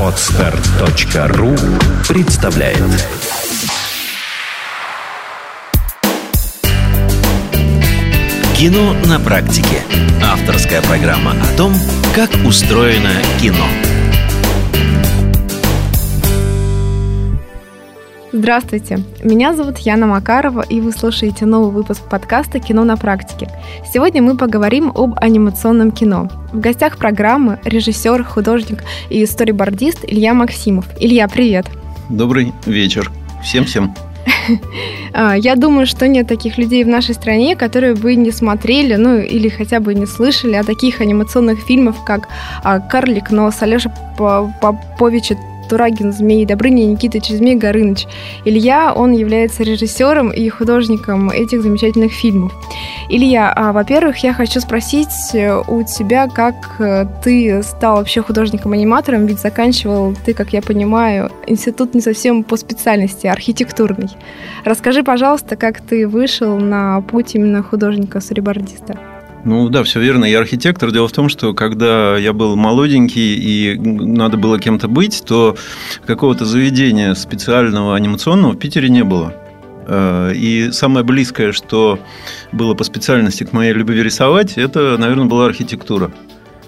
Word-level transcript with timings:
Отстар.ру 0.00 1.56
представляет 2.08 2.82
Кино 8.56 8.94
на 9.06 9.20
практике. 9.20 9.82
Авторская 10.22 10.82
программа 10.82 11.32
о 11.32 11.56
том, 11.56 11.74
как 12.14 12.30
устроено 12.44 13.12
кино. 13.40 13.66
Здравствуйте, 18.38 18.98
меня 19.24 19.54
зовут 19.54 19.78
Яна 19.78 20.06
Макарова, 20.06 20.60
и 20.60 20.82
вы 20.82 20.92
слушаете 20.92 21.46
новый 21.46 21.70
выпуск 21.70 22.02
подкаста 22.02 22.60
«Кино 22.60 22.84
на 22.84 22.98
практике». 22.98 23.48
Сегодня 23.90 24.20
мы 24.20 24.36
поговорим 24.36 24.92
об 24.94 25.14
анимационном 25.18 25.90
кино. 25.90 26.28
В 26.52 26.60
гостях 26.60 26.98
программы 26.98 27.58
режиссер, 27.64 28.24
художник 28.24 28.84
и 29.08 29.24
сторибордист 29.24 30.04
Илья 30.06 30.34
Максимов. 30.34 30.84
Илья, 31.00 31.28
привет! 31.28 31.64
Добрый 32.10 32.52
вечер. 32.66 33.10
Всем-всем. 33.42 33.94
А, 35.18 35.34
я 35.34 35.56
думаю, 35.56 35.86
что 35.86 36.06
нет 36.06 36.28
таких 36.28 36.58
людей 36.58 36.84
в 36.84 36.88
нашей 36.88 37.14
стране, 37.14 37.56
которые 37.56 37.94
бы 37.94 38.14
не 38.16 38.30
смотрели, 38.30 38.96
ну 38.96 39.16
или 39.18 39.48
хотя 39.48 39.80
бы 39.80 39.94
не 39.94 40.04
слышали 40.04 40.56
о 40.56 40.62
таких 40.62 41.00
анимационных 41.00 41.60
фильмах, 41.60 42.04
как 42.04 42.28
а, 42.62 42.80
«Карлик 42.80 43.30
Нос», 43.30 43.62
Алеша 43.62 43.90
Поповича 44.18 45.36
Турагин 45.68 46.12
Змей, 46.12 46.46
Добрыня 46.46 46.84
Никитыч 46.84 47.28
Змей 47.28 47.56
Горыныч. 47.56 48.06
Илья, 48.44 48.92
он 48.94 49.12
является 49.12 49.62
режиссером 49.62 50.30
и 50.30 50.48
художником 50.48 51.30
этих 51.30 51.62
замечательных 51.62 52.12
фильмов. 52.12 52.52
Илья, 53.08 53.52
а, 53.54 53.72
во-первых, 53.72 54.18
я 54.18 54.32
хочу 54.32 54.60
спросить 54.60 55.34
э, 55.34 55.62
у 55.68 55.82
тебя, 55.84 56.28
как 56.28 56.80
э, 56.80 57.06
ты 57.22 57.62
стал 57.62 57.96
вообще 57.96 58.22
художником-аниматором, 58.22 59.26
ведь 59.26 59.40
заканчивал 59.40 60.14
ты, 60.24 60.34
как 60.34 60.52
я 60.52 60.62
понимаю, 60.62 61.30
институт 61.46 61.94
не 61.94 62.00
совсем 62.00 62.42
по 62.42 62.56
специальности, 62.56 63.26
архитектурный. 63.26 64.08
Расскажи, 64.64 65.02
пожалуйста, 65.02 65.56
как 65.56 65.80
ты 65.80 66.06
вышел 66.08 66.58
на 66.58 67.00
путь 67.02 67.34
именно 67.34 67.62
художника-сребордиста. 67.62 69.15
Ну 69.46 69.68
да, 69.68 69.84
все 69.84 70.00
верно. 70.00 70.24
Я 70.24 70.40
архитектор. 70.40 70.90
Дело 70.90 71.06
в 71.06 71.12
том, 71.12 71.28
что 71.28 71.54
когда 71.54 72.16
я 72.16 72.32
был 72.32 72.56
молоденький 72.56 73.36
и 73.36 73.78
надо 73.78 74.36
было 74.36 74.58
кем-то 74.58 74.88
быть, 74.88 75.22
то 75.24 75.56
какого-то 76.04 76.44
заведения 76.44 77.14
специального 77.14 77.94
анимационного 77.94 78.54
в 78.54 78.58
Питере 78.58 78.88
не 78.88 79.04
было. 79.04 79.32
Э, 79.86 80.32
и 80.34 80.72
самое 80.72 81.06
близкое, 81.06 81.52
что 81.52 82.00
было 82.50 82.74
по 82.74 82.82
специальности 82.82 83.44
к 83.44 83.52
моей 83.52 83.72
любви 83.72 84.02
рисовать, 84.02 84.58
это, 84.58 84.96
наверное, 84.98 85.26
была 85.26 85.46
архитектура. 85.46 86.10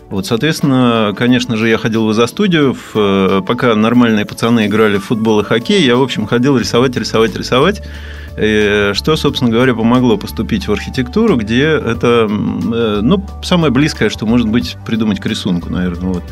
Вот, 0.09 0.27
соответственно, 0.27 1.13
конечно 1.19 1.57
же, 1.57 1.69
я 1.69 1.79
ходил 1.79 2.07
в 2.07 2.13
изо-студию, 2.13 2.77
э, 2.95 3.43
пока 3.45 3.75
нормальные 3.75 4.25
пацаны 4.25 4.67
играли 4.67 4.99
в 4.99 5.07
футбол 5.07 5.41
и 5.41 5.45
хоккей, 5.45 5.83
я, 5.83 5.97
в 5.97 6.03
общем, 6.03 6.29
ходил 6.29 6.57
рисовать, 6.57 6.97
рисовать, 6.97 7.37
рисовать. 7.37 7.83
Что, 8.95 9.17
собственно 9.17 9.51
говоря, 9.51 9.75
помогло 9.75 10.17
поступить 10.17 10.69
в 10.69 10.73
архитектуру, 10.73 11.37
где 11.37 11.65
это 11.65 12.29
э, 12.29 13.01
ну, 13.03 13.25
самое 13.43 13.73
близкое, 13.73 14.11
что 14.11 14.27
может 14.27 14.49
быть 14.49 14.77
придумать 14.87 15.21
к 15.21 15.27
рисунку, 15.27 15.71
наверное. 15.71 16.13
Вот. 16.15 16.23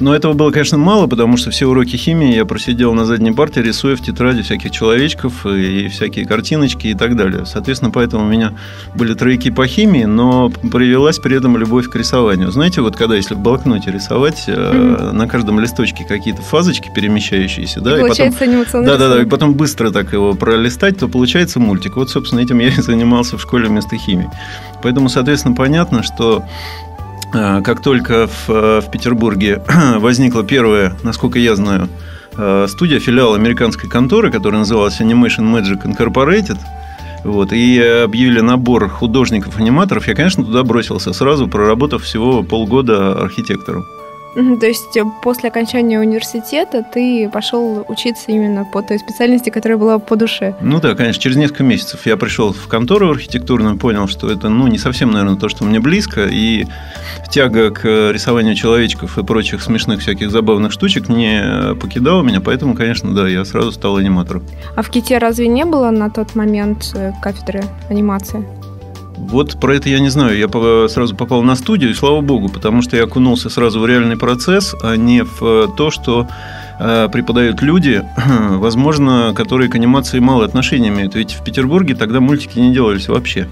Но 0.00 0.14
этого 0.14 0.32
было, 0.32 0.50
конечно, 0.50 0.78
мало, 0.78 1.06
потому 1.06 1.36
что 1.36 1.50
все 1.50 1.66
уроки 1.66 1.96
химии 1.96 2.34
я 2.34 2.44
просидел 2.44 2.94
на 2.94 3.04
задней 3.04 3.32
парте, 3.32 3.62
рисуя 3.62 3.96
в 3.96 4.00
тетради 4.00 4.42
всяких 4.42 4.70
человечков 4.70 5.46
и 5.46 5.88
всякие 5.88 6.26
картиночки 6.26 6.88
и 6.88 6.94
так 6.94 7.16
далее. 7.16 7.46
Соответственно, 7.46 7.90
поэтому 7.90 8.24
у 8.24 8.28
меня 8.28 8.52
были 8.94 9.14
тройки 9.14 9.50
по 9.50 9.66
химии, 9.66 10.04
но 10.04 10.50
привелась 10.50 11.18
при 11.18 11.36
этом 11.36 11.56
любовь 11.56 11.88
к 11.88 11.96
рисованию. 11.96 12.50
Знаете, 12.50 12.80
вот 12.80 12.96
когда 12.96 13.16
если 13.16 13.34
в 13.34 13.38
блокноте 13.38 13.90
рисовать, 13.90 14.44
mm-hmm. 14.46 15.12
на 15.12 15.28
каждом 15.28 15.60
листочке 15.60 16.04
какие-то 16.04 16.42
фазочки 16.42 16.90
перемещающиеся, 16.94 17.80
да, 17.80 17.96
и, 17.96 17.98
и 17.98 18.00
получается 18.00 18.38
потом, 18.38 18.54
анимационный 18.54 18.86
да, 18.86 18.98
да, 18.98 19.08
да, 19.14 19.22
и 19.22 19.26
потом 19.26 19.54
быстро 19.54 19.90
так 19.90 20.12
его 20.12 20.34
пролистать, 20.34 20.98
то 20.98 21.08
получается 21.08 21.60
мультик. 21.60 21.96
Вот, 21.96 22.10
собственно, 22.10 22.40
этим 22.40 22.58
я 22.58 22.68
и 22.68 22.70
занимался 22.82 23.38
в 23.38 23.42
школе 23.42 23.68
вместо 23.68 23.96
химии. 23.96 24.30
Поэтому, 24.82 25.08
соответственно, 25.08 25.54
понятно, 25.54 26.02
что 26.02 26.44
как 27.32 27.82
только 27.82 28.26
в, 28.26 28.50
э, 28.50 28.80
в 28.80 28.90
Петербурге 28.90 29.62
возникла 29.98 30.44
первая, 30.44 30.96
насколько 31.02 31.38
я 31.38 31.56
знаю, 31.56 31.88
э, 32.36 32.66
студия, 32.68 33.00
филиал 33.00 33.34
американской 33.34 33.88
конторы, 33.88 34.30
которая 34.30 34.60
называлась 34.60 35.00
Animation 35.00 35.50
Magic 35.50 35.82
Incorporated, 35.84 36.58
вот, 37.24 37.52
и 37.52 37.80
объявили 37.80 38.40
набор 38.40 38.88
художников-аниматоров, 38.88 40.08
я, 40.08 40.14
конечно, 40.14 40.44
туда 40.44 40.62
бросился 40.62 41.12
сразу, 41.12 41.48
проработав 41.48 42.02
всего 42.02 42.42
полгода 42.42 43.12
архитектором. 43.12 43.86
То 44.34 44.66
есть 44.66 44.96
э, 44.96 45.04
после 45.22 45.50
окончания 45.50 46.00
университета 46.00 46.82
ты 46.82 47.28
пошел 47.28 47.84
учиться 47.88 48.24
именно 48.28 48.64
по 48.64 48.82
той 48.82 48.98
специальности, 48.98 49.50
которая 49.50 49.78
была 49.78 49.98
по 49.98 50.16
душе? 50.16 50.54
Ну 50.60 50.80
да, 50.80 50.94
конечно. 50.94 51.20
Через 51.20 51.36
несколько 51.36 51.64
месяцев 51.64 52.06
я 52.06 52.16
пришел 52.16 52.52
в 52.52 52.66
контору 52.66 53.10
архитектурную, 53.10 53.76
понял, 53.76 54.08
что 54.08 54.30
это 54.30 54.48
ну, 54.48 54.66
не 54.68 54.78
совсем, 54.78 55.10
наверное, 55.10 55.36
то, 55.36 55.48
что 55.48 55.64
мне 55.64 55.80
близко. 55.80 56.26
И 56.30 56.66
тяга 57.30 57.70
к 57.70 57.84
рисованию 58.12 58.54
человечков 58.54 59.18
и 59.18 59.22
прочих 59.22 59.62
смешных 59.62 60.00
всяких 60.00 60.30
забавных 60.30 60.72
штучек 60.72 61.08
не 61.08 61.74
покидала 61.74 62.22
меня. 62.22 62.40
Поэтому, 62.40 62.74
конечно, 62.74 63.14
да, 63.14 63.28
я 63.28 63.44
сразу 63.44 63.72
стал 63.72 63.96
аниматором. 63.96 64.44
А 64.76 64.82
в 64.82 64.88
Ките 64.88 65.18
разве 65.18 65.48
не 65.48 65.64
было 65.64 65.90
на 65.90 66.10
тот 66.10 66.34
момент 66.34 66.92
э, 66.94 67.12
кафедры 67.22 67.64
анимации? 67.90 68.44
Вот 69.22 69.58
про 69.60 69.76
это 69.76 69.88
я 69.88 70.00
не 70.00 70.08
знаю. 70.08 70.36
Я 70.36 70.48
сразу 70.88 71.14
попал 71.14 71.42
на 71.42 71.54
студию, 71.54 71.90
и 71.90 71.94
слава 71.94 72.20
богу, 72.20 72.48
потому 72.48 72.82
что 72.82 72.96
я 72.96 73.04
окунулся 73.04 73.48
сразу 73.50 73.80
в 73.80 73.86
реальный 73.86 74.16
процесс, 74.16 74.74
а 74.82 74.96
не 74.96 75.22
в 75.22 75.42
э, 75.42 75.68
то, 75.76 75.90
что 75.90 76.26
э, 76.80 77.08
преподают 77.10 77.62
люди, 77.62 78.04
возможно, 78.50 79.32
которые 79.34 79.70
к 79.70 79.76
анимации 79.76 80.18
мало 80.18 80.44
отношения 80.44 80.88
имеют. 80.88 81.14
Ведь 81.14 81.32
в 81.32 81.44
Петербурге 81.44 81.94
тогда 81.94 82.20
мультики 82.20 82.58
не 82.58 82.74
делались 82.74 83.08
вообще. 83.08 83.48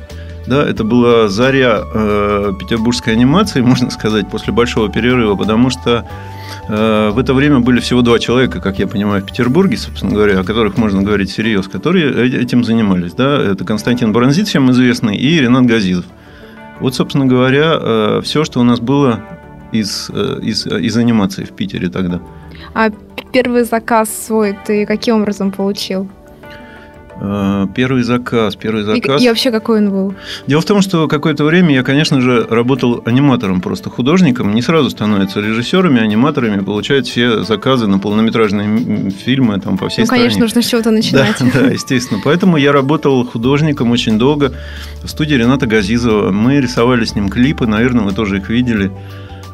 Да, 0.47 0.69
это 0.69 0.83
была 0.83 1.29
заря 1.29 1.83
э, 1.95 2.53
петербургской 2.59 3.13
анимации, 3.13 3.61
можно 3.63 3.91
сказать, 3.91 4.29
после 4.29 4.53
большого 4.53 4.89
перерыва, 4.89 5.37
потому 5.37 5.71
что 5.71 6.05
в 6.69 7.19
это 7.19 7.35
время 7.35 7.61
были 7.61 7.81
всего 7.81 8.03
два 8.03 8.19
человека, 8.19 8.61
как 8.61 8.79
я 8.79 8.87
понимаю, 8.87 9.23
в 9.23 9.27
Петербурге, 9.27 9.77
собственно 9.77 10.13
говоря, 10.13 10.41
о 10.41 10.45
которых 10.45 10.77
можно 10.77 11.03
говорить 11.03 11.31
всерьез, 11.31 11.69
которые 11.69 12.13
э, 12.13 12.43
этим 12.43 12.65
занимались. 12.65 13.13
Да? 13.13 13.41
Это 13.41 13.65
Константин 13.65 14.13
Бронзит, 14.13 14.49
всем 14.49 14.71
известный, 14.71 15.17
и 15.17 15.41
Ренат 15.41 15.67
Газизов. 15.67 16.05
Вот, 16.81 16.95
собственно 16.95 17.27
говоря, 17.27 17.79
э, 17.81 18.21
все, 18.25 18.45
что 18.45 18.61
у 18.61 18.63
нас 18.63 18.81
было 18.81 19.21
из, 19.73 20.11
из, 20.11 20.67
из 20.67 20.97
анимации 20.97 21.45
в 21.45 21.53
Питере 21.53 21.89
тогда. 21.89 22.21
А 22.75 22.91
первый 23.33 23.65
заказ 23.65 24.11
свой 24.11 24.57
ты 24.67 24.87
каким 24.87 25.17
образом 25.23 25.51
получил? 25.51 26.09
Э, 27.23 27.67
первый 27.75 28.03
заказ, 28.03 28.57
первый 28.57 28.83
заказ. 28.83 29.21
И, 29.21 29.25
и 29.25 29.29
вообще 29.29 29.51
какой 29.51 29.79
он 29.79 29.91
был? 29.91 30.15
Дело 30.47 30.63
в 30.63 30.65
том, 30.65 30.81
что 30.81 31.07
какое-то 31.07 31.45
время 31.45 31.75
я, 31.75 31.83
конечно 31.83 32.21
же, 32.21 32.47
работал 32.49 33.03
аниматором, 33.05 33.61
просто 33.61 33.91
художником. 33.91 34.55
Не 34.55 34.63
сразу 34.63 34.89
становятся 34.89 35.41
режиссерами, 35.41 36.01
аниматорами, 36.01 36.65
получают 36.65 37.07
все 37.07 37.43
заказы 37.45 37.87
на 37.87 37.99
полнометражные 37.99 39.11
фильмы 39.11 39.61
там, 39.61 39.77
по 39.77 39.89
всей 39.89 40.03
ну, 40.03 40.07
стране. 40.07 40.23
конечно, 40.23 40.41
нужно 40.41 40.63
с 40.63 40.67
чего-то 40.67 40.91
начинать. 40.91 41.37
Да, 41.41 41.47
да, 41.61 41.67
естественно. 41.67 42.21
Поэтому 42.25 42.57
я 42.57 42.73
работал 42.73 43.27
художником 43.27 43.91
очень 43.91 44.19
долго 44.19 44.53
в 45.03 45.09
студии 45.09 45.35
Рената 45.35 45.67
Газизова. 45.67 46.31
Мы 46.31 46.61
рисовали 46.61 47.05
с 47.05 47.15
ним 47.15 47.29
клипы, 47.29 47.67
наверное, 47.67 48.05
вы 48.05 48.13
тоже 48.13 48.39
их 48.39 48.49
видели. 48.49 48.91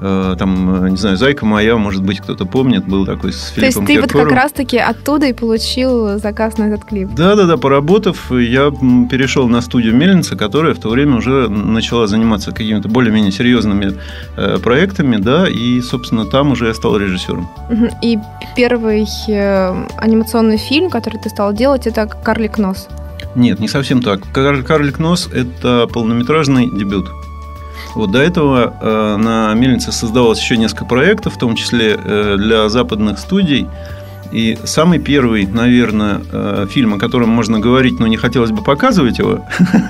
Э, 0.01 0.37
там, 0.39 0.85
э, 0.85 0.91
не 0.91 0.97
знаю, 0.97 1.17
«Зайка 1.17 1.47
моя», 1.47 1.77
может 1.77 2.03
быть, 2.03 2.21
кто-то 2.21 2.45
помнит, 2.45 2.87
был 2.87 3.07
такой 3.07 3.33
с 3.33 3.49
Филиппом 3.49 3.87
То 3.87 3.93
есть 3.93 4.09
ты 4.11 4.17
вот 4.17 4.25
как 4.25 4.33
раз-таки 4.33 4.77
оттуда 4.77 5.27
и 5.27 5.33
получил 5.33 6.19
заказ 6.19 6.59
на 6.59 6.65
этот 6.65 6.85
клип? 6.85 7.11
Да-да-да, 7.15 7.57
поработав, 7.57 8.31
я 8.31 8.71
перешел 9.11 9.49
на 9.49 9.61
студию 9.63 9.95
Мельница, 9.95 10.37
которая 10.37 10.75
в 10.75 10.79
то 10.79 10.91
время 10.91 11.17
уже 11.17 11.49
начала 11.49 12.07
заниматься 12.07 12.53
какими-то 12.53 12.89
более-менее 12.89 13.33
серьезными 13.33 13.95
э, 14.37 14.59
проектами, 14.59 15.17
да, 15.17 15.49
и, 15.49 15.81
собственно, 15.81 16.27
там 16.27 16.53
уже 16.53 16.67
я 16.67 16.75
стал 16.75 16.97
режиссером. 16.97 17.49
И 18.03 18.19
первый 18.55 19.07
анимационный 19.97 20.59
фильм, 20.59 20.91
который 20.91 21.21
ты 21.21 21.31
стал 21.31 21.53
делать, 21.53 21.87
это 21.87 22.07
«Карлик 22.07 22.59
нос». 22.59 22.89
Нет, 23.35 23.61
не 23.61 23.69
совсем 23.69 24.03
так. 24.03 24.21
«Карлик 24.33 24.99
нос»– 24.99 25.29
это 25.33 25.89
полнометражный 25.93 26.67
дебют. 26.71 27.07
Вот 27.97 28.11
до 28.11 28.19
этого 28.19 28.75
э, 28.79 29.17
на 29.17 29.55
мельнице 29.55 29.91
создавалось 29.91 30.39
еще 30.39 30.59
несколько 30.59 30.85
проектов, 30.85 31.35
в 31.35 31.39
том 31.39 31.57
числе 31.57 31.97
э, 31.97 32.37
для 32.39 32.69
западных 32.69 33.19
студий. 33.19 33.67
И 34.33 34.59
самый 34.65 34.99
первый, 34.99 35.47
наверное, 35.47 36.21
э, 36.31 36.67
фильм, 36.71 36.93
о 36.95 36.99
котором 36.99 37.31
можно 37.31 37.59
говорить, 37.59 37.99
но 37.99 38.07
не 38.07 38.19
хотелось 38.19 38.51
бы 38.51 38.63
показывать 38.63 39.19
его, 39.19 39.41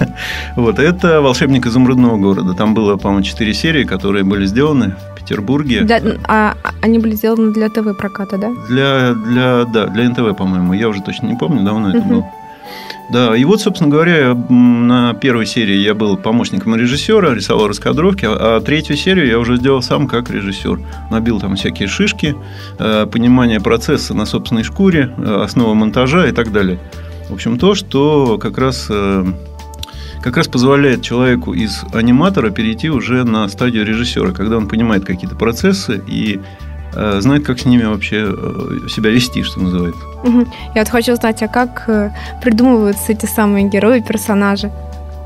вот, 0.56 0.78
это 0.78 1.20
«Волшебник 1.20 1.66
изумрудного 1.66 2.16
города». 2.16 2.54
Там 2.54 2.74
было, 2.74 2.96
по-моему, 2.96 3.24
четыре 3.24 3.54
серии, 3.54 3.82
которые 3.82 4.22
были 4.22 4.46
сделаны 4.46 4.94
в 5.12 5.18
Петербурге. 5.18 5.80
Для, 5.80 6.00
а 6.28 6.54
они 6.82 7.00
были 7.00 7.16
сделаны 7.16 7.52
для 7.52 7.68
ТВ-проката, 7.68 8.38
да? 8.38 8.52
Для, 8.68 9.14
для, 9.14 9.64
да, 9.64 9.86
для 9.86 10.10
НТВ, 10.10 10.36
по-моему. 10.36 10.74
Я 10.74 10.88
уже 10.88 11.02
точно 11.02 11.26
не 11.26 11.34
помню, 11.34 11.64
давно 11.64 11.90
это 11.90 12.02
было. 12.02 12.24
Да, 13.08 13.36
и 13.36 13.44
вот, 13.44 13.60
собственно 13.60 13.90
говоря, 13.90 14.34
на 14.34 15.14
первой 15.14 15.46
серии 15.46 15.76
я 15.76 15.94
был 15.94 16.16
помощником 16.16 16.74
режиссера, 16.74 17.34
рисовал 17.34 17.68
раскадровки, 17.68 18.26
а 18.28 18.60
третью 18.60 18.96
серию 18.96 19.28
я 19.28 19.38
уже 19.38 19.56
сделал 19.56 19.80
сам 19.80 20.08
как 20.08 20.30
режиссер. 20.30 20.80
Набил 21.10 21.40
там 21.40 21.54
всякие 21.54 21.88
шишки, 21.88 22.34
э, 22.78 23.06
понимание 23.06 23.60
процесса 23.60 24.12
на 24.14 24.26
собственной 24.26 24.64
шкуре, 24.64 25.14
э, 25.16 25.42
основа 25.44 25.74
монтажа 25.74 26.26
и 26.26 26.32
так 26.32 26.50
далее. 26.52 26.80
В 27.28 27.34
общем, 27.34 27.58
то, 27.58 27.74
что 27.74 28.38
как 28.38 28.58
раз 28.58 28.88
э, 28.90 29.24
как 30.20 30.36
раз 30.36 30.48
позволяет 30.48 31.02
человеку 31.02 31.54
из 31.54 31.84
аниматора 31.92 32.50
перейти 32.50 32.90
уже 32.90 33.22
на 33.22 33.48
стадию 33.48 33.86
режиссера, 33.86 34.32
когда 34.32 34.56
он 34.56 34.66
понимает 34.66 35.04
какие-то 35.04 35.36
процессы 35.36 36.02
и 36.08 36.40
знает, 37.20 37.44
как 37.44 37.58
с 37.58 37.64
ними 37.64 37.84
вообще 37.84 38.26
э, 38.28 38.88
себя 38.88 39.10
вести, 39.10 39.42
что 39.42 39.60
называется. 39.60 40.00
Я 40.74 40.82
вот 40.82 40.88
хочу 40.88 41.12
узнать, 41.12 41.42
а 41.42 41.48
как 41.48 41.84
э, 41.88 42.10
придумываются 42.42 43.12
эти 43.12 43.26
самые 43.26 43.68
герои, 43.68 44.00
персонажи? 44.00 44.70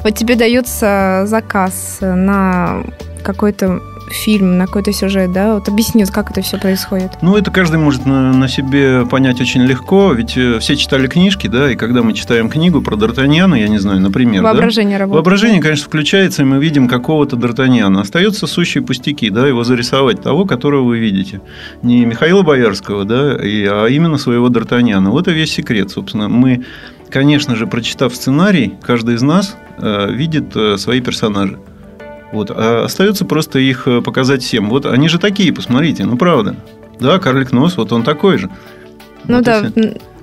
Вот 0.03 0.15
тебе 0.15 0.35
дается 0.35 1.25
заказ 1.27 1.99
на 2.01 2.83
какой-то 3.23 3.81
фильм, 4.13 4.59
на 4.59 4.67
какой-то 4.67 4.93
сюжет, 4.93 5.33
да? 5.33 5.55
Вот 5.55 5.69
объясни, 5.69 6.05
как 6.05 6.31
это 6.31 6.43
все 6.43 6.59
происходит. 6.59 7.13
Ну, 7.23 7.37
это 7.37 7.51
каждый 7.51 7.79
может 7.79 8.07
на, 8.07 8.33
на 8.33 8.49
себе 8.49 9.07
понять 9.07 9.41
очень 9.41 9.63
легко, 9.63 10.13
ведь 10.13 10.37
э, 10.37 10.59
все 10.59 10.77
читали 10.77 11.07
книжки, 11.07 11.47
да, 11.47 11.71
и 11.71 11.77
когда 11.77 12.03
мы 12.03 12.13
читаем 12.13 12.49
книгу 12.49 12.83
про 12.83 12.97
Д'Артаньяна, 12.97 13.59
я 13.59 13.69
не 13.69 13.79
знаю, 13.79 14.01
например, 14.01 14.43
Воображение 14.43 14.99
да? 14.99 15.03
работает. 15.05 15.25
Воображение, 15.25 15.63
конечно, 15.63 15.87
включается, 15.87 16.43
и 16.43 16.45
мы 16.45 16.59
видим 16.59 16.89
какого-то 16.89 17.37
Д'Артаньяна. 17.37 18.01
Остаются 18.01 18.47
сущие 18.47 18.83
пустяки, 18.83 19.31
да, 19.31 19.47
его 19.47 19.65
зарисовать 19.65 20.23
того, 20.23 20.45
которого 20.45 20.85
вы 20.85 20.99
видите. 20.99 21.41
Не 21.83 22.05
Михаила 22.05 22.43
Боярского, 22.43 23.05
да, 23.05 23.37
и, 23.37 23.65
а 23.65 23.87
именно 23.87 24.19
своего 24.19 24.49
Д'Артаньяна. 24.49 25.11
Вот 25.11 25.29
и 25.29 25.33
весь 25.33 25.53
секрет, 25.53 25.91
собственно. 25.91 26.29
Мы, 26.29 26.65
конечно 27.11 27.57
же, 27.57 27.67
прочитав 27.67 28.15
сценарий, 28.15 28.75
каждый 28.83 29.15
из 29.15 29.23
нас 29.23 29.57
э, 29.79 30.13
видит 30.13 30.57
э, 30.57 30.77
свои 30.77 31.01
персонажи. 31.01 31.59
Вот. 32.33 32.51
А 32.51 32.85
остается 32.85 33.25
просто 33.25 33.59
их 33.59 33.87
э, 33.89 34.03
показать 34.03 34.43
всем. 34.43 34.71
Вот 34.71 34.87
они 34.87 35.09
же 35.09 35.19
такие, 35.19 35.53
посмотрите, 35.53 36.05
ну 36.05 36.17
правда. 36.17 36.57
Да, 36.99 37.19
карлик 37.19 37.53
нос, 37.53 37.77
вот 37.77 37.93
он 37.93 38.03
такой 38.03 38.39
же. 38.39 38.51
Ну 39.25 39.37
вот 39.37 39.45
да, 39.45 39.65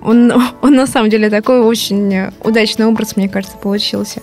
он, 0.02 0.32
он 0.62 0.76
на 0.76 0.88
самом 0.88 1.10
деле 1.10 1.30
такой 1.30 1.62
очень 1.62 2.32
удачный 2.44 2.86
образ, 2.86 3.16
мне 3.16 3.30
кажется, 3.30 3.58
получился. 3.58 4.22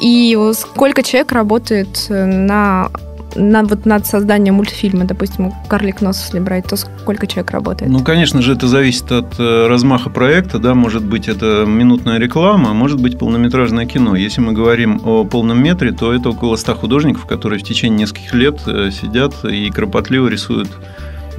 И 0.00 0.36
сколько 0.54 1.02
человек 1.02 1.32
работает 1.32 2.06
на 2.08 2.90
на, 3.36 3.62
вот 3.62 3.86
над 3.86 4.06
созданием 4.06 4.54
мультфильма, 4.54 5.04
допустим, 5.04 5.52
«Карлик 5.68 6.00
нос», 6.00 6.22
если 6.24 6.40
брать, 6.40 6.66
то 6.66 6.76
сколько 6.76 7.26
человек 7.26 7.50
работает? 7.50 7.90
Ну, 7.90 8.00
конечно 8.00 8.42
же, 8.42 8.52
это 8.52 8.68
зависит 8.68 9.10
от 9.12 9.38
э, 9.38 9.66
размаха 9.66 10.10
проекта, 10.10 10.58
да, 10.58 10.74
может 10.74 11.04
быть, 11.04 11.28
это 11.28 11.64
минутная 11.66 12.18
реклама, 12.18 12.70
а 12.70 12.72
может 12.72 13.00
быть, 13.00 13.18
полнометражное 13.18 13.86
кино. 13.86 14.16
Если 14.16 14.40
мы 14.40 14.52
говорим 14.52 15.00
о 15.04 15.24
полном 15.24 15.62
метре, 15.62 15.92
то 15.92 16.12
это 16.12 16.30
около 16.30 16.56
100 16.56 16.74
художников, 16.74 17.26
которые 17.26 17.58
в 17.60 17.62
течение 17.62 18.00
нескольких 18.00 18.34
лет 18.34 18.60
э, 18.66 18.90
сидят 18.90 19.44
и 19.44 19.70
кропотливо 19.70 20.28
рисуют 20.28 20.68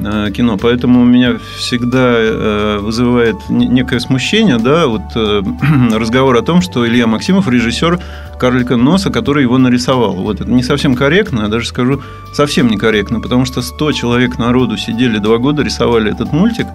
Э, 0.02 0.32
кино. 0.32 0.58
Поэтому 0.58 1.02
у 1.02 1.06
меня 1.06 1.38
всегда 1.58 2.78
вызывает 2.80 3.36
некое 3.50 4.00
смущение, 4.00 4.58
да, 4.58 4.88
вот 4.88 5.02
разговор 5.94 6.38
о 6.38 6.42
том, 6.42 6.62
что 6.62 6.88
Илья 6.88 7.06
Максимов 7.08 7.48
режиссер 7.50 8.00
Карлика 8.40 8.78
Носа, 8.78 9.12
который 9.12 9.44
его 9.44 9.58
нарисовал. 9.58 10.14
Вот 10.14 10.42
это 10.42 10.50
не 10.50 10.64
совсем 10.64 10.96
корректно, 10.96 11.42
я 11.42 11.48
даже 11.50 11.68
скажу, 11.68 12.02
совсем 12.34 12.68
некорректно, 12.68 13.20
потому 13.20 13.46
что 13.46 13.62
100 13.62 13.92
человек 13.92 14.38
народу 14.38 14.78
сидели 14.78 15.18
два 15.20 15.38
года, 15.38 15.62
рисовали 15.62 16.12
этот 16.12 16.32
мультик, 16.32 16.68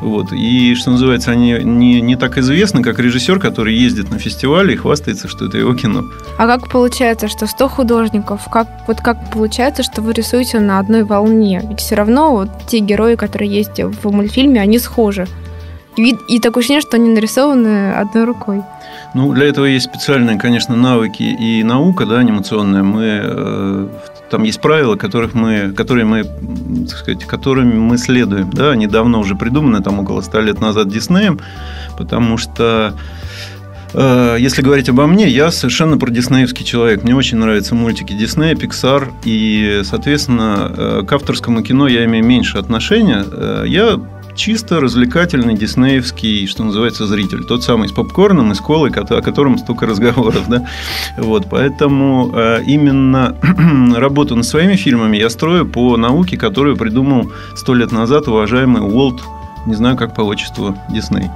вот, 0.00 0.32
и, 0.32 0.74
что 0.74 0.90
называется, 0.90 1.30
они 1.30 1.52
не, 1.62 2.00
не 2.00 2.16
так 2.16 2.38
известны, 2.38 2.82
как 2.82 2.98
режиссер, 2.98 3.38
который 3.38 3.74
ездит 3.74 4.10
на 4.10 4.18
фестивале 4.18 4.74
и 4.74 4.76
хвастается, 4.76 5.28
что 5.28 5.46
это 5.46 5.58
его 5.58 5.74
кино. 5.74 6.04
А 6.38 6.46
как 6.46 6.68
получается, 6.68 7.28
что 7.28 7.46
100 7.46 7.68
художников, 7.68 8.48
как, 8.50 8.68
вот 8.88 9.00
как 9.00 9.30
получается, 9.30 9.82
что 9.82 10.02
вы 10.02 10.12
рисуете 10.12 10.58
на 10.58 10.78
одной 10.80 11.04
волне? 11.04 11.62
Ведь 11.68 11.80
все 11.80 11.94
равно 11.94 12.32
вот 12.32 12.48
те 12.66 12.80
герои, 12.80 13.14
которые 13.14 13.50
есть 13.50 13.80
в 13.80 14.10
мультфильме, 14.10 14.60
они 14.60 14.78
схожи. 14.78 15.26
И, 15.96 16.14
и 16.28 16.40
такое 16.40 16.60
ощущение, 16.60 16.82
что 16.82 16.96
они 16.96 17.08
нарисованы 17.08 17.92
одной 17.92 18.24
рукой. 18.24 18.62
Ну, 19.16 19.32
для 19.32 19.46
этого 19.46 19.64
есть 19.64 19.86
специальные, 19.86 20.38
конечно, 20.38 20.76
навыки 20.76 21.22
и 21.22 21.62
наука, 21.62 22.04
да, 22.04 22.18
анимационная. 22.18 22.82
Мы 22.82 23.22
э, 23.24 23.88
там 24.30 24.42
есть 24.42 24.60
правила, 24.60 24.96
которых 24.96 25.32
мы, 25.32 25.72
которые 25.74 26.04
мы, 26.04 26.24
так 26.86 26.98
сказать, 26.98 27.24
которыми 27.24 27.78
мы 27.78 27.96
следуем. 27.96 28.50
Да, 28.50 28.72
они 28.72 28.86
давно 28.86 29.20
уже 29.20 29.34
придуманы, 29.34 29.82
там 29.82 30.00
около 30.00 30.20
ста 30.20 30.42
лет 30.42 30.60
назад 30.60 30.88
Диснеем, 30.90 31.40
потому 31.96 32.36
что 32.36 32.92
э, 33.94 34.36
если 34.38 34.60
говорить 34.60 34.90
обо 34.90 35.06
мне, 35.06 35.28
я 35.28 35.50
совершенно 35.50 35.96
про 35.96 36.10
диснеевский 36.10 36.66
человек. 36.66 37.02
Мне 37.02 37.16
очень 37.16 37.38
нравятся 37.38 37.74
мультики 37.74 38.12
Диснея, 38.12 38.54
Pixar, 38.54 39.10
и, 39.24 39.80
соответственно, 39.84 40.70
э, 40.76 41.02
к 41.08 41.12
авторскому 41.14 41.62
кино 41.62 41.88
я 41.88 42.04
имею 42.04 42.22
меньше 42.22 42.58
отношения. 42.58 43.24
Э, 43.26 43.64
я 43.66 43.98
чисто 44.36 44.80
развлекательный 44.80 45.54
диснеевский, 45.54 46.46
что 46.46 46.64
называется, 46.64 47.06
зритель. 47.06 47.44
Тот 47.44 47.64
самый 47.64 47.88
с 47.88 47.92
попкорном 47.92 48.52
и 48.52 48.54
с 48.54 48.60
колой, 48.60 48.90
о 48.90 49.22
котором 49.22 49.58
столько 49.58 49.86
разговоров. 49.86 50.48
Да? 50.48 50.66
Вот, 51.16 51.46
поэтому 51.50 52.32
э, 52.34 52.62
именно 52.66 53.36
работу 53.96 54.36
над 54.36 54.44
своими 54.44 54.76
фильмами 54.76 55.16
я 55.16 55.30
строю 55.30 55.66
по 55.66 55.96
науке, 55.96 56.36
которую 56.36 56.76
придумал 56.76 57.32
сто 57.56 57.74
лет 57.74 57.90
назад 57.90 58.28
уважаемый 58.28 58.82
Уолт 58.82 59.22
не 59.66 59.74
знаю, 59.74 59.96
как 59.96 60.14
по 60.14 60.20
отчеству 60.20 60.78
Дисней. 60.88 61.28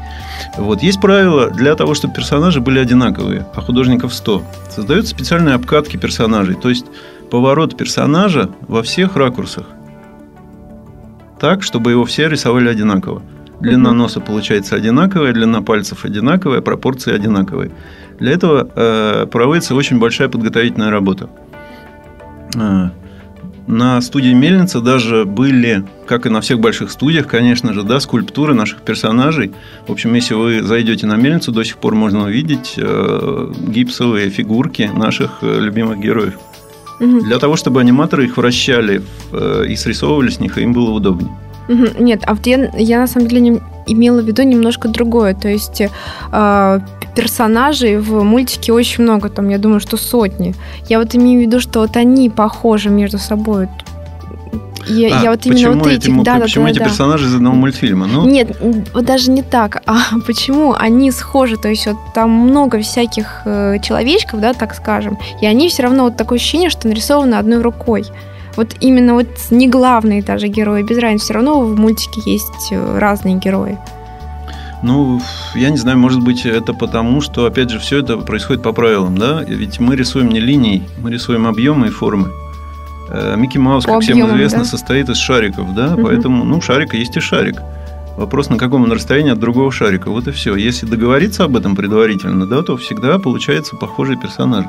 Вот. 0.56 0.85
Есть 0.85 1.00
правило 1.00 1.50
для 1.50 1.75
того, 1.75 1.94
чтобы 1.94 2.14
персонажи 2.14 2.61
были 2.61 2.79
одинаковые, 2.79 3.44
а 3.56 3.61
художников 3.61 4.14
100. 4.14 4.43
Создаются 4.70 5.11
специальные 5.11 5.56
обкатки 5.56 5.97
персонажей, 5.97 6.55
то 6.55 6.69
есть 6.69 6.87
поворот 7.29 7.76
персонажа 7.76 8.49
во 8.69 8.85
всех 8.85 9.17
ракурсах 9.17 9.67
так, 11.40 11.62
чтобы 11.62 11.90
его 11.90 12.04
все 12.04 12.28
рисовали 12.28 12.69
одинаково. 12.69 13.22
Длина 13.60 13.92
носа 13.92 14.20
получается 14.20 14.76
одинаковая, 14.76 15.32
длина 15.32 15.60
пальцев 15.60 16.04
одинаковая, 16.04 16.60
пропорции 16.60 17.14
одинаковые. 17.14 17.70
Для 18.19 18.32
этого 18.32 18.69
э, 18.75 19.26
проводится 19.26 19.75
очень 19.75 19.98
большая 19.98 20.28
подготовительная 20.28 20.90
работа. 20.90 21.28
Э, 22.54 22.90
на 23.66 24.00
студии 24.00 24.32
Мельница 24.32 24.81
даже 24.81 25.25
были, 25.25 25.84
как 26.06 26.26
и 26.26 26.31
на 26.31 26.40
всех 26.40 26.58
больших 26.58 26.90
студиях, 26.90 27.26
конечно 27.26 27.72
же, 27.72 27.82
да, 27.82 28.00
скульптуры 28.00 28.54
наших 28.54 28.81
персонажей. 28.81 29.52
В 29.87 29.92
общем, 29.92 30.14
если 30.14 30.34
вы 30.34 30.62
зайдете 30.62 31.06
на 31.06 31.16
Мельницу, 31.16 31.52
до 31.52 31.62
сих 31.62 31.76
пор 31.76 31.94
можно 31.94 32.25
увидеть 32.25 32.75
э, 32.76 33.52
гипсовые 33.69 34.31
фигурки 34.31 34.90
наших 34.92 35.38
э, 35.42 35.60
любимых 35.60 36.00
героев. 36.00 36.38
Угу. 37.00 37.20
Для 37.20 37.38
того, 37.38 37.56
чтобы 37.56 37.81
аниматоры 37.81 38.25
их 38.25 38.37
вращали 38.37 39.02
э, 39.32 39.64
и 39.69 39.76
срисовывали 39.76 40.31
с 40.31 40.41
них, 40.41 40.58
и 40.58 40.62
им 40.62 40.73
было 40.73 40.91
удобнее. 40.91 41.32
Угу. 41.69 42.05
Нет, 42.05 42.23
а 42.26 42.35
вот 42.35 42.47
я, 42.47 42.71
я 42.76 43.00
на 43.00 43.07
самом 43.07 43.28
деле 43.28 43.40
не, 43.40 43.61
имела 43.87 44.21
в 44.21 44.26
виду 44.26 44.42
немножко 44.42 44.88
другое. 44.88 45.35
То 45.35 45.49
есть 45.49 45.80
э, 45.80 46.80
персонажей 47.14 47.99
в 47.99 48.23
мультике 48.23 48.73
очень 48.73 49.04
много, 49.04 49.28
там, 49.28 49.49
я 49.49 49.59
думаю, 49.59 49.80
что 49.80 49.97
сотни. 49.97 50.54
Я 50.88 50.99
вот 50.99 51.14
имею 51.14 51.40
в 51.40 51.42
виду, 51.42 51.61
что 51.61 51.80
вот 51.80 51.97
они 51.97 52.28
похожи 52.28 52.90
между 52.90 53.19
собой. 53.19 53.69
Я, 54.87 55.19
а, 55.19 55.23
я 55.23 55.30
вот 55.30 55.47
именно 55.47 55.73
вот 55.73 55.87
эти, 55.87 56.07
этим, 56.07 56.23
да, 56.23 56.38
почему 56.38 56.64
да, 56.64 56.71
эти 56.71 56.78
да. 56.78 56.85
персонажи 56.87 57.26
из 57.26 57.35
одного 57.35 57.54
мультфильма? 57.54 58.07
Ну... 58.07 58.28
Нет, 58.28 58.57
вот 58.61 59.04
даже 59.04 59.30
не 59.30 59.42
так. 59.42 59.83
А 59.87 60.19
почему 60.26 60.75
они 60.76 61.11
схожи? 61.11 61.57
То 61.57 61.69
есть 61.69 61.87
вот 61.87 61.97
там 62.14 62.30
много 62.30 62.80
всяких 62.80 63.42
э, 63.45 63.78
человечков, 63.83 64.40
да, 64.40 64.52
так 64.52 64.75
скажем, 64.75 65.19
и 65.40 65.47
они 65.47 65.69
все 65.69 65.83
равно 65.83 66.04
вот 66.04 66.16
такое 66.16 66.38
ощущение, 66.38 66.71
что 66.71 66.88
нарисованы 66.88 67.35
одной 67.35 67.61
рукой. 67.61 68.04
Вот 68.57 68.75
именно 68.80 69.14
вот 69.14 69.28
не 69.50 69.69
главные 69.69 70.23
даже 70.23 70.49
герои, 70.49 70.83
без 70.83 70.99
разницы, 70.99 71.25
все 71.25 71.35
равно 71.35 71.61
в 71.61 71.78
мультике 71.78 72.21
есть 72.25 72.73
э, 72.73 72.99
разные 72.99 73.37
герои. 73.37 73.78
Ну, 74.83 75.21
я 75.54 75.71
не 75.71 75.76
знаю, 75.76 75.99
может 75.99 76.21
быть, 76.21 76.47
это 76.47 76.73
потому, 76.73 77.21
что, 77.21 77.45
опять 77.45 77.69
же, 77.71 77.78
все 77.78 77.99
это 77.99 78.16
происходит 78.16 78.62
по 78.62 78.73
правилам, 78.73 79.16
да? 79.19 79.42
Ведь 79.47 79.78
мы 79.78 79.95
рисуем 79.95 80.30
не 80.30 80.40
линии, 80.40 80.83
мы 80.99 81.11
рисуем 81.11 81.47
объемы 81.47 81.88
и 81.88 81.90
формы. 81.90 82.30
Э, 83.11 83.37
Микки 83.37 83.59
Маус, 83.59 83.85
По 83.85 83.95
как 83.95 84.02
всем 84.02 84.26
известно, 84.29 84.61
да? 84.61 84.64
состоит 84.64 85.09
из 85.09 85.17
шариков, 85.17 85.75
да, 85.75 85.95
угу. 85.95 86.02
поэтому, 86.02 86.45
ну, 86.45 86.61
шарик 86.61 86.95
есть 86.95 87.17
и 87.17 87.21
шарик. 87.21 87.57
Вопрос, 88.17 88.50
на 88.50 88.59
каком 88.59 88.85
он 88.85 88.93
расстоянии 88.93 89.33
от 89.33 89.38
другого 89.38 89.73
шарика. 89.73 90.11
Вот 90.11 90.29
и 90.29 90.31
все. 90.33 90.55
Если 90.55 90.85
договориться 90.85 91.45
об 91.45 91.57
этом 91.57 91.75
предварительно, 91.75 92.47
да, 92.47 92.62
то 92.62 92.76
всегда 92.76 93.19
получается 93.19 93.76
похожий 93.76 94.17
персонаж. 94.17 94.67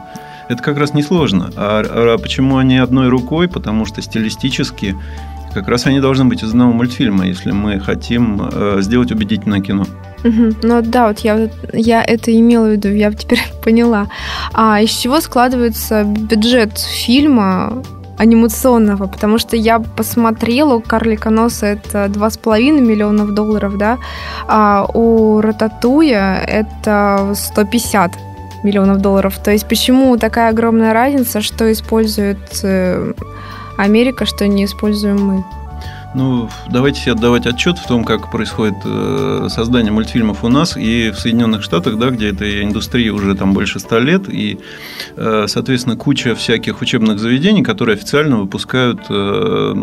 Это 0.48 0.64
как 0.64 0.78
раз 0.78 0.94
несложно. 0.94 1.52
А, 1.58 1.84
а 1.86 2.18
почему 2.18 2.58
они 2.58 2.78
одной 2.78 3.10
рукой? 3.10 3.50
Потому 3.50 3.86
что 3.86 4.02
стилистически 4.02 4.96
как 5.54 5.68
раз 5.68 5.86
они 5.86 6.00
должны 6.00 6.26
быть 6.26 6.44
из 6.44 6.50
одного 6.50 6.72
мультфильма, 6.72 7.28
если 7.28 7.52
мы 7.52 7.80
хотим 7.80 8.42
э, 8.42 8.78
сделать 8.80 9.12
убедительное 9.12 9.60
кино. 9.60 9.86
Угу. 10.24 10.58
Ну 10.64 10.82
да, 10.82 11.10
вот 11.10 11.20
я, 11.20 11.50
я 11.74 12.04
это 12.04 12.34
имела 12.34 12.68
в 12.68 12.72
виду, 12.72 12.90
я 12.90 13.12
теперь 13.12 13.42
поняла. 13.64 14.08
А 14.54 14.82
из 14.82 14.92
чего 14.92 15.20
складывается 15.20 16.06
бюджет 16.06 16.78
фильма 16.78 17.84
анимационного, 18.22 19.08
потому 19.08 19.40
что 19.40 19.56
я 19.56 19.80
посмотрела, 19.80 20.76
у 20.76 20.82
Карлика 20.82 21.32
Носа 21.32 21.66
это 21.66 22.06
2,5 22.06 22.80
миллионов 22.80 23.34
долларов, 23.34 23.78
да, 23.78 23.98
а 24.48 24.86
у 24.94 25.42
Рататуя 25.42 26.44
это 26.44 27.34
150 27.36 28.12
миллионов 28.64 28.98
долларов. 29.00 29.40
То 29.44 29.52
есть 29.52 29.68
почему 29.68 30.18
такая 30.18 30.50
огромная 30.50 30.94
разница, 30.94 31.42
что 31.42 31.72
использует 31.72 32.38
э, 32.64 33.14
Америка, 33.78 34.26
что 34.26 34.48
не 34.48 34.66
используем 34.66 35.26
мы? 35.26 35.44
Ну, 36.14 36.50
давайте 36.70 37.00
себе 37.00 37.14
отдавать 37.14 37.46
отчет 37.46 37.78
в 37.78 37.88
том, 37.88 38.04
как 38.04 38.32
происходит 38.32 38.76
э, 38.84 39.48
создание 39.50 39.94
мультфильмов 39.94 40.44
у 40.44 40.50
нас 40.50 40.76
и 40.76 41.10
в 41.10 41.18
Соединенных 41.18 41.64
Штатах, 41.64 41.98
да, 41.98 42.10
где 42.10 42.30
эта 42.32 42.64
индустрия 42.64 43.14
уже 43.14 43.34
там 43.34 43.54
больше 43.54 43.80
ста 43.80 43.98
лет, 43.98 44.24
и, 44.28 44.60
э, 45.16 45.46
соответственно, 45.48 45.96
куча 45.96 46.36
всяких 46.36 46.82
учебных 46.82 47.18
заведений, 47.18 47.64
которые 47.64 47.96
официально 47.96 48.38
выпускают 48.38 49.00
э, 49.10 49.74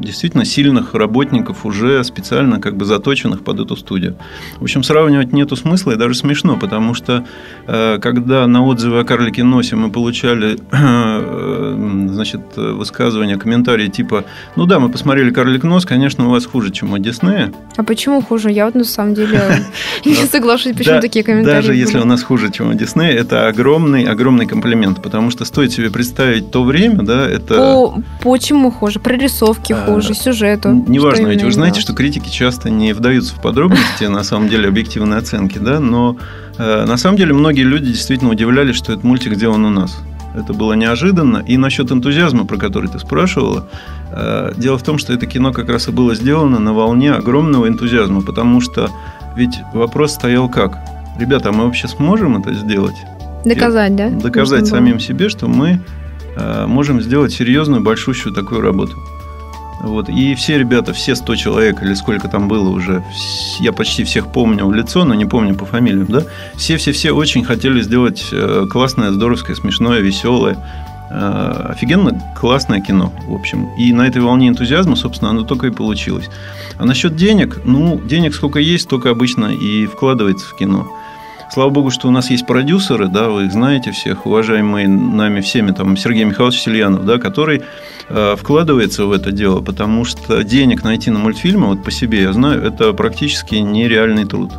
действительно 0.00 0.44
сильных 0.44 0.92
работников, 0.92 1.64
уже 1.64 2.04
специально 2.04 2.60
как 2.60 2.76
бы 2.76 2.84
заточенных 2.84 3.42
под 3.42 3.60
эту 3.60 3.74
студию. 3.74 4.16
В 4.58 4.64
общем, 4.64 4.82
сравнивать 4.82 5.32
нету 5.32 5.56
смысла 5.56 5.92
и 5.92 5.96
даже 5.96 6.14
смешно, 6.14 6.58
потому 6.58 6.94
что 6.94 7.24
когда 7.66 8.46
на 8.46 8.64
отзывы 8.64 9.00
о 9.00 9.04
карлике 9.04 9.44
Носе 9.44 9.76
мы 9.76 9.90
получали 9.90 10.58
значит, 12.08 12.40
высказывания, 12.56 13.36
комментарии 13.36 13.88
типа, 13.88 14.24
ну 14.56 14.66
да, 14.66 14.80
мы 14.80 14.88
посмотрели 14.88 15.30
карлик 15.30 15.64
нос, 15.70 15.86
конечно, 15.86 16.26
у 16.26 16.30
вас 16.30 16.44
хуже, 16.44 16.70
чем 16.70 16.92
у 16.92 16.98
Диснея. 16.98 17.52
А 17.76 17.82
почему 17.82 18.20
хуже? 18.20 18.50
Я 18.50 18.66
вот 18.66 18.74
на 18.74 18.84
самом 18.84 19.14
деле 19.14 19.40
не 20.04 20.14
соглашусь, 20.14 20.76
почему 20.76 21.00
такие 21.00 21.24
комментарии. 21.24 21.56
Даже 21.56 21.74
если 21.74 21.98
у 21.98 22.04
нас 22.04 22.22
хуже, 22.22 22.50
чем 22.50 22.70
у 22.70 22.74
Диснея, 22.74 23.12
это 23.12 23.48
огромный, 23.48 24.04
огромный 24.04 24.46
комплимент, 24.46 25.02
потому 25.02 25.30
что 25.30 25.44
стоит 25.44 25.72
себе 25.72 25.90
представить 25.90 26.50
то 26.50 26.64
время, 26.64 27.02
да, 27.02 27.26
это... 27.26 27.92
Почему 28.22 28.70
хуже? 28.70 29.00
Прорисовки 29.00 29.72
а, 29.72 29.86
хуже, 29.86 30.14
сюжету. 30.14 30.84
Неважно, 30.88 31.28
ведь 31.28 31.42
вы 31.42 31.52
знаете, 31.52 31.80
что 31.80 31.94
критики 31.94 32.28
часто 32.28 32.68
не 32.68 32.92
вдаются 32.92 33.34
в 33.34 33.40
подробности, 33.40 34.04
на 34.04 34.24
самом 34.24 34.48
деле, 34.48 34.68
объективной 34.68 35.18
оценки, 35.18 35.58
да, 35.58 35.80
но 35.80 36.16
э, 36.58 36.84
на 36.84 36.96
самом 36.96 37.16
деле 37.16 37.32
многие 37.32 37.62
люди 37.62 37.92
действительно 37.92 38.30
удивлялись, 38.30 38.76
что 38.76 38.92
этот 38.92 39.04
мультик 39.04 39.34
сделан 39.34 39.64
у 39.64 39.70
нас. 39.70 39.96
Это 40.34 40.52
было 40.52 40.74
неожиданно. 40.74 41.38
И 41.38 41.56
насчет 41.56 41.90
энтузиазма, 41.90 42.46
про 42.46 42.56
который 42.56 42.88
ты 42.88 42.98
спрашивала, 42.98 43.68
э, 44.12 44.52
дело 44.56 44.78
в 44.78 44.82
том, 44.82 44.98
что 44.98 45.12
это 45.12 45.26
кино 45.26 45.52
как 45.52 45.68
раз 45.68 45.88
и 45.88 45.90
было 45.90 46.14
сделано 46.14 46.58
на 46.58 46.72
волне 46.72 47.12
огромного 47.12 47.66
энтузиазма, 47.68 48.22
потому 48.22 48.60
что 48.60 48.90
ведь 49.36 49.58
вопрос 49.74 50.14
стоял 50.14 50.48
как? 50.48 50.78
Ребята, 51.18 51.48
а 51.48 51.52
мы 51.52 51.64
вообще 51.64 51.88
сможем 51.88 52.36
это 52.36 52.54
сделать? 52.54 52.96
Доказать, 53.44 53.96
да? 53.96 54.10
Доказать 54.10 54.66
самим 54.66 55.00
себе, 55.00 55.28
что 55.28 55.48
мы 55.48 55.80
э, 56.36 56.66
можем 56.66 57.00
сделать 57.00 57.32
серьезную, 57.32 57.82
большущую 57.82 58.34
такую 58.34 58.60
работу. 58.60 58.96
Вот. 59.80 60.08
И 60.08 60.34
все 60.34 60.58
ребята, 60.58 60.92
все 60.92 61.14
100 61.14 61.36
человек, 61.36 61.82
или 61.82 61.94
сколько 61.94 62.28
там 62.28 62.48
было 62.48 62.68
уже, 62.68 63.02
я 63.60 63.72
почти 63.72 64.04
всех 64.04 64.30
помню 64.30 64.66
в 64.66 64.74
лицо, 64.74 65.04
но 65.04 65.14
не 65.14 65.24
помню 65.24 65.54
по 65.54 65.64
фамилиям, 65.64 66.06
да? 66.06 66.22
Все-все-все 66.56 67.12
очень 67.12 67.44
хотели 67.44 67.80
сделать 67.80 68.28
э, 68.30 68.66
классное, 68.70 69.10
здоровское, 69.10 69.56
смешное, 69.56 70.00
веселое, 70.00 70.58
э, 71.10 71.66
офигенно 71.70 72.20
классное 72.38 72.80
кино, 72.80 73.10
в 73.26 73.34
общем. 73.34 73.70
И 73.78 73.92
на 73.94 74.06
этой 74.06 74.20
волне 74.20 74.48
энтузиазма, 74.48 74.96
собственно, 74.96 75.30
оно 75.30 75.44
только 75.44 75.68
и 75.68 75.70
получилось. 75.70 76.28
А 76.76 76.84
насчет 76.84 77.16
денег, 77.16 77.60
ну, 77.64 77.98
денег 78.04 78.34
сколько 78.34 78.58
есть, 78.58 78.84
столько 78.84 79.10
обычно 79.10 79.46
и 79.46 79.86
вкладывается 79.86 80.46
в 80.46 80.56
кино. 80.56 80.86
Слава 81.52 81.70
богу, 81.70 81.90
что 81.90 82.06
у 82.06 82.12
нас 82.12 82.30
есть 82.30 82.46
продюсеры, 82.46 83.08
да, 83.08 83.28
вы 83.28 83.46
их 83.46 83.52
знаете 83.52 83.90
всех, 83.90 84.24
уважаемые 84.24 84.86
нами 84.86 85.40
всеми, 85.40 85.72
там, 85.72 85.96
Сергей 85.96 86.22
Михайлович 86.22 86.60
Сельянов, 86.60 87.04
да, 87.04 87.18
который 87.18 87.62
э, 88.08 88.36
вкладывается 88.38 89.06
в 89.06 89.10
это 89.10 89.32
дело, 89.32 89.60
потому 89.60 90.04
что 90.04 90.44
денег 90.44 90.84
найти 90.84 91.10
на 91.10 91.18
мультфильмы, 91.18 91.66
вот 91.66 91.82
по 91.82 91.90
себе 91.90 92.22
я 92.22 92.32
знаю, 92.32 92.62
это 92.62 92.92
практически 92.92 93.56
нереальный 93.56 94.26
труд. 94.26 94.52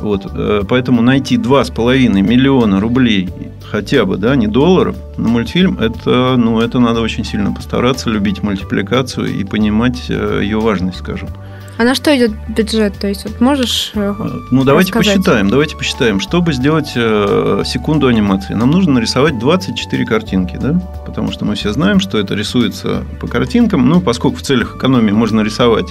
Вот, 0.00 0.26
э, 0.34 0.62
поэтому 0.68 1.00
найти 1.00 1.36
2,5 1.36 2.08
миллиона 2.22 2.80
рублей 2.80 3.28
хотя 3.70 4.04
бы, 4.04 4.16
да, 4.16 4.34
не 4.34 4.48
долларов, 4.48 4.96
на 5.16 5.28
мультфильм, 5.28 5.78
это, 5.78 6.34
ну, 6.36 6.60
это 6.60 6.80
надо 6.80 7.02
очень 7.02 7.24
сильно 7.24 7.52
постараться, 7.52 8.10
любить 8.10 8.42
мультипликацию 8.42 9.28
и 9.28 9.44
понимать 9.44 10.06
э, 10.08 10.40
ее 10.42 10.58
важность, 10.58 10.98
скажем. 10.98 11.28
А 11.76 11.84
на 11.84 11.94
что 11.94 12.16
идет 12.16 12.32
бюджет? 12.48 12.94
То 12.98 13.08
есть, 13.08 13.24
вот 13.24 13.40
можешь 13.40 13.90
э, 13.94 14.14
Ну, 14.50 14.64
давайте 14.64 14.92
рассказать? 14.92 15.16
посчитаем. 15.16 15.50
Давайте 15.50 15.76
посчитаем. 15.76 16.20
Чтобы 16.20 16.52
сделать 16.52 16.92
э, 16.94 17.62
секунду 17.66 18.06
анимации, 18.06 18.54
нам 18.54 18.70
нужно 18.70 18.92
нарисовать 18.94 19.38
24 19.38 20.06
картинки, 20.06 20.56
да? 20.60 20.80
Потому 21.04 21.32
что 21.32 21.44
мы 21.44 21.56
все 21.56 21.72
знаем, 21.72 21.98
что 21.98 22.18
это 22.18 22.34
рисуется 22.34 23.02
по 23.20 23.26
картинкам. 23.26 23.88
Ну, 23.88 24.00
поскольку 24.00 24.36
в 24.36 24.42
целях 24.42 24.76
экономии 24.76 25.10
можно 25.10 25.40
рисовать 25.40 25.88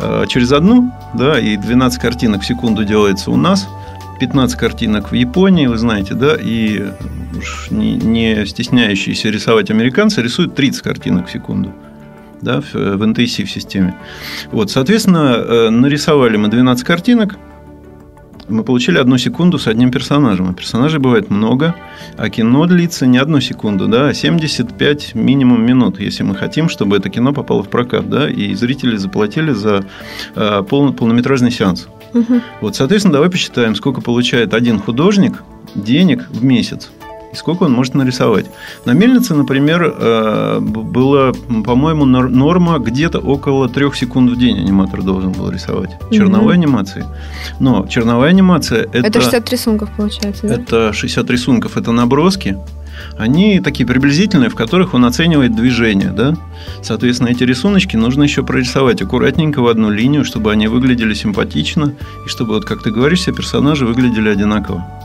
э, 0.00 0.24
через 0.28 0.50
одну, 0.50 0.92
да, 1.14 1.38
и 1.38 1.56
12 1.56 2.00
картинок 2.00 2.42
в 2.42 2.46
секунду 2.46 2.84
делается 2.84 3.30
у 3.30 3.36
нас, 3.36 3.68
15 4.18 4.58
картинок 4.58 5.12
в 5.12 5.14
Японии, 5.14 5.66
вы 5.66 5.78
знаете, 5.78 6.14
да, 6.14 6.34
и 6.34 6.84
уж 7.36 7.70
не, 7.70 7.94
не 7.94 8.46
стесняющиеся 8.46 9.28
рисовать 9.28 9.70
американцы 9.70 10.22
рисуют 10.22 10.54
30 10.54 10.82
картинок 10.82 11.28
в 11.28 11.32
секунду 11.32 11.72
да, 12.44 12.60
в, 12.60 12.74
в 12.74 13.02
NTC 13.02 13.46
системе. 13.46 13.96
Вот, 14.52 14.70
соответственно, 14.70 15.36
э, 15.36 15.70
нарисовали 15.70 16.36
мы 16.36 16.48
12 16.48 16.84
картинок, 16.84 17.36
мы 18.48 18.62
получили 18.62 18.98
одну 18.98 19.18
секунду 19.18 19.58
с 19.58 19.66
одним 19.66 19.90
персонажем. 19.90 20.50
А 20.50 20.52
персонажей 20.52 21.00
бывает 21.00 21.30
много, 21.30 21.74
а 22.16 22.28
кино 22.28 22.66
длится 22.66 23.06
не 23.06 23.18
одну 23.18 23.40
секунду, 23.40 23.88
да, 23.88 24.08
а 24.08 24.14
75 24.14 25.14
минимум 25.14 25.64
минут, 25.64 26.00
если 26.00 26.22
мы 26.22 26.34
хотим, 26.34 26.68
чтобы 26.68 26.96
это 26.96 27.08
кино 27.08 27.32
попало 27.32 27.62
в 27.62 27.68
прокат, 27.68 28.08
да, 28.08 28.28
и 28.28 28.54
зрители 28.54 28.96
заплатили 28.96 29.52
за 29.52 29.84
э, 30.34 30.62
пол, 30.68 30.92
полнометражный 30.92 31.50
сеанс. 31.50 31.88
Угу. 32.12 32.40
Вот, 32.60 32.76
соответственно, 32.76 33.14
давай 33.14 33.30
посчитаем, 33.30 33.74
сколько 33.74 34.00
получает 34.00 34.54
один 34.54 34.78
художник 34.78 35.42
денег 35.74 36.28
в 36.30 36.44
месяц 36.44 36.90
и 37.34 37.36
сколько 37.36 37.64
он 37.64 37.72
может 37.72 37.94
нарисовать. 37.94 38.46
На 38.84 38.92
мельнице, 38.92 39.34
например, 39.34 39.94
э, 39.98 40.60
была, 40.60 41.32
по-моему, 41.64 42.04
норма 42.04 42.78
где-то 42.78 43.18
около 43.18 43.68
трех 43.68 43.96
секунд 43.96 44.30
в 44.30 44.38
день 44.38 44.58
аниматор 44.58 45.02
должен 45.02 45.32
был 45.32 45.50
рисовать. 45.50 45.90
Черновой 46.10 46.54
угу. 46.54 46.62
анимации. 46.62 47.04
Но 47.60 47.86
черновая 47.88 48.30
анимация 48.30 48.84
это... 48.84 49.06
Это 49.06 49.20
60 49.20 49.50
рисунков, 49.50 49.90
получается, 49.96 50.46
да? 50.46 50.54
Это 50.54 50.92
60 50.92 51.30
рисунков, 51.30 51.76
это 51.76 51.92
наброски. 51.92 52.56
Они 53.18 53.60
такие 53.60 53.86
приблизительные, 53.86 54.48
в 54.48 54.54
которых 54.54 54.94
он 54.94 55.04
оценивает 55.04 55.56
движение, 55.56 56.10
да? 56.10 56.34
Соответственно, 56.82 57.28
эти 57.28 57.42
рисуночки 57.42 57.96
нужно 57.96 58.22
еще 58.22 58.44
прорисовать 58.44 59.02
аккуратненько 59.02 59.60
в 59.60 59.66
одну 59.66 59.90
линию, 59.90 60.24
чтобы 60.24 60.52
они 60.52 60.68
выглядели 60.68 61.14
симпатично, 61.14 61.94
и 62.24 62.28
чтобы, 62.28 62.54
вот 62.54 62.64
как 62.64 62.82
ты 62.82 62.92
говоришь, 62.92 63.20
все 63.20 63.32
персонажи 63.32 63.84
выглядели 63.84 64.28
одинаково. 64.28 65.03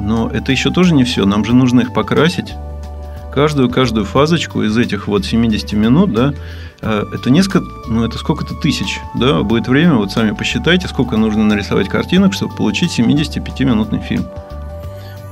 Но 0.00 0.30
это 0.30 0.52
еще 0.52 0.70
тоже 0.70 0.94
не 0.94 1.04
все. 1.04 1.26
Нам 1.26 1.44
же 1.44 1.54
нужно 1.54 1.80
их 1.80 1.92
покрасить. 1.92 2.54
Каждую-каждую 3.32 4.04
фазочку 4.04 4.62
из 4.62 4.76
этих 4.76 5.06
вот 5.06 5.24
70 5.24 5.72
минут, 5.74 6.12
да, 6.12 6.34
э, 6.80 7.04
это 7.14 7.30
несколько, 7.30 7.60
ну, 7.88 8.04
это 8.04 8.18
сколько-то 8.18 8.54
тысяч, 8.56 8.98
да, 9.14 9.42
будет 9.42 9.68
время, 9.68 9.94
вот 9.94 10.10
сами 10.10 10.32
посчитайте, 10.32 10.88
сколько 10.88 11.16
нужно 11.16 11.44
нарисовать 11.44 11.88
картинок, 11.88 12.34
чтобы 12.34 12.56
получить 12.56 12.98
75-минутный 12.98 14.00
фильм. 14.00 14.24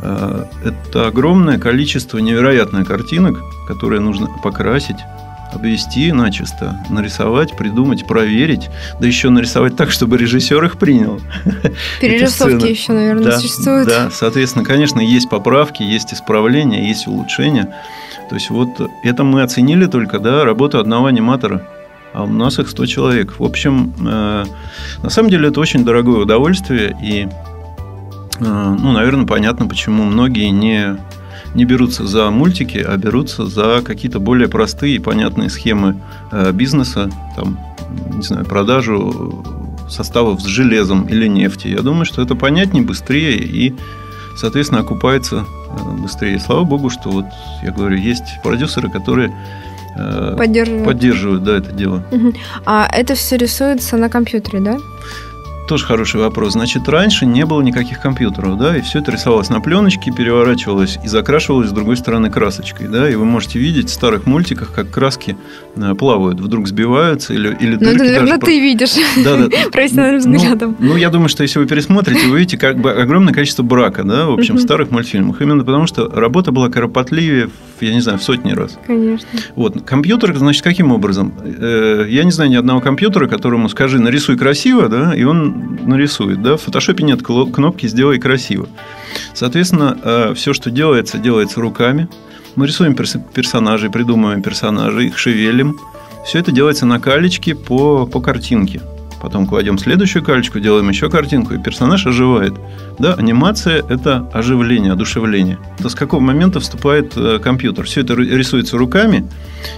Э, 0.02 0.44
это 0.64 1.08
огромное 1.08 1.58
количество, 1.58 2.18
невероятное 2.18 2.84
картинок, 2.84 3.40
которые 3.66 4.00
нужно 4.00 4.28
покрасить, 4.44 4.98
обвести 5.52 6.12
начисто, 6.12 6.78
нарисовать, 6.90 7.56
придумать, 7.56 8.06
проверить, 8.06 8.68
да 9.00 9.06
еще 9.06 9.30
нарисовать 9.30 9.76
так, 9.76 9.90
чтобы 9.90 10.18
режиссер 10.18 10.62
их 10.64 10.78
принял. 10.78 11.20
Перерисовки 12.00 12.66
еще, 12.66 12.92
наверное, 12.92 13.24
да, 13.24 13.38
существуют. 13.38 13.88
Да, 13.88 14.10
соответственно, 14.10 14.64
конечно, 14.64 15.00
есть 15.00 15.28
поправки, 15.28 15.82
есть 15.82 16.12
исправления, 16.12 16.88
есть 16.88 17.06
улучшения. 17.06 17.74
То 18.28 18.34
есть 18.34 18.50
вот 18.50 18.68
это 19.02 19.24
мы 19.24 19.42
оценили 19.42 19.86
только, 19.86 20.18
да, 20.18 20.44
работу 20.44 20.78
одного 20.78 21.06
аниматора. 21.06 21.66
А 22.12 22.24
у 22.24 22.26
нас 22.26 22.58
их 22.58 22.68
100 22.68 22.86
человек. 22.86 23.38
В 23.38 23.44
общем, 23.44 23.92
э, 24.00 24.44
на 25.02 25.10
самом 25.10 25.30
деле 25.30 25.48
это 25.48 25.60
очень 25.60 25.84
дорогое 25.84 26.20
удовольствие. 26.20 26.96
И, 27.02 27.26
э, 27.26 28.76
ну, 28.78 28.92
наверное, 28.92 29.26
понятно, 29.26 29.66
почему 29.66 30.04
многие 30.04 30.48
не 30.48 30.98
не 31.54 31.64
берутся 31.64 32.06
за 32.06 32.30
мультики, 32.30 32.78
а 32.78 32.96
берутся 32.96 33.46
за 33.46 33.82
какие-то 33.84 34.20
более 34.20 34.48
простые 34.48 34.96
и 34.96 34.98
понятные 34.98 35.50
схемы 35.50 36.00
э, 36.30 36.52
бизнеса, 36.52 37.10
там, 37.36 37.58
не 38.14 38.22
знаю, 38.22 38.44
продажу 38.44 39.44
составов 39.88 40.40
с 40.40 40.44
железом 40.44 41.06
или 41.08 41.26
нефти. 41.26 41.68
Я 41.68 41.80
думаю, 41.80 42.04
что 42.04 42.22
это 42.22 42.34
понятнее, 42.34 42.82
быстрее 42.82 43.36
и, 43.36 43.74
соответственно, 44.36 44.82
окупается 44.82 45.44
э, 45.46 46.02
быстрее. 46.02 46.38
Слава 46.38 46.64
богу, 46.64 46.90
что 46.90 47.10
вот, 47.10 47.26
я 47.62 47.72
говорю, 47.72 47.96
есть 47.96 48.40
продюсеры, 48.42 48.90
которые 48.90 49.34
э, 49.96 50.34
поддерживают, 50.36 50.86
поддерживают 50.86 51.44
да, 51.44 51.56
это 51.56 51.72
дело. 51.72 52.04
А 52.66 52.88
это 52.92 53.14
все 53.14 53.36
рисуется 53.36 53.96
на 53.96 54.08
компьютере, 54.08 54.60
да? 54.60 54.78
Тоже 55.68 55.84
хороший 55.84 56.20
вопрос. 56.20 56.54
Значит, 56.54 56.88
раньше 56.88 57.26
не 57.26 57.44
было 57.44 57.60
никаких 57.60 58.00
компьютеров, 58.00 58.58
да, 58.58 58.76
и 58.76 58.80
все 58.80 59.00
это 59.00 59.12
рисовалось 59.12 59.50
на 59.50 59.60
пленочке, 59.60 60.10
переворачивалось 60.10 60.98
и 61.04 61.08
закрашивалось 61.08 61.68
с 61.68 61.72
другой 61.72 61.96
стороны 61.96 62.30
красочкой, 62.30 62.88
да, 62.88 63.08
и 63.08 63.14
вы 63.14 63.24
можете 63.24 63.58
видеть 63.58 63.90
в 63.90 63.92
старых 63.92 64.26
мультиках, 64.26 64.72
как 64.72 64.90
краски 64.90 65.36
э, 65.76 65.94
плавают, 65.94 66.40
вдруг 66.40 66.66
сбиваются 66.66 67.34
или 67.34 67.48
или 67.60 67.76
Ну, 67.76 67.90
это, 67.90 67.98
наверное, 67.98 68.38
даже... 68.38 68.40
ты 68.40 68.60
видишь 68.60 68.94
Да, 69.22 69.36
да. 69.36 69.48
профессиональным 69.72 70.32
Ну, 70.32 70.38
взглядом. 70.38 70.76
Ну, 70.78 70.96
я 70.96 71.10
думаю, 71.10 71.28
что 71.28 71.42
если 71.42 71.58
вы 71.58 71.66
пересмотрите, 71.66 72.26
вы 72.26 72.34
увидите 72.34 72.56
как 72.56 72.78
бы 72.78 72.90
огромное 72.90 73.34
количество 73.34 73.62
брака, 73.62 74.04
да, 74.04 74.26
в 74.26 74.32
общем, 74.32 74.56
в 74.56 74.60
старых 74.60 74.90
мультфильмах. 74.90 75.40
Именно 75.42 75.64
потому, 75.64 75.86
что 75.86 76.08
работа 76.08 76.50
была 76.50 76.70
кропотливее, 76.70 77.50
я 77.82 77.94
не 77.94 78.00
знаю, 78.00 78.18
в 78.18 78.22
сотни 78.22 78.52
раз. 78.52 78.78
Конечно. 78.86 79.28
Вот, 79.54 79.82
компьютер, 79.82 80.36
значит, 80.36 80.62
каким 80.62 80.92
образом? 80.92 81.32
Э, 81.42 82.06
Я 82.08 82.24
не 82.24 82.30
знаю 82.30 82.50
ни 82.50 82.56
одного 82.56 82.80
компьютера, 82.80 83.26
которому 83.28 83.68
скажи, 83.68 83.98
нарисуй 84.00 84.36
красиво, 84.36 84.88
да, 84.88 85.14
и 85.14 85.24
он 85.24 85.78
нарисует, 85.86 86.42
да. 86.42 86.56
В 86.56 86.62
фотошопе 86.62 87.04
нет 87.04 87.22
кнопки 87.22 87.86
«сделай 87.86 88.18
красиво». 88.18 88.68
Соответственно, 89.34 90.32
все, 90.34 90.52
что 90.52 90.70
делается, 90.70 91.18
делается 91.18 91.60
руками. 91.60 92.08
Мы 92.56 92.66
рисуем 92.66 92.94
перс- 92.94 93.16
персонажей, 93.34 93.90
придумываем 93.90 94.42
персонажей, 94.42 95.06
их 95.08 95.18
шевелим. 95.18 95.78
Все 96.24 96.38
это 96.40 96.50
делается 96.52 96.86
на 96.86 96.98
калечке 97.00 97.54
по, 97.54 98.06
по 98.06 98.20
картинке. 98.20 98.80
Потом 99.20 99.46
кладем 99.46 99.78
следующую 99.78 100.24
калечку, 100.24 100.60
делаем 100.60 100.88
еще 100.88 101.10
картинку, 101.10 101.54
и 101.54 101.58
персонаж 101.58 102.06
оживает. 102.06 102.54
Да, 102.98 103.14
анимация– 103.14 103.82
это 103.88 104.28
оживление, 104.32 104.92
одушевление. 104.92 105.58
То 105.82 105.88
с 105.88 105.94
какого 105.94 106.20
момента 106.20 106.60
вступает 106.60 107.12
э, 107.16 107.38
компьютер? 107.38 107.84
Все 107.86 108.02
это 108.02 108.14
рисуется 108.14 108.78
руками 108.78 109.26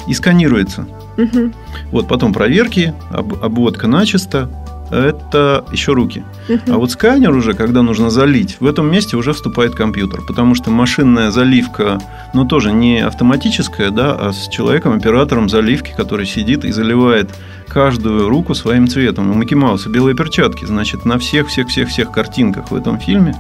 и 0.07 0.15
сканируется. 0.15 0.87
Мгм. 1.17 1.55
Вот 1.91 2.09
потом 2.09 2.33
проверки, 2.33 2.95
об- 3.11 3.43
обводка 3.43 3.87
начисто. 3.87 4.51
Это 4.93 5.65
еще 5.71 5.93
руки. 5.93 6.25
Мгм. 6.49 6.63
А 6.67 6.73
вот 6.79 6.91
сканер 6.91 7.31
уже, 7.33 7.53
когда 7.55 7.83
нужно 7.83 8.11
залить, 8.11 8.57
в 8.59 8.67
этом 8.67 8.91
месте 8.91 9.17
уже 9.17 9.33
вступает 9.33 9.77
компьютер. 9.77 10.21
Потому 10.27 10.57
что 10.57 10.71
машинная 10.73 11.31
заливка, 11.31 12.01
ну, 12.35 12.45
тоже 12.45 12.73
не 12.73 12.99
автоматическая, 12.99 13.91
да, 13.91 14.17
а 14.19 14.33
с 14.33 14.49
человеком, 14.49 14.95
оператором 14.95 15.49
заливки, 15.49 15.95
который 15.97 16.27
сидит 16.27 16.65
и 16.65 16.73
заливает 16.73 17.31
каждую 17.71 18.29
руку 18.29 18.55
своим 18.55 18.89
цветом. 18.89 19.31
У 19.31 19.35
Микки 19.35 19.55
Мауса 19.55 19.89
белые 19.89 20.17
перчатки. 20.17 20.65
Значит, 20.65 21.05
на 21.05 21.19
всех-всех-всех-всех 21.19 22.11
картинках 22.11 22.71
в 22.71 22.75
этом 22.75 22.99
фильме 22.99 23.35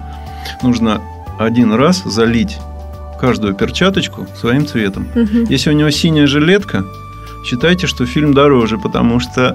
нужно 0.62 1.02
один 1.38 1.72
раз 1.72 2.02
залить 2.04 2.58
каждую 3.20 3.54
перчаточку 3.54 4.26
своим 4.38 4.66
цветом. 4.66 5.08
Мгм. 5.14 5.44
Если 5.50 5.70
у 5.70 5.72
него 5.75 5.90
синяя 5.90 6.26
жилетка, 6.26 6.84
считайте, 7.44 7.87
что 7.87 8.06
фильм 8.06 8.32
дороже, 8.32 8.78
потому 8.78 9.20
что, 9.20 9.54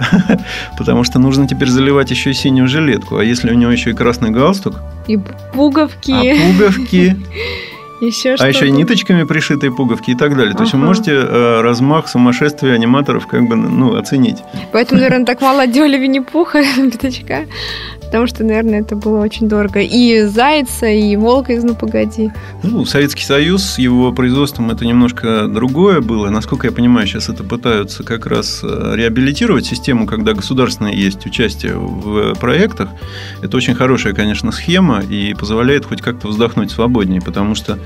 потому 0.78 1.04
что 1.04 1.20
нужно 1.20 1.48
теперь 1.48 1.70
заливать 1.70 2.12
еще 2.12 2.32
и 2.32 2.34
синюю 2.34 2.68
жилетку. 2.68 3.18
А 3.18 3.24
если 3.24 3.52
у 3.52 3.56
него 3.56 3.72
еще 3.72 3.92
и 3.92 3.94
красный 3.94 4.30
галстук, 4.30 4.76
И 5.08 5.18
пуговки, 5.54 6.12
а 6.12 6.48
пуговки, 6.48 7.18
еще 8.02 8.36
а 8.40 8.48
еще 8.48 8.68
и 8.68 8.72
ниточками 8.72 9.24
пришитые 9.24 9.72
пуговки 9.72 10.12
и 10.12 10.16
так 10.16 10.36
далее. 10.36 10.54
То 10.54 10.64
есть 10.64 10.74
вы 10.74 10.80
можете 10.80 11.12
э, 11.14 11.62
размах 11.62 12.08
сумасшествия 12.08 12.74
аниматоров 12.74 13.28
как 13.28 13.48
бы 13.48 13.56
ну, 13.56 13.96
оценить. 13.96 14.38
Поэтому, 14.72 15.00
наверное, 15.02 15.26
так 15.26 15.42
мало 15.42 15.68
делали 15.68 15.98
Винни-Пуха, 15.98 16.64
пятачка. 16.92 17.46
Потому 18.06 18.28
что, 18.28 18.44
наверное, 18.44 18.82
это 18.82 18.96
было 18.96 19.22
очень 19.22 19.50
дорого. 19.50 19.82
И 19.82 20.22
Зайца, 20.22 20.88
и 20.88 21.16
Волка 21.16 21.54
из 21.54 21.64
«Ну, 21.64 21.76
погоди». 21.76 22.32
Ну, 22.64 22.86
Советский 22.86 23.24
Союз 23.24 23.78
его 23.78 24.14
производством 24.14 24.70
это 24.72 24.86
немножко 24.86 25.48
другое 25.48 26.02
было. 26.02 26.30
Насколько 26.30 26.68
я 26.68 26.74
понимаю, 26.74 27.08
сейчас 27.08 27.30
это 27.30 27.44
пытаются 27.44 28.04
как 28.04 28.26
раз 28.28 28.62
э, 28.64 28.94
реабилитировать 28.96 29.66
систему, 29.66 30.06
когда 30.06 30.34
государственное 30.34 30.94
есть 30.94 31.26
участие 31.26 31.74
в 31.76 32.36
проектах. 32.36 32.90
Это 33.42 33.58
очень 33.58 33.74
хорошая, 33.74 34.14
конечно, 34.14 34.52
схема 34.52 35.02
и 35.02 35.34
позволяет 35.34 35.86
хоть 35.86 36.02
как-то 36.02 36.28
вздохнуть 36.28 36.72
свободнее, 36.72 37.22
потому 37.22 37.56
что 37.56 37.80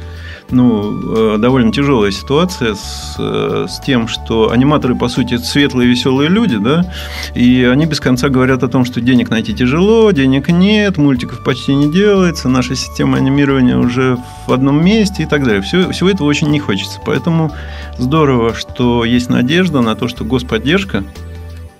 ну, 0.51 1.36
э, 1.36 1.38
довольно 1.38 1.72
тяжелая 1.72 2.12
ситуация 2.12 2.74
с, 2.74 3.15
э, 3.20 3.65
с 3.70 3.79
тем, 3.79 4.08
что 4.08 4.51
аниматоры, 4.51 4.96
по 4.96 5.08
сути, 5.08 5.38
светлые, 5.38 5.89
веселые 5.89 6.29
люди, 6.29 6.58
да, 6.58 6.91
и 7.36 7.63
они 7.63 7.86
без 7.86 8.00
конца 8.00 8.29
говорят 8.29 8.63
о 8.63 8.68
том, 8.68 8.86
что 8.86 9.01
денег 9.01 9.29
найти 9.29 9.53
тяжело, 9.53 10.10
денег 10.12 10.50
нет, 10.50 10.98
мультиков 10.98 11.44
почти 11.44 11.75
не 11.75 11.91
делается, 11.91 12.50
наша 12.50 12.75
система 12.75 13.18
анимирования 13.18 13.77
уже 13.77 14.18
в 14.48 14.53
одном 14.53 14.84
месте 14.84 15.24
и 15.24 15.25
так 15.25 15.44
далее. 15.44 15.62
Все, 15.62 15.89
всего 15.91 16.10
этого 16.10 16.27
очень 16.27 16.50
не 16.50 16.60
хочется. 16.60 17.00
Поэтому 17.06 17.51
здорово, 17.98 18.53
что 18.53 19.06
есть 19.06 19.29
надежда 19.29 19.82
на 19.82 19.96
то, 19.96 20.08
что 20.08 20.24
господдержка 20.24 21.03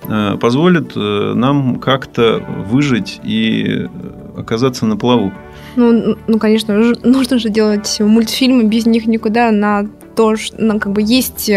э, 0.03 0.38
позволит 0.39 0.95
нам 0.95 1.79
как-то 1.79 2.43
выжить 2.69 3.19
и 3.23 3.88
оказаться 4.38 4.86
на 4.86 4.95
плаву. 4.95 5.34
Ну, 5.75 6.15
ну, 6.27 6.39
конечно, 6.39 6.75
нужно 7.03 7.39
же 7.39 7.49
делать 7.49 7.99
мультфильмы, 7.99 8.63
без 8.63 8.86
них 8.86 9.05
никуда. 9.08 9.51
На 9.51 9.88
то, 10.19 10.36
ш- 10.36 10.53
ну, 10.58 10.82
как 10.82 10.91
бы 10.91 11.01
есть 11.01 11.49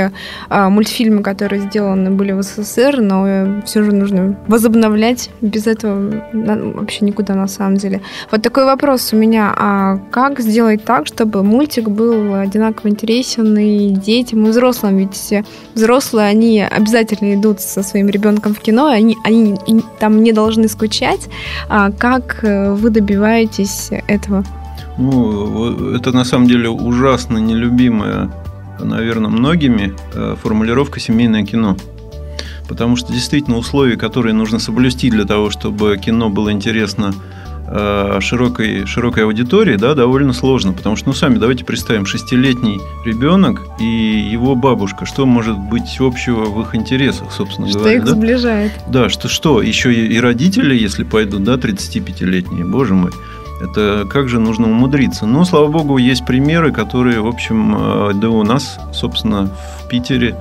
а, 0.48 0.70
мультфильмы, 0.70 1.24
которые 1.24 1.62
сделаны 1.62 2.12
были 2.12 2.30
в 2.30 2.44
СССР, 2.44 3.00
но 3.00 3.60
все 3.64 3.82
же 3.82 3.90
нужно 3.90 4.38
возобновлять. 4.46 5.30
Без 5.40 5.66
этого 5.66 6.12
вообще 6.32 7.04
никуда 7.04 7.34
на 7.34 7.48
самом 7.48 7.76
деле. 7.76 8.02
Вот 8.30 8.40
такой 8.40 8.64
вопрос 8.64 9.12
у 9.12 9.16
меня. 9.16 9.52
А 9.58 9.98
как 10.12 10.38
сделать 10.38 10.84
так, 10.84 11.08
чтобы 11.08 11.42
мультик 11.42 11.88
был 11.88 12.36
одинаково 12.36 12.90
интересен 12.90 13.58
и 13.58 13.88
детям, 13.88 14.46
и 14.46 14.50
взрослым? 14.50 14.98
Ведь 14.98 15.14
все 15.14 15.44
взрослые, 15.74 16.28
они 16.28 16.62
обязательно 16.62 17.34
идут 17.34 17.60
со 17.60 17.82
своим 17.82 18.08
ребенком 18.10 18.54
в 18.54 18.60
кино, 18.60 18.86
они, 18.86 19.16
они 19.24 19.56
там 19.98 20.22
не 20.22 20.30
должны 20.30 20.68
скучать. 20.68 21.28
А 21.68 21.90
как 21.90 22.44
э, 22.44 22.74
вы 22.74 22.90
добиваетесь 22.90 23.90
этого? 24.06 24.44
Ну, 24.98 25.94
это 25.96 26.12
на 26.12 26.24
самом 26.24 26.46
деле 26.46 26.68
ужасно 26.68 27.38
нелюбимая, 27.38 28.30
наверное, 28.84 29.30
многими 29.30 29.94
э, 30.14 30.36
формулировка 30.42 31.00
семейное 31.00 31.44
кино. 31.44 31.76
Потому 32.68 32.96
что 32.96 33.12
действительно 33.12 33.56
условия, 33.58 33.96
которые 33.96 34.32
нужно 34.32 34.58
соблюсти 34.58 35.10
для 35.10 35.24
того, 35.24 35.50
чтобы 35.50 35.96
кино 35.98 36.30
было 36.30 36.52
интересно 36.52 37.12
э, 37.66 38.18
широкой, 38.20 38.86
широкой 38.86 39.24
аудитории, 39.24 39.76
да, 39.76 39.94
довольно 39.94 40.32
сложно. 40.32 40.72
Потому 40.72 40.96
что, 40.96 41.08
ну, 41.08 41.14
сами 41.14 41.38
давайте 41.38 41.64
представим, 41.64 42.06
шестилетний 42.06 42.78
ребенок 43.04 43.60
и 43.80 43.84
его 43.84 44.54
бабушка. 44.54 45.06
Что 45.06 45.26
может 45.26 45.58
быть 45.58 45.96
общего 46.00 46.44
в 46.44 46.60
их 46.62 46.74
интересах, 46.74 47.32
собственно 47.32 47.68
Что 47.68 47.80
говоря? 47.80 47.96
их 47.96 48.04
да? 48.04 48.10
сближает? 48.10 48.72
Да, 48.88 49.08
что 49.08 49.28
что, 49.28 49.60
еще 49.60 49.92
и 49.92 50.12
и 50.12 50.20
родители, 50.20 50.74
если 50.74 51.04
пойдут, 51.04 51.44
да, 51.44 51.54
35-летние, 51.54 52.64
боже 52.64 52.94
мой, 52.94 53.10
это 53.62 54.06
как 54.10 54.28
же 54.28 54.38
нужно 54.38 54.68
умудриться. 54.68 55.26
Но, 55.26 55.44
слава 55.44 55.68
богу, 55.68 55.98
есть 55.98 56.26
примеры, 56.26 56.72
которые, 56.72 57.20
в 57.20 57.26
общем, 57.26 57.74
э, 57.76 58.14
да 58.14 58.28
у 58.28 58.42
нас, 58.42 58.78
собственно, 58.92 59.50
в 59.80 59.88
Питере, 59.88 60.36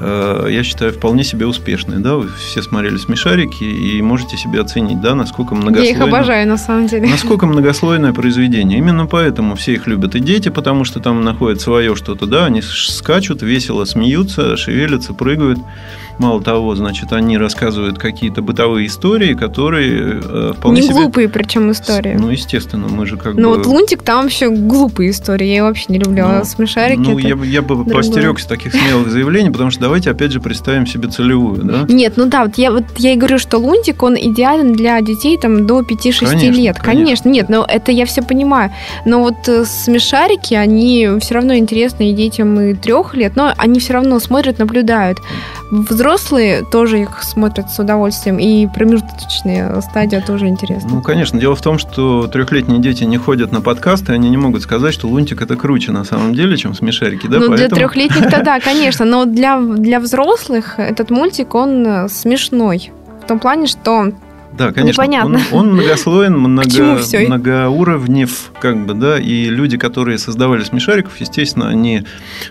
э, 0.00 0.48
я 0.50 0.62
считаю, 0.62 0.92
вполне 0.92 1.22
себе 1.22 1.46
успешные. 1.46 1.98
Да? 1.98 2.16
Вы 2.16 2.28
все 2.28 2.62
смотрели 2.62 2.96
«Смешарики» 2.96 3.64
и 3.64 4.00
можете 4.00 4.36
себе 4.36 4.60
оценить, 4.60 5.00
да, 5.00 5.14
насколько 5.14 5.54
Я 5.54 5.60
многослойно... 5.60 5.96
их 5.96 6.00
обожаю, 6.00 6.48
на 6.48 6.56
самом 6.56 6.86
деле. 6.86 7.08
Насколько 7.08 7.46
многослойное 7.46 8.12
произведение. 8.12 8.78
Именно 8.78 9.06
поэтому 9.06 9.54
все 9.54 9.74
их 9.74 9.86
любят 9.86 10.14
и 10.14 10.20
дети, 10.20 10.48
потому 10.48 10.84
что 10.84 11.00
там 11.00 11.22
находят 11.22 11.60
свое 11.60 11.94
что-то, 11.94 12.26
да, 12.26 12.46
они 12.46 12.62
скачут, 12.62 13.42
весело 13.42 13.84
смеются, 13.84 14.56
шевелятся, 14.56 15.12
прыгают. 15.12 15.58
Мало 16.18 16.42
того, 16.42 16.74
значит, 16.74 17.12
они 17.12 17.38
рассказывают 17.38 17.98
какие-то 17.98 18.42
бытовые 18.42 18.86
истории, 18.86 19.34
которые 19.34 20.20
э, 20.22 20.52
вполне 20.56 20.80
Не 20.80 20.86
себе... 20.88 20.96
глупые, 20.96 21.28
причем 21.28 21.70
истории. 21.72 22.14
Ну, 22.18 22.30
естественно, 22.30 22.88
мы 22.88 23.06
же 23.06 23.16
как 23.16 23.34
Ну 23.34 23.50
бы... 23.50 23.56
вот 23.56 23.66
Лунтик 23.66 24.02
там 24.02 24.22
вообще 24.24 24.48
глупые 24.50 25.10
истории, 25.10 25.46
я 25.46 25.56
его 25.56 25.66
вообще 25.68 25.86
не 25.88 25.98
люблю. 25.98 26.24
Ну, 26.24 26.40
а 26.40 26.44
смешарики 26.44 26.98
Ну, 27.00 27.18
я, 27.18 27.34
бы- 27.36 27.46
я 27.46 27.62
бы 27.62 27.74
другое. 27.74 27.94
постерегся 27.96 28.48
таких 28.48 28.72
смелых 28.74 29.10
заявлений, 29.10 29.50
потому 29.50 29.70
что 29.70 29.80
давайте 29.80 30.10
опять 30.10 30.32
же 30.32 30.40
представим 30.40 30.86
себе 30.86 31.08
целевую, 31.08 31.62
да? 31.64 31.86
Нет, 31.88 32.14
ну 32.16 32.26
да, 32.26 32.44
вот 32.44 32.56
я, 32.58 32.70
вот 32.70 32.84
я 32.98 33.12
и 33.14 33.16
говорю, 33.16 33.38
что 33.38 33.58
Лунтик, 33.58 34.02
он 34.02 34.16
идеален 34.16 34.72
для 34.74 35.00
детей 35.00 35.38
там 35.38 35.66
до 35.66 35.80
5-6 35.80 36.26
Конечно, 36.26 36.36
лет. 36.52 36.78
конечно. 36.78 37.02
Конечно, 37.02 37.28
нет, 37.30 37.48
но 37.48 37.64
это 37.68 37.90
я 37.90 38.06
все 38.06 38.22
понимаю. 38.22 38.70
Но 39.04 39.20
вот 39.20 39.48
э, 39.48 39.64
смешарики, 39.64 40.54
они 40.54 41.08
все 41.20 41.34
равно 41.34 41.56
интересны 41.56 42.10
и 42.10 42.14
детям 42.14 42.60
и 42.60 42.74
трех 42.74 43.14
лет, 43.14 43.34
но 43.36 43.52
они 43.56 43.80
все 43.80 43.94
равно 43.94 44.20
смотрят, 44.20 44.58
наблюдают. 44.58 45.18
Взрослые 46.02 46.64
тоже 46.64 47.02
их 47.02 47.22
смотрят 47.22 47.70
с 47.70 47.78
удовольствием, 47.78 48.40
и 48.40 48.66
промежуточные 48.66 49.80
стадия 49.82 50.20
тоже 50.20 50.48
интересны. 50.48 50.90
Ну, 50.94 51.00
конечно. 51.00 51.38
Дело 51.38 51.54
в 51.54 51.62
том, 51.62 51.78
что 51.78 52.26
трехлетние 52.26 52.80
дети 52.80 53.04
не 53.04 53.18
ходят 53.18 53.52
на 53.52 53.60
подкасты, 53.60 54.12
они 54.12 54.28
не 54.28 54.36
могут 54.36 54.62
сказать, 54.62 54.92
что 54.92 55.06
лунтик 55.06 55.40
это 55.42 55.54
круче 55.54 55.92
на 55.92 56.02
самом 56.02 56.34
деле, 56.34 56.56
чем 56.56 56.74
смешарики, 56.74 57.28
да? 57.28 57.38
ну, 57.38 57.46
для 57.46 57.56
Поэтому- 57.56 57.76
трехлетних-то 57.76 58.42
да, 58.44 58.58
конечно, 58.58 59.04
но 59.04 59.26
для, 59.26 59.60
для 59.60 60.00
взрослых 60.00 60.80
этот 60.80 61.10
мультик, 61.10 61.54
он 61.54 61.86
э, 61.86 62.08
смешной. 62.08 62.90
В 63.22 63.28
том 63.28 63.38
плане, 63.38 63.68
что 63.68 64.10
Да, 64.52 64.70
конечно. 64.70 65.02
Непонятно. 65.02 65.40
Он, 65.50 65.58
он 65.68 65.72
многослоен, 65.74 66.38
много, 66.38 66.98
многоуровнев, 67.26 68.52
как 68.60 68.86
бы, 68.86 68.94
да, 68.94 69.18
и 69.18 69.46
люди, 69.46 69.78
которые 69.78 70.18
создавали 70.18 70.62
смешариков, 70.62 71.18
естественно, 71.18 71.68
они 71.68 72.04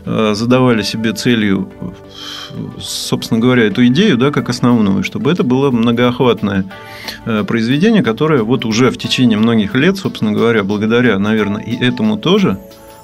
э, 0.05 0.33
задавали 0.35 0.81
себе 0.81 1.13
целью, 1.13 1.71
собственно 2.79 3.39
говоря, 3.39 3.63
эту 3.63 3.85
идею, 3.87 4.17
да, 4.17 4.31
как 4.31 4.49
основную, 4.49 5.03
чтобы 5.03 5.31
это 5.31 5.43
было 5.43 5.69
многоохватное 5.69 6.65
э, 7.25 7.43
произведение, 7.43 8.01
которое 8.03 8.41
вот 8.41 8.65
уже 8.65 8.89
в 8.89 8.97
течение 8.97 9.37
многих 9.37 9.75
лет, 9.75 9.97
собственно 9.97 10.31
говоря, 10.31 10.63
благодаря, 10.63 11.19
наверное, 11.19 11.61
и 11.61 11.75
этому 11.75 12.17
тоже, 12.17 12.57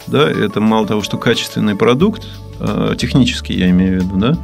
да, 0.07 0.29
это 0.29 0.60
мало 0.60 0.88
того, 0.88 1.01
что 1.03 1.17
качественный 1.17 1.75
продукт, 1.75 2.27
э, 2.60 2.95
технический 2.97 3.53
я 3.53 3.69
имею 3.69 4.01
в 4.01 4.03
виду, 4.03 4.17
да, 4.17 4.38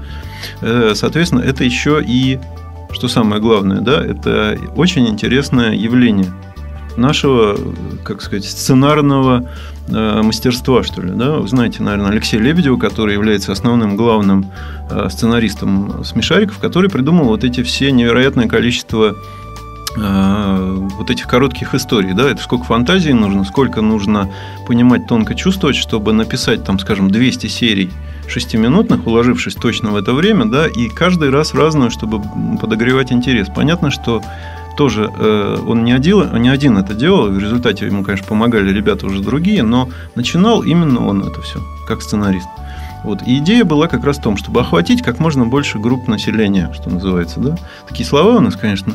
э, 0.61 0.91
соответственно, 0.93 1.41
это 1.41 1.63
еще 1.63 2.03
и 2.05 2.39
что 2.93 3.07
самое 3.07 3.41
главное, 3.41 3.81
да, 3.81 4.03
это 4.03 4.57
очень 4.75 5.07
интересное 5.07 5.73
явление 5.73 6.31
нашего, 6.97 7.57
как 8.03 8.21
сказать, 8.21 8.45
сценарного 8.45 9.49
э, 9.87 10.21
мастерства, 10.21 10.83
что 10.83 11.01
ли. 11.01 11.11
Да? 11.11 11.37
Вы 11.37 11.47
знаете, 11.47 11.81
наверное, 11.81 12.11
Алексея 12.11 12.41
Лебедева, 12.41 12.77
который 12.77 13.13
является 13.13 13.51
основным 13.51 13.95
главным 13.95 14.51
э, 14.89 15.09
сценаристом 15.09 16.03
смешариков, 16.03 16.59
который 16.59 16.89
придумал 16.89 17.25
вот 17.25 17.43
эти 17.43 17.63
все 17.63 17.91
невероятное 17.91 18.47
количество 18.47 19.15
э, 19.97 20.87
вот 20.97 21.09
этих 21.09 21.27
коротких 21.27 21.73
историй, 21.73 22.13
да, 22.13 22.29
это 22.29 22.41
сколько 22.43 22.65
фантазии 22.65 23.11
нужно, 23.11 23.43
сколько 23.43 23.81
нужно 23.81 24.31
понимать, 24.67 25.07
тонко 25.07 25.35
чувствовать, 25.35 25.75
чтобы 25.75 26.13
написать, 26.13 26.63
там, 26.63 26.79
скажем, 26.79 27.09
200 27.09 27.47
серий 27.47 27.89
шестиминутных, 28.27 29.05
уложившись 29.05 29.55
точно 29.55 29.91
в 29.91 29.95
это 29.95 30.13
время, 30.13 30.45
да, 30.45 30.67
и 30.67 30.89
каждый 30.89 31.29
раз 31.29 31.53
разную, 31.53 31.91
чтобы 31.91 32.21
подогревать 32.59 33.11
интерес. 33.11 33.49
Понятно, 33.53 33.91
что 33.91 34.21
тоже 34.75 35.11
э, 35.15 35.57
он 35.67 35.83
не 35.83 35.91
один, 35.91 36.41
не 36.41 36.49
один 36.49 36.77
это 36.77 36.93
делал, 36.93 37.29
в 37.29 37.39
результате 37.39 37.85
ему, 37.85 38.03
конечно, 38.03 38.27
помогали 38.27 38.71
ребята 38.71 39.05
уже 39.05 39.21
другие, 39.21 39.63
но 39.63 39.89
начинал 40.15 40.63
именно 40.63 41.05
он 41.05 41.23
это 41.23 41.41
все, 41.41 41.59
как 41.87 42.01
сценарист. 42.01 42.47
Вот. 43.03 43.21
И 43.27 43.37
идея 43.39 43.65
была 43.65 43.87
как 43.87 44.03
раз 44.03 44.17
в 44.17 44.21
том, 44.21 44.37
чтобы 44.37 44.61
охватить 44.61 45.01
как 45.01 45.19
можно 45.19 45.45
больше 45.45 45.77
групп 45.77 46.07
населения, 46.07 46.71
что 46.73 46.89
называется. 46.89 47.39
Да? 47.39 47.57
Такие 47.87 48.07
слова 48.07 48.37
у 48.37 48.39
нас, 48.39 48.55
конечно, 48.55 48.93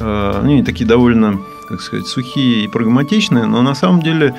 э, 0.00 0.40
они 0.42 0.62
такие 0.62 0.86
довольно, 0.86 1.38
как 1.68 1.80
сказать, 1.80 2.06
сухие 2.06 2.64
и 2.64 2.68
прагматичные, 2.68 3.46
но 3.46 3.62
на 3.62 3.74
самом 3.74 4.02
деле 4.02 4.34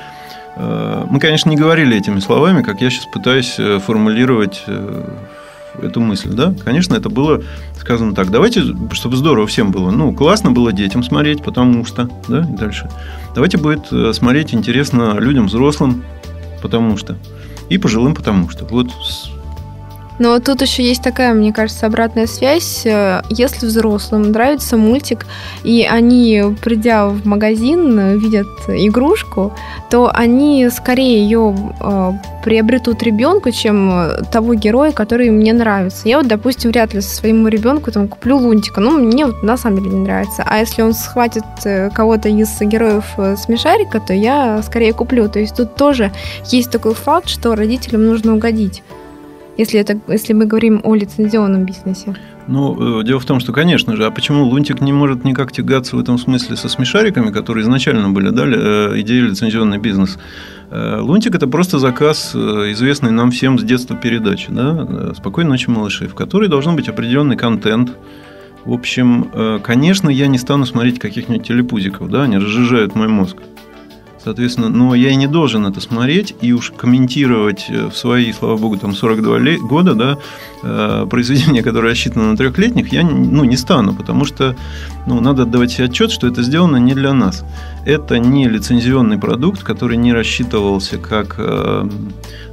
мы, 0.60 1.20
конечно, 1.20 1.50
не 1.50 1.56
говорили 1.56 1.98
этими 1.98 2.20
словами, 2.20 2.64
как 2.64 2.82
я 2.82 2.90
сейчас 2.90 3.06
пытаюсь 3.06 3.56
э, 3.60 3.80
формулировать 3.80 4.64
э, 4.68 5.10
эту 5.82 6.02
мысль, 6.02 6.30
да? 6.30 6.54
Конечно, 6.64 6.96
это 6.96 7.10
было 7.10 7.44
сказано 7.80 8.16
так. 8.16 8.32
Давайте, 8.32 8.64
чтобы 8.92 9.16
здорово 9.16 9.48
всем 9.48 9.72
было. 9.72 9.92
Ну, 9.92 10.14
классно 10.14 10.52
было 10.52 10.74
детям 10.74 11.04
смотреть, 11.04 11.44
потому 11.44 11.86
что, 11.86 12.10
да, 12.28 12.42
и 12.42 12.58
дальше. 12.58 12.90
Давайте 13.36 13.58
будет 13.58 14.16
смотреть 14.16 14.54
интересно 14.54 15.20
людям 15.20 15.46
взрослым, 15.48 16.04
потому 16.62 16.98
что. 16.98 17.18
И 17.70 17.78
пожилым, 17.78 18.16
потому 18.16 18.50
что. 18.50 18.66
Вот 18.66 18.90
но 20.20 20.40
тут 20.40 20.62
еще 20.62 20.84
есть 20.84 21.04
такая, 21.04 21.34
мне 21.34 21.54
кажется, 21.54 21.86
обратная 21.86 22.28
связь. 22.28 22.86
Э, 22.86 23.22
если 23.30 23.68
взрослым 23.68 24.32
нравится 24.32 24.78
мультик, 24.78 25.26
и 25.64 25.88
они, 25.90 26.56
придя 26.62 27.08
в 27.08 27.26
магазин, 27.26 28.18
видят 28.18 28.48
игрушку, 28.68 29.54
то 29.90 30.12
они 30.14 30.70
скорее 30.70 31.22
ее 31.22 31.56
э, 31.80 32.12
приобретут 32.44 33.04
ребенку, 33.04 33.52
чем 33.52 34.10
того 34.32 34.56
героя, 34.56 34.92
который 34.92 35.30
мне 35.30 35.54
нравится. 35.54 36.08
Я 36.08 36.18
вот, 36.18 36.28
допустим, 36.28 36.72
вряд 36.72 36.94
ли 36.94 37.02
своему 37.02 37.48
ребенку 37.48 37.92
там 37.92 38.08
куплю 38.08 38.38
лунтика. 38.38 38.82
Ну, 38.82 38.98
мне 38.98 39.26
вот 39.26 39.44
на 39.44 39.58
самом 39.58 39.84
деле 39.84 39.98
не 39.98 40.04
нравится. 40.04 40.44
А 40.46 40.60
если 40.60 40.82
он 40.82 40.94
схватит 40.94 41.44
э, 41.64 41.90
кого-то 41.92 42.30
из 42.30 42.60
героев 42.60 43.06
смешарика, 43.38 44.00
то 44.00 44.14
я 44.14 44.62
скорее 44.64 44.94
куплю. 44.94 45.30
То 45.30 45.40
есть 45.40 45.56
тут 45.56 45.76
тоже 45.76 46.12
есть 46.46 46.72
такой 46.72 46.96
факт, 46.96 47.30
что 47.30 47.56
родителям 47.56 48.06
нужно 48.06 48.34
угодить 48.34 48.82
если, 49.58 49.80
это, 49.80 50.00
если 50.08 50.34
мы 50.34 50.46
говорим 50.46 50.82
о 50.84 50.96
лицензионном 50.96 51.66
бизнесе? 51.66 52.16
Ну, 52.48 53.02
э, 53.02 53.04
дело 53.04 53.20
в 53.20 53.26
том, 53.26 53.40
что, 53.40 53.52
конечно 53.52 53.96
же, 53.96 54.06
а 54.06 54.12
почему 54.12 54.46
Лунтик 54.46 54.82
не 54.82 54.94
может 54.94 55.26
никак 55.26 55.52
тягаться 55.52 55.96
в 55.96 56.00
этом 56.00 56.18
смысле 56.18 56.56
со 56.56 56.70
смешариками, 56.70 57.32
которые 57.32 57.64
изначально 57.64 58.10
были, 58.10 58.30
да, 58.30 58.44
э, 58.46 59.02
идея 59.02 59.24
лицензионный 59.24 59.80
бизнес? 59.80 60.18
Э, 60.70 61.00
Лунтик– 61.02 61.36
это 61.36 61.48
просто 61.48 61.80
заказ, 61.80 62.34
известный 62.34 63.12
нам 63.12 63.32
всем 63.32 63.60
с 63.60 63.64
детства 63.64 63.96
передачи, 63.96 64.48
да, 64.50 65.14
«Спокойной 65.16 65.52
ночи, 65.52 65.70
малыши», 65.70 66.08
в 66.08 66.16
которой 66.16 66.48
должен 66.48 66.76
быть 66.76 66.88
определенный 66.88 67.36
контент, 67.36 67.92
в 68.64 68.74
общем, 68.74 69.62
конечно, 69.64 70.10
я 70.10 70.28
не 70.28 70.38
стану 70.38 70.66
смотреть 70.66 71.00
каких-нибудь 71.00 71.48
телепузиков, 71.48 72.10
да, 72.10 72.24
они 72.24 72.38
разжижают 72.38 72.96
мой 72.96 73.08
мозг. 73.08 73.38
Соответственно, 74.24 74.70
но 74.70 74.96
я 74.96 75.12
и 75.12 75.16
не 75.16 75.28
должен 75.28 75.66
это 75.66 75.80
смотреть 75.80 76.36
и 76.42 76.52
уж 76.52 76.72
комментировать 76.72 77.66
э, 77.70 77.88
в 77.88 77.96
свои, 77.96 78.34
слава 78.34 78.58
богу, 78.58 78.78
там 78.78 78.94
42 78.94 79.68
года, 79.68 79.94
да, 79.94 80.18
э, 80.64 81.08
произведение, 81.10 81.64
которое 81.64 81.90
рассчитано 81.90 82.32
на 82.32 82.38
трехлетних, 82.38 82.92
я 82.92 83.04
ну, 83.04 83.44
не 83.44 83.58
стану, 83.58 83.94
потому 83.94 84.26
что 84.26 84.56
ну, 85.06 85.22
надо 85.22 85.44
отдавать 85.44 85.72
себе 85.72 85.86
отчет, 85.86 86.12
что 86.12 86.28
это 86.28 86.42
сделано 86.44 86.78
не 86.78 86.94
для 86.94 87.14
нас. 87.14 87.46
Это 87.88 88.20
не 88.20 88.50
лицензионный 88.50 89.18
продукт, 89.18 89.64
который 89.64 89.96
не 89.96 90.12
рассчитывался 90.12 90.98
как 90.98 91.36
э, 91.38 91.90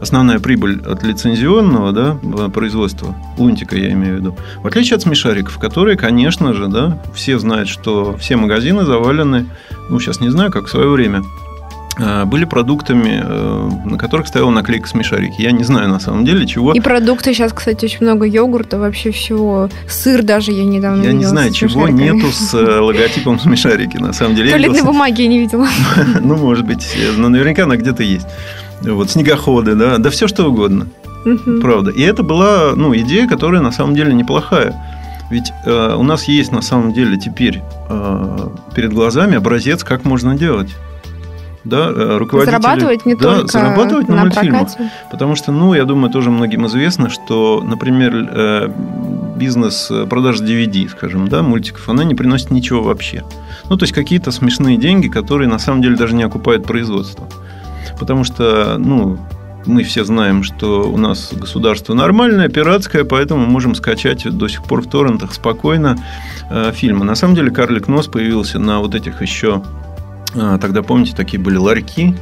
основная 0.01 0.39
прибыль 0.39 0.81
от 0.87 1.03
лицензионного 1.03 1.91
да, 1.91 2.49
производства, 2.51 3.17
лунтика 3.37 3.77
я 3.77 3.91
имею 3.91 4.15
в 4.15 4.19
виду. 4.21 4.37
В 4.63 4.69
отличие 4.69 4.95
от 4.95 5.03
смешариков, 5.03 5.59
которые, 5.59 5.97
конечно 5.97 6.55
же, 6.55 6.69
да, 6.69 7.03
все 7.17 7.37
знают, 7.41 7.69
что 7.69 8.17
все 8.17 8.37
магазины 8.37 8.85
завалены, 8.85 9.47
ну, 9.91 9.99
сейчас 9.99 10.21
не 10.21 10.29
знаю, 10.29 10.53
как 10.53 10.67
в 10.67 10.71
свое 10.71 10.89
время, 10.89 11.25
Э, 11.64 11.64
были 11.97 12.45
продуктами, 12.45 13.23
э, 13.25 13.71
на 13.85 13.99
которых 13.99 14.27
стояла 14.27 14.51
наклейка 14.51 14.89
смешарики. 14.89 15.41
Я 15.41 15.53
не 15.53 15.63
знаю 15.63 15.89
на 15.89 16.01
самом 16.01 16.25
деле 16.25 16.47
чего. 16.47 16.73
И 16.73 16.81
продукты 16.81 17.33
сейчас, 17.33 17.53
кстати, 17.53 17.85
очень 17.85 17.99
много 18.01 18.27
йогурта, 18.27 18.79
вообще 18.79 19.13
всего. 19.13 19.69
Сыр 19.89 20.23
даже 20.23 20.51
я 20.51 20.65
недавно 20.65 21.03
Я 21.03 21.13
не 21.13 21.25
знаю, 21.25 21.53
чего 21.53 21.89
нету 21.89 22.27
с 22.33 22.53
э, 22.55 22.81
логотипом 22.81 23.39
смешарики, 23.39 23.97
на 23.97 24.13
самом 24.13 24.35
деле. 24.35 24.51
Туалетной 24.51 24.83
бумаги 24.83 25.23
я 25.23 25.29
не 25.29 25.39
видела. 25.39 25.69
Ну, 26.21 26.37
может 26.37 26.65
быть, 26.65 26.97
но 27.17 27.29
наверняка 27.29 27.65
она 27.65 27.77
где-то 27.77 28.03
есть. 28.03 28.27
Вот, 28.83 29.11
снегоходы, 29.11 29.75
да, 29.75 29.99
да 29.99 30.11
все 30.11 30.27
что 30.27 30.47
угодно. 30.47 30.87
Правда. 31.61 31.91
И 31.91 32.03
это 32.03 32.23
была, 32.23 32.73
ну, 32.75 32.95
идея, 32.97 33.29
которая 33.29 33.61
на 33.61 33.73
самом 33.73 33.95
деле 33.95 34.13
неплохая. 34.15 34.75
Ведь 35.31 35.53
э, 35.65 35.95
у 35.97 36.03
нас 36.03 36.25
есть 36.25 36.53
на 36.53 36.63
самом 36.63 36.93
деле 36.93 37.19
теперь 37.19 37.63
э, 37.89 38.49
перед 38.75 38.93
глазами 38.93 39.37
образец, 39.37 39.85
как 39.85 40.05
можно 40.05 40.37
делать 40.37 40.71
да, 41.65 41.91
э, 41.91 42.17
руководители... 42.19 42.57
Зарабатывать 42.57 43.07
не 43.07 43.15
да, 43.15 43.37
только 43.37 43.53
зарабатывать 43.53 44.09
на, 44.09 44.17
на 44.17 44.21
мультфильмах. 44.23 44.75
Прокате. 44.75 44.91
Потому 45.11 45.35
что, 45.35 45.51
ну, 45.51 45.75
я 45.75 45.85
думаю, 45.85 46.13
тоже 46.13 46.31
многим 46.31 46.67
известно, 46.67 47.09
что, 47.09 47.63
например, 47.65 48.13
э, 48.15 48.71
бизнес 49.37 49.91
э, 49.91 50.07
продаж 50.07 50.41
DVD, 50.41 50.89
скажем, 50.91 51.29
да, 51.29 51.43
мультиков, 51.43 51.89
она 51.89 52.05
не 52.05 52.15
приносит 52.15 52.51
ничего 52.51 52.83
вообще. 52.83 53.25
Ну, 53.71 53.77
то 53.77 53.85
есть 53.85 53.95
какие-то 53.95 54.31
смешные 54.31 54.77
деньги, 54.77 55.09
которые 55.09 55.49
на 55.49 55.59
самом 55.59 55.81
деле 55.81 55.97
даже 55.97 56.15
не 56.15 56.23
окупают 56.23 56.67
производство. 56.67 57.27
Потому 57.99 58.25
что, 58.25 58.77
ну, 58.79 59.19
мы 59.65 59.83
все 59.85 60.05
знаем, 60.05 60.43
что 60.43 60.83
у 60.91 60.99
нас 60.99 61.33
государство 61.33 61.95
нормальное, 61.95 62.51
пиратское, 62.51 63.05
поэтому 63.05 63.47
можем 63.47 63.75
скачать 63.75 64.29
до 64.31 64.49
сих 64.49 64.65
пор 64.65 64.83
в 64.83 64.91
торрентах 64.91 65.33
спокойно 65.33 65.97
фильмы. 66.75 67.07
На 67.07 67.15
самом 67.15 67.35
деле 67.35 67.51
«Карлик 67.51 67.89
Нос» 67.89 68.09
появился 68.09 68.59
на 68.59 68.81
вот 68.81 68.95
этих 68.95 69.23
еще 69.23 69.63
тогда, 70.35 70.83
помните, 70.83 71.15
такие 71.17 71.41
были 71.41 71.57
ларьки. 71.57 72.15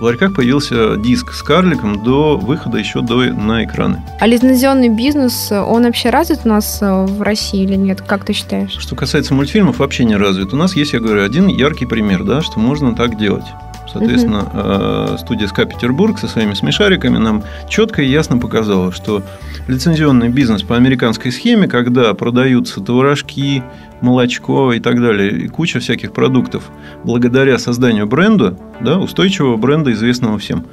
В 0.00 0.02
ларьках 0.02 0.34
появился 0.34 0.96
диск 0.96 1.32
с 1.32 1.42
карликом 1.42 2.02
до 2.02 2.36
выхода 2.36 2.78
еще 2.78 3.00
до, 3.00 3.32
на 3.32 3.64
экраны. 3.64 4.02
А 4.18 4.26
лицензионный 4.26 4.88
бизнес, 4.88 5.52
он 5.52 5.84
вообще 5.84 6.10
развит 6.10 6.40
у 6.44 6.48
нас 6.48 6.82
э, 6.82 7.04
в 7.06 7.22
России 7.22 7.62
или 7.62 7.76
нет? 7.76 8.02
Как 8.02 8.24
ты 8.24 8.32
считаешь? 8.32 8.72
Что 8.72 8.96
касается 8.96 9.34
мультфильмов, 9.34 9.78
вообще 9.78 10.04
не 10.04 10.16
развит. 10.16 10.52
У 10.52 10.56
нас 10.56 10.74
есть, 10.74 10.94
я 10.94 11.00
говорю, 11.00 11.22
один 11.22 11.46
яркий 11.46 11.86
пример, 11.86 12.24
да, 12.24 12.42
что 12.42 12.58
можно 12.58 12.94
так 12.94 13.16
делать. 13.16 13.46
Соответственно, 13.94 15.10
угу. 15.10 15.18
студия 15.18 15.46
СКА 15.46 15.66
Петербург 15.66 16.18
со 16.18 16.26
своими 16.26 16.54
смешариками 16.54 17.16
нам 17.18 17.44
четко 17.68 18.02
и 18.02 18.10
ясно 18.10 18.38
показала, 18.38 18.90
что 18.90 19.22
лицензионный 19.68 20.28
бизнес 20.28 20.62
по 20.62 20.74
американской 20.74 21.30
схеме, 21.30 21.68
когда 21.68 22.12
продаются 22.14 22.80
творожки, 22.80 23.62
молочко 24.00 24.72
и 24.72 24.80
так 24.80 25.00
далее, 25.00 25.30
и 25.30 25.48
куча 25.48 25.80
всяких 25.80 26.12
продуктов, 26.12 26.70
благодаря 27.04 27.58
созданию 27.58 28.06
бренда, 28.06 28.58
да, 28.80 28.98
устойчивого 28.98 29.56
бренда, 29.56 29.92
известного 29.92 30.38
всем, 30.38 30.66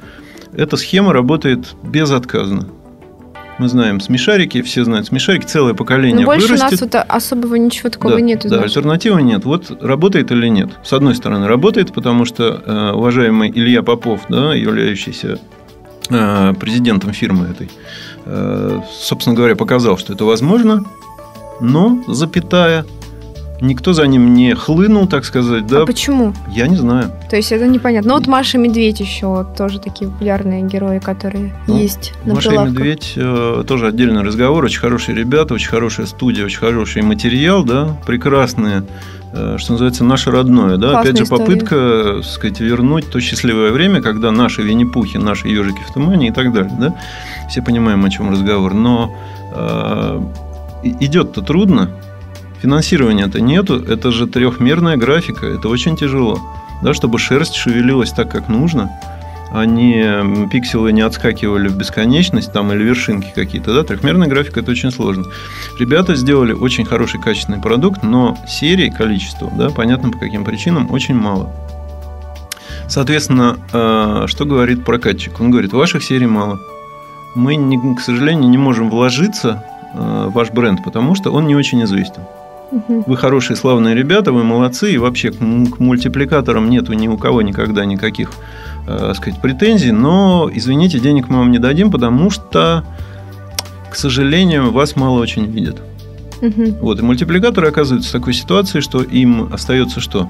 эта 0.54 0.76
схема 0.76 1.12
работает 1.12 1.74
безотказно. 1.82 2.68
Мы 3.58 3.68
знаем 3.68 4.00
смешарики, 4.00 4.62
все 4.62 4.84
знают 4.84 5.06
смешарики, 5.06 5.44
целое 5.44 5.74
поколение 5.74 6.20
Но 6.20 6.32
больше 6.32 6.48
вырастет. 6.48 6.68
у 6.68 6.72
нас 6.72 6.80
вот 6.80 7.04
особого 7.08 7.54
ничего 7.56 7.90
такого 7.90 8.14
да, 8.14 8.20
нет. 8.20 8.46
Да, 8.48 8.62
альтернативы 8.62 9.22
нет. 9.22 9.44
Вот 9.44 9.82
работает 9.82 10.32
или 10.32 10.48
нет? 10.48 10.70
С 10.82 10.92
одной 10.92 11.14
стороны, 11.14 11.46
работает, 11.46 11.92
потому 11.92 12.24
что 12.24 12.62
э, 12.64 12.92
уважаемый 12.92 13.50
Илья 13.50 13.82
Попов, 13.82 14.22
да, 14.28 14.54
являющийся 14.54 15.38
э, 16.08 16.54
президентом 16.58 17.12
фирмы 17.12 17.46
этой, 17.46 17.70
э, 18.24 18.80
собственно 18.90 19.36
говоря, 19.36 19.54
показал, 19.54 19.98
что 19.98 20.14
это 20.14 20.24
возможно, 20.24 20.84
но, 21.60 22.02
запятая, 22.08 22.86
никто 23.62 23.92
за 23.92 24.06
ним 24.06 24.34
не 24.34 24.54
хлынул, 24.54 25.06
так 25.06 25.24
сказать, 25.24 25.66
да? 25.66 25.82
А 25.82 25.86
почему? 25.86 26.34
Я 26.50 26.66
не 26.66 26.76
знаю. 26.76 27.10
То 27.30 27.36
есть 27.36 27.52
это 27.52 27.66
непонятно. 27.66 28.10
Ну 28.10 28.14
вот 28.18 28.26
Маша 28.26 28.58
и 28.58 28.60
Медведь 28.60 29.00
еще 29.00 29.46
тоже 29.56 29.78
такие 29.78 30.10
популярные 30.10 30.62
герои, 30.62 30.98
которые 30.98 31.54
ну, 31.66 31.78
есть 31.78 32.12
на 32.24 32.34
Маша 32.34 32.50
прилавках. 32.50 32.74
и 32.74 32.78
Медведь 32.78 33.12
э, 33.16 33.64
тоже 33.66 33.86
отдельный 33.86 34.22
разговор. 34.22 34.64
Очень 34.64 34.80
хорошие 34.80 35.16
ребята, 35.16 35.54
очень 35.54 35.68
хорошая 35.68 36.06
студия, 36.06 36.44
очень 36.44 36.58
хороший 36.58 37.02
материал, 37.02 37.64
да, 37.64 37.96
прекрасные 38.04 38.84
э, 39.32 39.56
что 39.58 39.72
называется, 39.72 40.04
наше 40.04 40.30
родное. 40.30 40.76
Да? 40.76 41.00
Опять 41.00 41.18
же, 41.18 41.24
история. 41.24 41.44
попытка 41.44 42.14
так 42.16 42.24
сказать, 42.24 42.60
вернуть 42.60 43.10
то 43.10 43.20
счастливое 43.20 43.70
время, 43.70 44.02
когда 44.02 44.32
наши 44.32 44.62
Винни-Пухи, 44.62 45.18
наши 45.18 45.48
ежики 45.48 45.80
в 45.88 45.94
тумане 45.94 46.28
и 46.28 46.32
так 46.32 46.52
далее. 46.52 46.76
Да? 46.78 46.94
Все 47.48 47.62
понимаем, 47.62 48.04
о 48.04 48.10
чем 48.10 48.30
разговор. 48.30 48.74
Но 48.74 49.16
э, 49.54 50.20
идет-то 50.82 51.42
трудно, 51.42 51.90
финансирования-то 52.62 53.40
нету, 53.40 53.82
это 53.82 54.12
же 54.12 54.26
трехмерная 54.26 54.96
графика, 54.96 55.46
это 55.46 55.68
очень 55.68 55.96
тяжело. 55.96 56.40
Да, 56.82 56.94
чтобы 56.94 57.18
шерсть 57.18 57.54
шевелилась 57.54 58.10
так, 58.10 58.30
как 58.30 58.48
нужно, 58.48 58.90
а 59.52 59.66
не 59.66 60.48
пикселы 60.48 60.92
не 60.92 61.02
отскакивали 61.02 61.68
в 61.68 61.76
бесконечность 61.76 62.52
там, 62.52 62.72
или 62.72 62.82
вершинки 62.82 63.32
какие-то. 63.34 63.74
Да? 63.74 63.84
Трехмерная 63.84 64.28
графика– 64.28 64.60
это 64.60 64.70
очень 64.70 64.90
сложно. 64.90 65.26
Ребята 65.78 66.14
сделали 66.14 66.52
очень 66.52 66.84
хороший 66.84 67.20
качественный 67.20 67.60
продукт, 67.60 68.02
но 68.02 68.38
серии 68.48 68.90
количество, 68.90 69.50
да, 69.56 69.68
понятно 69.70 70.10
по 70.10 70.18
каким 70.18 70.44
причинам, 70.44 70.90
очень 70.90 71.14
мало. 71.14 71.52
Соответственно, 72.88 73.58
э, 73.72 74.24
что 74.26 74.44
говорит 74.44 74.84
прокатчик? 74.84 75.40
Он 75.40 75.50
говорит, 75.50 75.72
ваших 75.72 76.02
серий 76.02 76.26
мало. 76.26 76.60
Мы, 77.34 77.96
к 77.96 78.00
сожалению, 78.00 78.50
не 78.50 78.58
можем 78.58 78.90
вложиться 78.90 79.64
э, 79.94 80.26
в 80.28 80.32
ваш 80.32 80.50
бренд, 80.50 80.82
потому 80.84 81.14
что 81.14 81.30
он 81.30 81.46
не 81.46 81.54
очень 81.54 81.82
известен. 81.84 82.22
Вы 82.88 83.16
хорошие, 83.16 83.56
славные 83.56 83.94
ребята, 83.94 84.32
вы 84.32 84.44
молодцы, 84.44 84.92
и 84.92 84.98
вообще 84.98 85.30
к 85.30 85.40
мультипликаторам 85.40 86.70
нету 86.70 86.94
ни 86.94 87.06
у 87.06 87.18
кого 87.18 87.42
никогда 87.42 87.84
никаких 87.84 88.30
э, 88.86 89.12
сказать, 89.14 89.40
претензий, 89.40 89.92
но, 89.92 90.50
извините, 90.52 90.98
денег 90.98 91.28
мы 91.28 91.38
вам 91.38 91.50
не 91.50 91.58
дадим, 91.58 91.90
потому 91.90 92.30
что, 92.30 92.84
к 93.90 93.94
сожалению, 93.94 94.72
вас 94.72 94.96
мало 94.96 95.20
очень 95.20 95.46
видят. 95.46 95.82
Вот, 96.80 96.98
и 96.98 97.02
мультипликаторы 97.02 97.68
оказываются 97.68 98.08
в 98.10 98.12
такой 98.12 98.32
ситуации, 98.32 98.80
что 98.80 99.02
им 99.02 99.52
остается 99.52 100.00
что? 100.00 100.28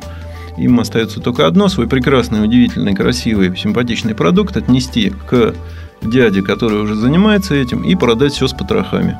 Им 0.59 0.81
остается 0.81 1.21
только 1.21 1.47
одно, 1.47 1.69
свой 1.69 1.89
прекрасный, 1.89 2.45
удивительный, 2.45 2.95
красивый, 2.95 3.57
симпатичный 3.57 4.15
продукт 4.15 4.57
отнести 4.57 5.11
к 5.31 5.55
дяде, 6.03 6.43
который 6.43 6.83
уже 6.83 6.97
занимается 6.97 7.55
этим, 7.55 7.83
и 7.83 7.95
продать 7.95 8.35
все 8.35 8.47
с 8.47 8.53
потрохами. 8.53 9.19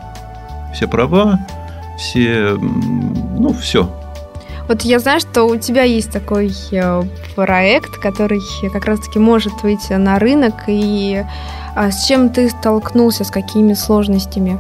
Все 0.75 0.87
права, 0.87 1.39
все, 2.03 2.59
ну, 2.59 3.55
все. 3.55 3.89
Вот 4.69 4.83
я 4.83 4.99
знаю, 4.99 5.21
что 5.21 5.45
у 5.45 5.57
тебя 5.57 5.83
есть 5.83 6.11
такой 6.11 6.53
э, 6.73 7.03
проект, 7.37 7.99
который 7.99 8.41
как 8.73 8.85
раз-таки 8.87 9.19
может 9.19 9.53
выйти 9.63 9.93
на 9.95 10.19
рынок. 10.19 10.55
И 10.67 11.23
а, 11.75 11.91
с 11.91 12.07
чем 12.07 12.31
ты 12.31 12.49
столкнулся, 12.49 13.25
с 13.25 13.31
какими 13.31 13.75
сложностями, 13.75 14.59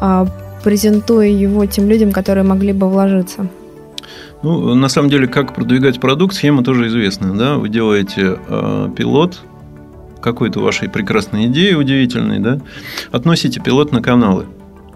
а, 0.00 0.26
презентуя 0.62 1.28
его 1.28 1.66
тем 1.66 1.88
людям, 1.88 2.12
которые 2.12 2.44
могли 2.44 2.72
бы 2.72 2.88
вложиться? 2.88 3.46
Ну, 4.42 4.74
на 4.74 4.88
самом 4.88 5.10
деле, 5.10 5.26
как 5.26 5.54
продвигать 5.54 6.00
продукт, 6.00 6.34
схема 6.34 6.62
тоже 6.64 6.86
известная. 6.88 7.32
Да? 7.32 7.56
Вы 7.56 7.68
делаете 7.68 8.38
э, 8.48 8.88
пилот 8.96 9.40
какой-то 10.22 10.60
вашей 10.60 10.88
прекрасной 10.88 11.46
идеи 11.46 11.74
удивительной, 11.74 12.38
да? 12.38 12.60
относите 13.10 13.60
пилот 13.60 13.92
на 13.92 14.02
каналы. 14.02 14.46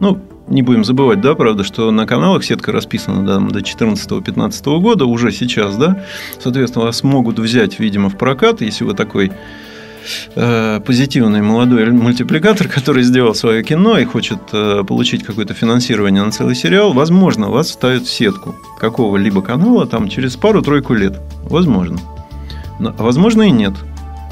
Ну, 0.01 0.21
не 0.49 0.63
будем 0.63 0.85
забывать, 0.85 1.21
да, 1.21 1.35
правда, 1.35 1.65
что 1.65 1.91
на 1.91 2.07
каналах 2.07 2.45
сетка 2.45 2.73
расписана 2.73 3.25
да, 3.27 3.39
до 3.39 3.61
2014-2015 3.61 4.81
года, 4.81 5.07
уже 5.07 5.33
сейчас, 5.33 5.77
да. 5.77 6.05
Соответственно, 6.39 6.87
вас 6.87 7.03
могут 7.03 7.39
взять, 7.39 7.79
видимо, 7.81 8.11
в 8.11 8.19
прокат, 8.19 8.61
если 8.61 8.85
вы 8.85 8.95
такой 8.95 9.33
э, 10.35 10.81
позитивный 10.85 11.43
молодой 11.43 11.91
мультипликатор, 11.91 12.69
который 12.75 13.03
сделал 13.03 13.35
свое 13.35 13.63
кино 13.63 13.99
и 13.99 14.05
хочет 14.05 14.39
э, 14.53 14.85
получить 14.87 15.25
какое-то 15.25 15.55
финансирование 15.55 16.23
на 16.23 16.31
целый 16.31 16.55
сериал, 16.55 16.93
возможно, 16.93 17.51
вас 17.51 17.71
ставят 17.71 18.05
в 18.05 18.11
сетку 18.11 18.55
какого-либо 18.79 19.43
канала 19.43 19.87
там 19.87 20.09
через 20.09 20.37
пару-тройку 20.37 20.95
лет. 20.95 21.21
Возможно. 21.45 21.99
Но, 22.79 22.93
возможно 22.99 23.43
и 23.43 23.51
нет. 23.51 23.75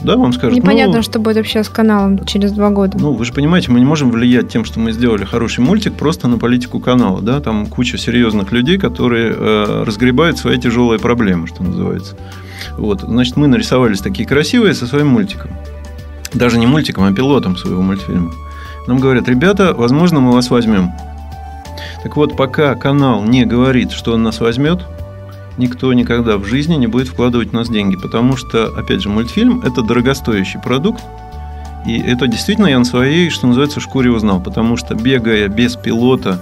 Да, 0.04 0.16
вам 0.16 0.32
скажут, 0.32 0.58
Непонятно, 0.58 0.96
ну, 0.96 1.02
что 1.02 1.18
будет 1.20 1.36
вообще 1.36 1.62
с 1.62 1.68
каналом 1.68 2.24
через 2.24 2.52
два 2.52 2.70
года. 2.70 2.98
ну, 2.98 3.12
вы 3.12 3.24
же 3.24 3.32
понимаете, 3.32 3.70
мы 3.70 3.78
не 3.78 3.86
можем 3.86 4.10
влиять 4.10 4.48
тем, 4.48 4.64
что 4.64 4.80
мы 4.80 4.92
сделали 4.92 5.24
хороший 5.24 5.60
мультик, 5.60 5.94
просто 5.94 6.28
на 6.28 6.38
политику 6.38 6.80
канала. 6.80 7.20
Да? 7.22 7.40
Там 7.40 7.66
куча 7.66 7.98
серьезных 7.98 8.50
людей, 8.50 8.78
которые 8.78 9.32
э, 9.32 9.84
разгребают 9.86 10.38
свои 10.38 10.58
тяжелые 10.58 10.98
проблемы, 10.98 11.46
что 11.46 11.62
называется. 11.62 12.16
Вот. 12.76 13.02
Значит, 13.02 13.36
мы 13.36 13.46
нарисовались 13.46 14.00
такие 14.00 14.26
красивые 14.26 14.74
со 14.74 14.86
своим 14.86 15.08
мультиком. 15.08 15.50
Даже 16.34 16.58
не 16.58 16.66
мультиком, 16.66 17.04
а 17.04 17.12
пилотом 17.12 17.56
своего 17.56 17.82
мультфильма. 17.82 18.32
Нам 18.86 18.98
говорят, 18.98 19.28
ребята, 19.28 19.74
возможно, 19.74 20.20
мы 20.20 20.32
вас 20.32 20.50
возьмем. 20.50 20.90
Так 22.02 22.16
вот, 22.16 22.36
пока 22.36 22.74
канал 22.74 23.22
не 23.22 23.44
говорит, 23.44 23.92
что 23.92 24.14
он 24.14 24.24
нас 24.24 24.40
возьмет, 24.40 24.80
никто 25.58 25.92
никогда 25.92 26.38
в 26.38 26.44
жизни 26.44 26.74
не 26.74 26.86
будет 26.86 27.08
вкладывать 27.08 27.50
в 27.50 27.52
нас 27.52 27.68
деньги, 27.68 27.96
потому 27.96 28.36
что, 28.36 28.66
опять 28.66 29.02
же, 29.02 29.08
мультфильм– 29.08 29.60
это 29.64 29.82
дорогостоящий 29.82 30.60
продукт, 30.60 31.02
и 31.86 31.98
это 31.98 32.26
действительно 32.26 32.66
я 32.66 32.78
на 32.78 32.84
своей, 32.84 33.30
что 33.30 33.46
называется, 33.46 33.80
шкуре 33.80 34.10
узнал, 34.10 34.40
потому 34.40 34.76
что 34.76 34.94
бегая 34.94 35.48
без 35.48 35.76
пилота 35.76 36.40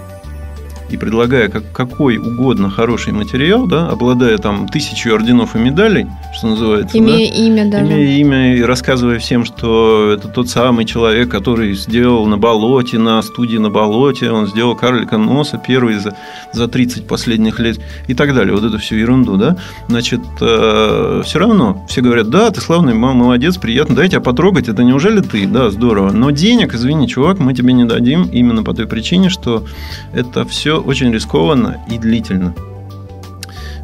и 0.91 0.97
предлагая 0.97 1.49
как, 1.49 1.71
какой 1.73 2.19
угодно 2.19 2.71
хороший 2.71 3.13
материал, 3.13 3.67
да, 3.67 3.89
обладая 3.89 4.39
там 4.39 4.69
тысячей 4.69 5.11
орденов 5.11 5.57
и 5.57 5.59
медалей, 5.59 6.07
что 6.37 6.49
называется, 6.49 6.97
да, 6.97 6.99
Имея 6.99 7.33
имя 7.33 7.71
даже. 7.71 7.87
Имея 7.87 8.19
имя 8.19 8.57
и 8.57 8.63
рассказывая 8.63 9.19
всем, 9.19 9.45
что 9.45 10.13
это 10.13 10.29
тот 10.29 10.49
самый 10.49 10.85
человек, 10.85 11.31
который 11.31 11.75
сделал 11.75 12.27
на 12.27 12.39
болоте, 12.39 12.99
на 12.99 13.23
студии 13.23 13.59
на 13.59 13.71
болоте, 13.71 14.31
он 14.31 14.47
сделал 14.47 14.77
карлика 14.77 15.19
носа 15.19 15.61
первый 15.65 15.99
за, 15.99 16.17
за 16.53 16.69
30 16.69 17.07
последних 17.07 17.59
лет 17.59 17.79
и 18.09 18.15
так 18.15 18.35
далее. 18.35 18.55
Вот 18.55 18.65
эту 18.65 18.79
всю 18.79 18.97
ерунду, 18.97 19.37
да. 19.37 19.57
Значит, 19.89 20.21
все 20.37 21.39
равно 21.39 21.85
все 21.89 22.01
говорят, 22.01 22.31
да, 22.31 22.51
ты 22.51 22.61
славный, 22.61 22.95
молодец, 22.95 23.57
приятно, 23.57 23.97
дай 23.97 24.09
тебя 24.09 24.21
потрогать, 24.21 24.69
это 24.69 24.83
неужели 24.83 25.21
ты? 25.21 25.47
Да, 25.47 25.71
здорово. 25.71 26.11
Но 26.13 26.31
денег, 26.31 26.75
извини, 26.75 27.09
чувак, 27.09 27.39
мы 27.39 27.55
тебе 27.55 27.73
не 27.73 27.85
дадим 27.85 28.25
именно 28.25 28.63
по 28.63 28.75
той 28.75 28.87
причине, 28.87 29.29
что 29.31 29.65
это 30.13 30.45
все 30.45 30.80
очень 30.81 31.13
рискованно 31.13 31.79
и 31.89 31.99
длительно. 31.99 32.55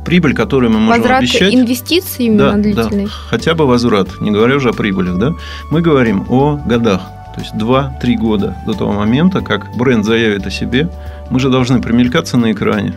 Прибыль, 0.04 0.34
которую 0.34 0.70
мы 0.70 0.78
можем 0.78 1.00
Возврат 1.02 1.18
обещать... 1.20 1.52
инвестиций 1.52 2.26
именно 2.26 2.52
Да, 2.52 2.56
длительный. 2.56 3.04
да, 3.06 3.10
хотя 3.28 3.54
бы 3.54 3.66
возврат, 3.66 4.20
не 4.20 4.30
говоря 4.30 4.56
уже 4.56 4.68
о 4.70 4.72
прибылях, 4.72 5.18
да. 5.18 5.32
Мы 5.70 5.80
говорим 5.80 6.24
о 6.28 6.60
годах, 6.64 7.00
то 7.34 7.40
есть 7.40 7.54
2-3 7.54 8.14
года 8.16 8.56
до 8.66 8.72
того 8.74 8.92
момента, 8.92 9.40
как 9.40 9.76
бренд 9.76 10.04
заявит 10.04 10.46
о 10.46 10.50
себе, 10.50 10.88
мы 11.28 11.40
же 11.40 11.50
должны 11.50 11.82
примелькаться 11.82 12.36
на 12.36 12.52
экране. 12.52 12.94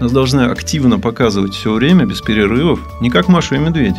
Нас 0.00 0.12
должны 0.12 0.42
активно 0.42 0.98
показывать 0.98 1.52
все 1.54 1.72
время, 1.72 2.06
без 2.06 2.22
перерывов, 2.22 2.80
не 3.02 3.10
как 3.10 3.28
Машу 3.28 3.56
и 3.56 3.58
Медведь. 3.58 3.96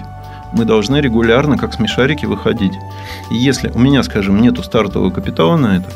Мы 0.53 0.65
должны 0.65 0.97
регулярно, 0.97 1.57
как 1.57 1.73
смешарики, 1.73 2.25
выходить. 2.25 2.73
И 3.31 3.35
если 3.35 3.69
у 3.69 3.79
меня, 3.79 4.01
скажем, 4.01 4.41
нету 4.41 4.63
стартового 4.63 5.11
капитала 5.11 5.57
на 5.57 5.77
это, 5.77 5.91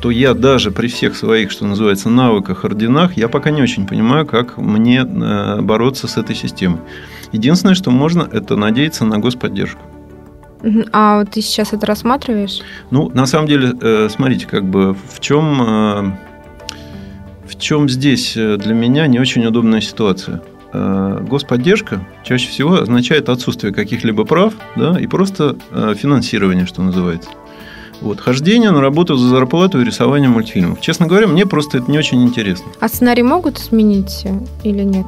то 0.00 0.10
я 0.10 0.34
даже 0.34 0.70
при 0.70 0.88
всех 0.88 1.16
своих, 1.16 1.50
что 1.50 1.66
называется, 1.66 2.08
навыках, 2.08 2.64
орденах, 2.64 3.16
я 3.16 3.28
пока 3.28 3.50
не 3.50 3.62
очень 3.62 3.86
понимаю, 3.86 4.26
как 4.26 4.56
мне 4.56 5.00
э, 5.00 5.60
бороться 5.60 6.08
с 6.08 6.16
этой 6.16 6.34
системой. 6.34 6.80
Единственное, 7.32 7.74
что 7.74 7.90
можно, 7.90 8.28
это 8.30 8.56
надеяться 8.56 9.04
на 9.04 9.18
господдержку. 9.18 9.80
А 10.92 11.18
вот 11.18 11.30
ты 11.30 11.40
сейчас 11.42 11.72
это 11.72 11.86
рассматриваешь? 11.86 12.60
Ну, 12.90 13.10
на 13.14 13.26
самом 13.26 13.46
деле, 13.46 13.72
э, 13.80 14.08
смотрите, 14.10 14.46
как 14.46 14.64
бы 14.64 14.94
в 14.94 15.20
чем, 15.20 15.62
э, 15.62 16.12
в 17.46 17.58
чем 17.58 17.88
здесь 17.88 18.34
для 18.34 18.74
меня 18.74 19.06
не 19.06 19.18
очень 19.18 19.44
удобная 19.44 19.80
ситуация. 19.80 20.42
Господдержка 20.72 22.06
чаще 22.22 22.48
всего 22.48 22.74
означает 22.74 23.28
отсутствие 23.28 23.74
каких-либо 23.74 24.24
прав, 24.24 24.54
да, 24.76 25.00
и 25.00 25.08
просто 25.08 25.56
финансирование, 25.96 26.64
что 26.64 26.80
называется. 26.80 27.28
Вот, 28.00 28.20
хождение 28.20 28.70
на 28.70 28.80
работу 28.80 29.16
за 29.16 29.28
зарплату 29.28 29.80
и 29.80 29.84
рисование 29.84 30.28
мультфильмов. 30.30 30.80
Честно 30.80 31.06
говоря, 31.06 31.26
мне 31.26 31.44
просто 31.46 31.78
это 31.78 31.90
не 31.90 31.98
очень 31.98 32.22
интересно. 32.22 32.66
А 32.80 32.88
сценарий 32.88 33.22
могут 33.22 33.58
сменить 33.58 34.24
или 34.64 34.82
нет? 34.82 35.06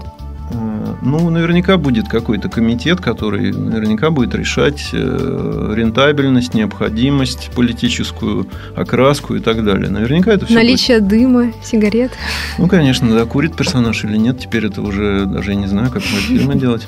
Э, 0.51 0.95
Ну, 1.01 1.31
наверняка 1.31 1.79
будет 1.79 2.09
какой-то 2.09 2.51
комитет, 2.51 3.01
который 3.01 3.51
наверняка 3.53 4.11
будет 4.11 4.35
решать 4.35 4.91
э, 4.93 5.73
рентабельность, 5.75 6.53
необходимость, 6.53 7.51
политическую 7.57 8.47
окраску 8.77 9.35
и 9.37 9.41
так 9.41 9.65
далее. 9.65 9.89
Наверняка 9.89 10.33
это 10.33 10.45
все 10.45 10.55
Наличие 10.55 11.01
дыма, 11.01 11.53
сигарет. 11.65 12.13
Ну, 12.59 12.69
конечно, 12.69 13.11
да, 13.15 13.25
курит 13.25 13.57
персонаж 13.57 14.05
или 14.05 14.19
нет, 14.19 14.39
теперь 14.39 14.67
это 14.67 14.83
уже 14.83 15.25
даже 15.25 15.55
не 15.55 15.67
знаю, 15.67 15.91
как 15.91 16.03
мультфильмы 16.13 16.57
делать. 16.57 16.87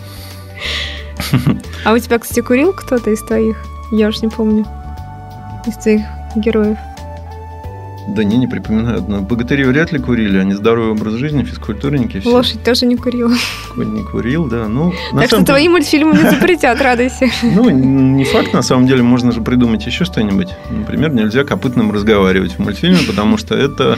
А 1.85 1.93
у 1.95 1.99
тебя, 1.99 2.19
кстати, 2.19 2.41
курил 2.41 2.73
кто-то 2.73 3.11
из 3.11 3.23
твоих? 3.23 3.57
Я 3.91 4.09
уж 4.09 4.21
не 4.23 4.29
помню. 4.29 4.67
Из 5.67 5.75
твоих 5.77 6.03
героев. 6.37 6.77
Да 8.07 8.23
не, 8.23 8.37
не 8.37 8.47
припоминаю. 8.47 9.03
Но 9.09 9.23
богатыри 9.23 9.65
вряд 9.65 9.91
ли 9.91 9.99
курили, 9.99 10.37
они 10.37 10.53
здоровый 10.53 10.91
образ 10.93 11.15
жизни, 11.15 11.43
физкультурники. 11.43 12.21
Все. 12.21 12.29
Лошадь 12.29 12.63
тоже 12.63 12.85
не 12.85 12.97
курила. 12.97 13.33
Конь 13.75 13.95
не 13.95 14.03
курил, 14.03 14.45
да. 14.47 14.69
Ну, 14.69 14.93
на 15.13 15.21
Так 15.21 15.29
что 15.29 15.31
самом 15.31 15.31
деле- 15.31 15.45
твои 15.47 15.69
мультфильмы 15.71 16.13
не 16.13 16.29
запретят, 16.31 16.83
радуйся. 16.83 17.27
Ну, 17.43 17.71
не 17.71 18.25
факт, 18.25 18.53
на 18.53 18.61
самом 18.61 18.87
деле, 18.87 19.03
можно 19.03 19.33
же 19.33 19.41
придумать 19.41 19.87
еще 19.87 20.05
что-нибудь. 20.05 20.49
Например, 20.71 21.15
нельзя 21.15 21.45
копытным 21.45 21.93
разговаривать 21.93 22.53
в 22.53 22.59
мультфильме, 22.59 22.99
потому 23.07 23.39
что 23.39 23.55
это... 23.55 23.97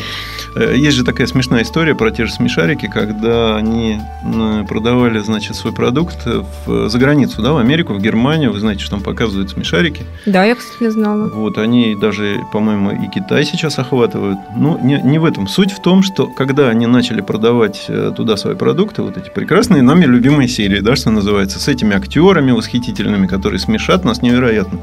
э, 0.56 0.76
Есть 0.76 0.96
же 0.96 1.04
такая 1.04 1.26
смешная 1.26 1.62
история 1.62 1.94
про 1.94 2.10
те 2.10 2.26
же 2.26 2.32
смешарики, 2.32 2.86
когда 2.92 3.56
они 3.56 4.00
м, 4.24 4.66
продавали, 4.66 5.18
значит, 5.20 5.54
свой 5.56 5.72
продукт 5.72 6.26
в- 6.66 6.88
за 6.88 6.98
границу, 6.98 7.42
да, 7.42 7.52
в 7.52 7.56
Америку, 7.58 7.94
в 7.94 8.00
Германию. 8.00 8.52
Вы 8.52 8.60
знаете, 8.60 8.80
что 8.82 8.90
там 8.92 9.00
показывают 9.02 9.50
смешарики. 9.50 10.02
Да, 10.26 10.44
я, 10.44 10.54
кстати, 10.54 10.90
знала. 10.90 11.28
Вот, 11.28 11.58
они 11.58 11.94
даже, 11.94 12.40
по-моему, 12.52 12.90
и 12.92 13.08
Китай 13.08 13.44
сейчас 13.44 13.78
охватывают. 13.78 14.38
Ну, 14.56 14.78
не, 14.82 15.00
не 15.02 15.18
в 15.18 15.24
этом. 15.24 15.46
Суть 15.48 15.72
в 15.72 15.80
том, 15.82 16.02
что 16.02 16.26
когда 16.26 16.68
они 16.68 16.86
начали 16.86 17.20
продавать 17.20 17.84
э, 17.88 18.12
туда 18.16 18.36
свои 18.36 18.54
продукты, 18.54 19.02
вот 19.02 19.16
эти 19.16 19.30
прекрасные 19.30 19.82
нами 19.82 20.04
любимые 20.04 20.48
серии, 20.48 20.80
да, 20.80 20.96
что 20.96 21.10
называется, 21.10 21.58
с 21.60 21.68
этими 21.68 21.94
актерами 21.96 22.50
восхитительными, 22.52 23.26
которые 23.26 23.58
смешат 23.60 24.04
нас 24.04 24.22
невероятно. 24.22 24.80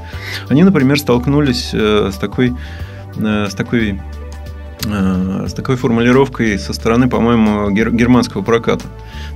Они, 0.49 0.63
например, 0.63 0.99
столкнулись 0.99 1.71
э, 1.73 2.11
с 2.13 2.17
такой, 2.17 2.53
э, 3.17 3.47
с 3.49 3.53
такой 3.55 3.91
э, 3.91 4.22
с 4.85 5.53
такой 5.53 5.75
формулировкой 5.77 6.59
со 6.59 6.73
стороны, 6.73 7.07
по-моему, 7.09 7.69
гер- 7.71 7.91
германского 7.91 8.41
проката. 8.41 8.85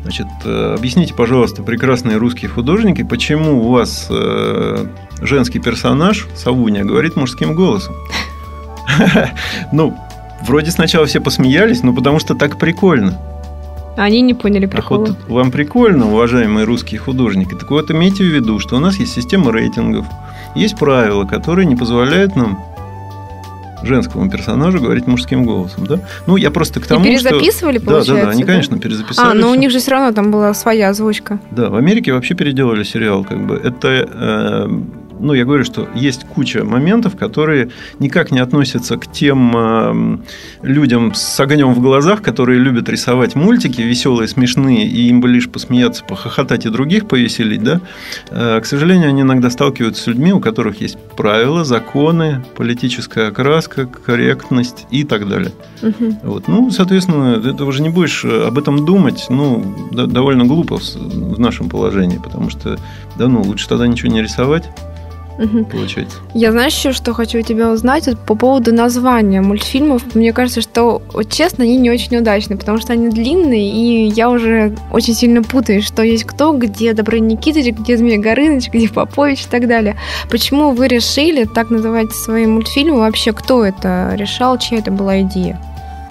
Значит, 0.03 0.27
э, 0.45 0.75
объясните, 0.77 1.13
пожалуйста, 1.13 1.63
прекрасные 1.63 2.17
русские 2.17 2.49
художники, 2.49 3.03
почему 3.03 3.63
у 3.65 3.71
вас 3.71 4.07
э, 4.09 4.85
женский 5.21 5.59
персонаж, 5.59 6.27
Савуня, 6.35 6.83
говорит 6.83 7.15
мужским 7.15 7.55
голосом? 7.55 7.95
Ну, 9.71 9.95
вроде 10.43 10.71
сначала 10.71 11.05
все 11.05 11.19
посмеялись, 11.19 11.83
но 11.83 11.93
потому 11.93 12.19
что 12.19 12.35
так 12.35 12.57
прикольно. 12.57 13.17
Они 13.97 14.21
не 14.21 14.33
поняли 14.33 14.65
Ах, 14.65 14.71
прикола. 14.71 14.99
вот 15.07 15.17
вам 15.27 15.51
прикольно, 15.51 16.07
уважаемые 16.07 16.65
русские 16.65 16.99
художники. 16.99 17.53
Так 17.55 17.69
вот, 17.71 17.89
имейте 17.91 18.23
в 18.23 18.27
виду, 18.27 18.59
что 18.59 18.75
у 18.77 18.79
нас 18.79 18.97
есть 18.97 19.13
система 19.13 19.51
рейтингов, 19.51 20.05
есть 20.55 20.77
правила, 20.77 21.25
которые 21.25 21.65
не 21.65 21.75
позволяют 21.75 22.35
нам 22.35 22.63
женскому 23.83 24.29
персонажу 24.29 24.79
говорить 24.79 25.07
мужским 25.07 25.45
голосом, 25.45 25.85
да? 25.87 25.99
Ну, 26.25 26.37
я 26.37 26.51
просто 26.51 26.79
к 26.79 26.87
тому, 26.87 27.05
И 27.05 27.17
что... 27.17 27.29
перезаписывали, 27.29 27.77
Да, 27.77 27.85
получается? 27.85 28.13
да, 28.15 28.21
да, 28.25 28.29
они, 28.31 28.43
конечно, 28.43 28.79
перезаписали. 28.79 29.31
А, 29.31 29.33
но 29.33 29.47
у 29.49 29.51
всё. 29.51 29.59
них 29.61 29.71
же 29.71 29.79
все 29.79 29.91
равно 29.91 30.11
там 30.13 30.31
была 30.31 30.53
своя 30.53 30.89
озвучка. 30.89 31.39
Да, 31.51 31.69
в 31.69 31.75
Америке 31.75 32.13
вообще 32.13 32.33
переделали 32.35 32.83
сериал, 32.83 33.23
как 33.23 33.45
бы. 33.45 33.55
Это, 33.55 33.87
э, 33.87 34.67
ну, 35.19 35.33
я 35.33 35.45
говорю, 35.45 35.63
что 35.63 35.87
есть 35.95 36.25
куча 36.25 36.63
моментов, 36.63 37.15
которые 37.15 37.69
никак 37.99 38.31
не 38.31 38.39
относятся 38.39 38.97
к 38.97 39.11
тем 39.11 39.55
э, 39.55 40.17
людям 40.61 41.13
с 41.13 41.39
огнем 41.39 41.73
в 41.73 41.81
глазах, 41.81 42.21
которые 42.21 42.59
любят 42.59 42.89
рисовать 42.89 43.35
мультики 43.35 43.81
веселые, 43.81 44.27
смешные, 44.27 44.87
и 44.87 45.09
им 45.09 45.21
бы 45.21 45.27
лишь 45.27 45.49
посмеяться, 45.49 46.03
похохотать 46.03 46.65
и 46.65 46.69
других 46.69 47.07
повеселить, 47.07 47.63
да. 47.63 47.81
Э, 48.29 48.59
к 48.61 48.65
сожалению, 48.65 49.09
они 49.09 49.21
иногда 49.21 49.49
сталкиваются 49.49 50.03
с 50.03 50.07
людьми, 50.07 50.33
у 50.33 50.39
которых 50.39 50.81
есть 50.81 50.97
правила, 51.15 51.63
законы, 51.63 52.43
политическая 52.55 53.27
окраска, 53.27 53.85
корректность 53.85 54.85
и 54.91 55.03
так 55.03 55.27
далее. 55.27 55.51
Мгм. 55.81 56.19
Вот. 56.23 56.47
Ну, 56.47 56.69
соответственно, 56.71 57.39
ты 57.41 57.63
уже 57.63 57.81
не 57.81 57.89
будешь 57.89 58.25
об 58.25 58.57
этом 58.57 58.85
думать, 58.85 59.25
ну, 59.29 59.89
да- 59.91 60.05
довольно 60.05 60.45
глупо 60.45 60.77
в, 60.77 60.83
в 60.83 61.39
нашем 61.39 61.69
положении, 61.69 62.17
потому 62.17 62.49
что, 62.49 62.77
да, 63.17 63.27
ну, 63.27 63.41
лучше 63.41 63.67
тогда 63.67 63.87
ничего 63.87 64.11
не 64.11 64.21
рисовать, 64.21 64.69
Мгм. 65.37 65.65
получается. 65.65 66.17
Я 66.33 66.51
знаю 66.51 66.67
еще, 66.67 66.91
что 66.91 67.13
хочу 67.13 67.39
у 67.39 67.41
тебя 67.41 67.71
узнать 67.71 68.07
вот 68.07 68.19
по 68.19 68.35
поводу 68.35 68.73
названия 68.73 69.41
мультфильмов. 69.41 70.15
Мне 70.15 70.33
кажется, 70.33 70.61
что, 70.61 71.01
вот 71.13 71.31
честно, 71.31 71.63
они 71.63 71.77
не 71.77 71.91
очень 71.91 72.17
удачные, 72.17 72.57
потому 72.57 72.79
что 72.79 72.93
они 72.93 73.09
длинные, 73.09 73.69
и 73.69 74.07
я 74.09 74.29
уже 74.29 74.75
очень 74.91 75.13
сильно 75.13 75.43
путаю, 75.43 75.81
что 75.81 76.01
есть 76.01 76.23
кто, 76.23 76.53
где 76.53 76.93
Добрый 76.93 77.19
Никитич, 77.19 77.73
где 77.73 77.97
Змей 77.97 78.17
Горыныч, 78.17 78.69
где 78.69 78.89
Попович 78.89 79.43
и 79.45 79.49
так 79.49 79.67
далее. 79.67 79.95
Почему 80.29 80.71
вы 80.71 80.87
решили 80.87 81.45
так 81.45 81.69
называть 81.69 82.11
свои 82.11 82.47
мультфильмы? 82.47 82.99
Вообще, 82.99 83.31
кто 83.33 83.63
это 83.63 84.13
решал, 84.15 84.57
чья 84.57 84.79
это 84.79 84.91
была 84.91 85.21
идея? 85.21 85.61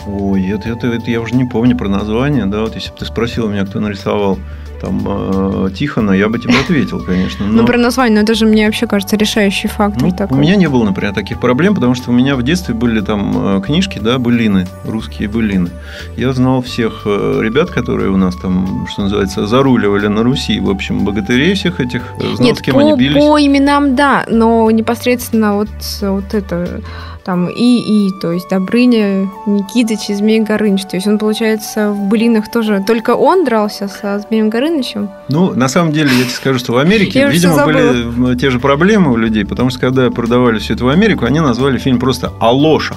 Ой, 0.06 0.46
это, 0.50 0.68
это, 0.68 0.86
это 0.86 1.10
я 1.10 1.20
уже 1.20 1.34
не 1.34 1.44
помню 1.44 1.76
про 1.76 1.88
название, 1.88 2.46
да, 2.46 2.60
вот 2.60 2.76
если 2.76 2.90
бы 2.90 2.98
ты 2.98 3.04
спросил 3.06 3.48
меня, 3.48 3.66
кто 3.66 3.80
нарисовал 3.80 4.38
там 4.80 5.02
э, 5.06 5.70
Тихона, 5.74 6.12
я 6.12 6.28
бы 6.28 6.38
тебе 6.38 6.54
ответил, 6.64 7.00
конечно. 7.00 7.46
но- 7.46 7.62
Ну, 7.62 7.66
про 7.66 7.78
название, 7.78 8.16
но 8.16 8.22
это 8.22 8.34
же 8.34 8.46
мне 8.46 8.66
вообще 8.66 8.86
кажется 8.86 9.16
решающий 9.16 9.68
фактор 9.68 10.02
Ну, 10.02 10.12
такой. 10.16 10.36
у 10.36 10.40
меня 10.40 10.56
не 10.56 10.68
было, 10.68 10.84
например, 10.84 11.12
таких 11.14 11.40
проблем, 11.40 11.74
потому 11.74 11.94
что 11.94 12.10
у 12.10 12.14
меня 12.14 12.36
в 12.36 12.42
детстве 12.42 12.74
были 12.74 13.00
там 13.00 13.58
э, 13.58 13.60
книжки, 13.62 13.98
да, 13.98 14.18
былины, 14.18 14.66
русские 14.84 15.28
былины. 15.28 15.70
Я 16.16 16.32
знал 16.32 16.62
всех 16.62 17.02
э, 17.06 17.40
ребят, 17.42 17.70
которые 17.70 18.10
у 18.10 18.16
нас 18.16 18.34
там, 18.36 18.86
что 18.90 19.02
называется, 19.02 19.46
заруливали 19.46 20.06
на 20.08 20.22
Руси, 20.22 20.60
в 20.60 20.70
общем, 20.70 21.04
богатырей 21.04 21.54
всех 21.54 21.80
этих, 21.80 22.02
э, 22.18 22.34
знал, 22.36 22.48
Нет, 22.48 22.58
с 22.58 22.60
кем 22.62 22.74
по, 22.74 22.80
они 22.80 22.94
бились. 22.96 23.22
по 23.22 23.38
именам, 23.38 23.96
да, 23.96 24.24
но 24.28 24.70
непосредственно 24.70 25.54
вот, 25.54 25.68
вот 26.02 26.34
это 26.34 26.80
там 27.26 27.48
и 27.48 28.06
и, 28.06 28.12
то 28.12 28.30
есть 28.30 28.48
Добрыня, 28.48 29.28
Никитыч 29.46 30.10
и 30.10 30.14
Змей 30.14 30.40
Горыныч. 30.40 30.84
То 30.84 30.96
есть 30.96 31.08
он, 31.08 31.18
получается, 31.18 31.90
в 31.90 32.08
былинах 32.08 32.50
тоже... 32.50 32.84
Только 32.86 33.16
он 33.16 33.44
дрался 33.44 33.88
со 33.88 34.20
Змеем 34.20 34.48
Горынычем? 34.48 35.10
Ну, 35.28 35.52
на 35.52 35.68
самом 35.68 35.92
деле, 35.92 36.08
я 36.10 36.22
тебе 36.22 36.30
скажу, 36.30 36.58
что 36.60 36.72
в 36.72 36.78
Америке, 36.78 37.18
Я 37.18 37.28
видимо, 37.28 37.64
были 37.64 38.32
э, 38.32 38.36
те 38.36 38.50
же 38.50 38.60
проблемы 38.60 39.12
у 39.12 39.16
людей, 39.16 39.44
потому 39.44 39.70
что 39.70 39.80
когда 39.80 40.10
продавали 40.10 40.60
все 40.60 40.74
это 40.74 40.84
в 40.84 40.88
Америку, 40.88 41.24
они 41.24 41.40
назвали 41.40 41.78
фильм 41.78 41.98
просто 41.98 42.32
«Алоша». 42.40 42.94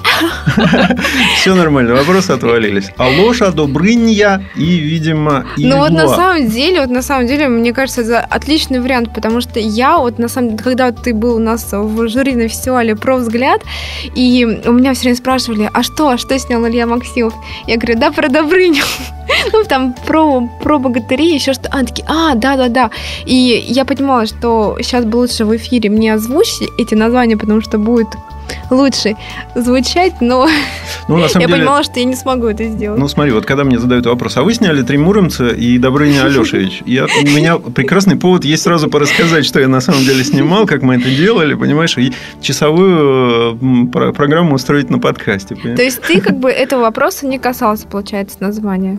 Все 1.36 1.54
нормально, 1.54 1.94
вопросы 1.94 2.30
отвалились. 2.30 2.90
«Алоша», 2.96 3.50
«Добрынья» 3.50 4.44
и, 4.56 4.76
видимо, 4.78 5.44
Ну 5.56 5.78
вот 5.78 5.90
на 5.90 6.08
самом 6.08 6.48
деле, 6.48 6.80
вот 6.80 6.90
на 6.90 7.02
самом 7.02 7.26
деле, 7.26 7.48
мне 7.48 7.72
кажется, 7.72 8.02
это 8.02 8.20
отличный 8.20 8.80
вариант, 8.80 9.12
потому 9.12 9.40
что 9.40 9.58
я 9.58 9.98
вот 9.98 10.18
на 10.18 10.28
самом 10.28 10.50
деле, 10.50 10.62
когда 10.62 10.92
ты 10.92 11.12
был 11.14 11.34
у 11.34 11.40
нас 11.40 11.72
в 11.72 12.08
жюри 12.08 12.36
на 12.36 12.46
фестивале 12.46 12.94
про 12.94 13.16
взгляд, 13.16 13.62
и 14.20 14.44
у 14.44 14.72
меня 14.72 14.92
все 14.92 15.04
время 15.04 15.16
спрашивали, 15.16 15.70
а 15.72 15.82
что, 15.82 16.10
а 16.10 16.18
что 16.18 16.38
снял 16.38 16.66
Илья 16.66 16.86
Максимов? 16.86 17.32
Я 17.66 17.76
говорю, 17.76 17.98
да, 17.98 18.10
про 18.10 18.28
Добрыню. 18.28 18.82
Ну, 19.52 19.64
там 19.64 19.94
про, 20.06 20.48
про 20.62 20.78
богатырей, 20.78 21.34
еще 21.34 21.52
что. 21.52 21.68
А, 21.70 21.84
такие, 21.84 22.06
а, 22.08 22.34
да-да-да. 22.34 22.90
И 23.26 23.34
я 23.68 23.84
понимала, 23.84 24.26
что 24.26 24.76
сейчас 24.80 25.04
бы 25.04 25.16
лучше 25.16 25.44
в 25.44 25.56
эфире 25.56 25.90
мне 25.90 26.14
озвучить 26.14 26.68
эти 26.78 26.94
названия, 26.94 27.36
потому 27.36 27.60
что 27.60 27.78
будет 27.78 28.08
лучше 28.70 29.16
звучать, 29.54 30.20
но 30.20 30.48
Ну, 31.08 31.16
на 31.16 31.28
самом 31.28 31.42
я 31.42 31.46
деле, 31.46 31.60
понимала, 31.60 31.82
что 31.82 31.98
я 32.00 32.04
не 32.04 32.16
смогу 32.16 32.46
это 32.46 32.64
сделать. 32.68 32.98
Ну, 32.98 33.08
смотри, 33.08 33.32
вот 33.32 33.46
когда 33.46 33.64
мне 33.64 33.78
задают 33.78 34.06
вопрос, 34.06 34.36
а 34.36 34.42
вы 34.42 34.54
сняли 34.54 34.82
«Три 34.82 34.98
Муромца» 34.98 35.48
и 35.48 35.78
«Добрыня 35.78 36.24
Алешевич», 36.24 36.82
я, 36.86 37.04
у 37.04 37.26
меня 37.26 37.58
прекрасный 37.58 38.16
повод 38.16 38.44
есть 38.44 38.62
сразу 38.62 38.88
порассказать, 38.88 39.44
что 39.46 39.60
я 39.60 39.68
на 39.68 39.80
самом 39.80 40.02
деле 40.02 40.24
снимал, 40.24 40.66
как 40.66 40.82
мы 40.82 40.96
это 40.96 41.10
делали, 41.10 41.54
понимаешь, 41.54 41.96
и 41.98 42.12
часовую 42.40 43.88
программу 43.92 44.54
устроить 44.54 44.90
на 44.90 44.98
подкасте. 44.98 45.54
понимаешь? 45.54 45.76
То 45.76 45.84
есть 45.84 46.02
ты 46.02 46.20
как 46.20 46.38
бы 46.38 46.50
этого 46.50 46.82
вопроса 46.82 47.26
не 47.26 47.38
касался, 47.38 47.86
получается, 47.86 48.38
названия? 48.40 48.98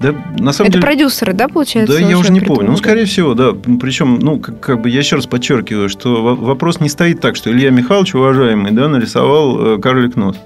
Да, 0.00 0.14
на 0.38 0.52
самом 0.52 0.68
Это 0.70 0.78
деле... 0.78 0.82
продюсеры, 0.82 1.32
да, 1.32 1.48
получается? 1.48 1.98
Да, 1.98 2.00
я 2.00 2.18
уже 2.18 2.32
не 2.32 2.40
придумали? 2.40 2.58
помню. 2.66 2.70
Ну, 2.72 2.76
скорее 2.78 3.04
всего, 3.04 3.34
да. 3.34 3.52
Причем, 3.80 4.18
ну, 4.20 4.38
как, 4.38 4.60
как 4.60 4.82
бы 4.82 4.88
я 4.90 4.98
еще 4.98 5.16
раз 5.16 5.26
подчеркиваю, 5.26 5.88
что 5.88 6.22
во- 6.22 6.34
вопрос 6.34 6.80
не 6.80 6.88
стоит 6.88 7.20
так, 7.20 7.36
что 7.36 7.50
Илья 7.50 7.70
Михайлович, 7.70 8.14
уважаемый, 8.14 8.72
да, 8.72 8.88
нарисовал 8.88 9.76
э, 9.76 9.78
карлик 9.78 10.16
нос. 10.16 10.36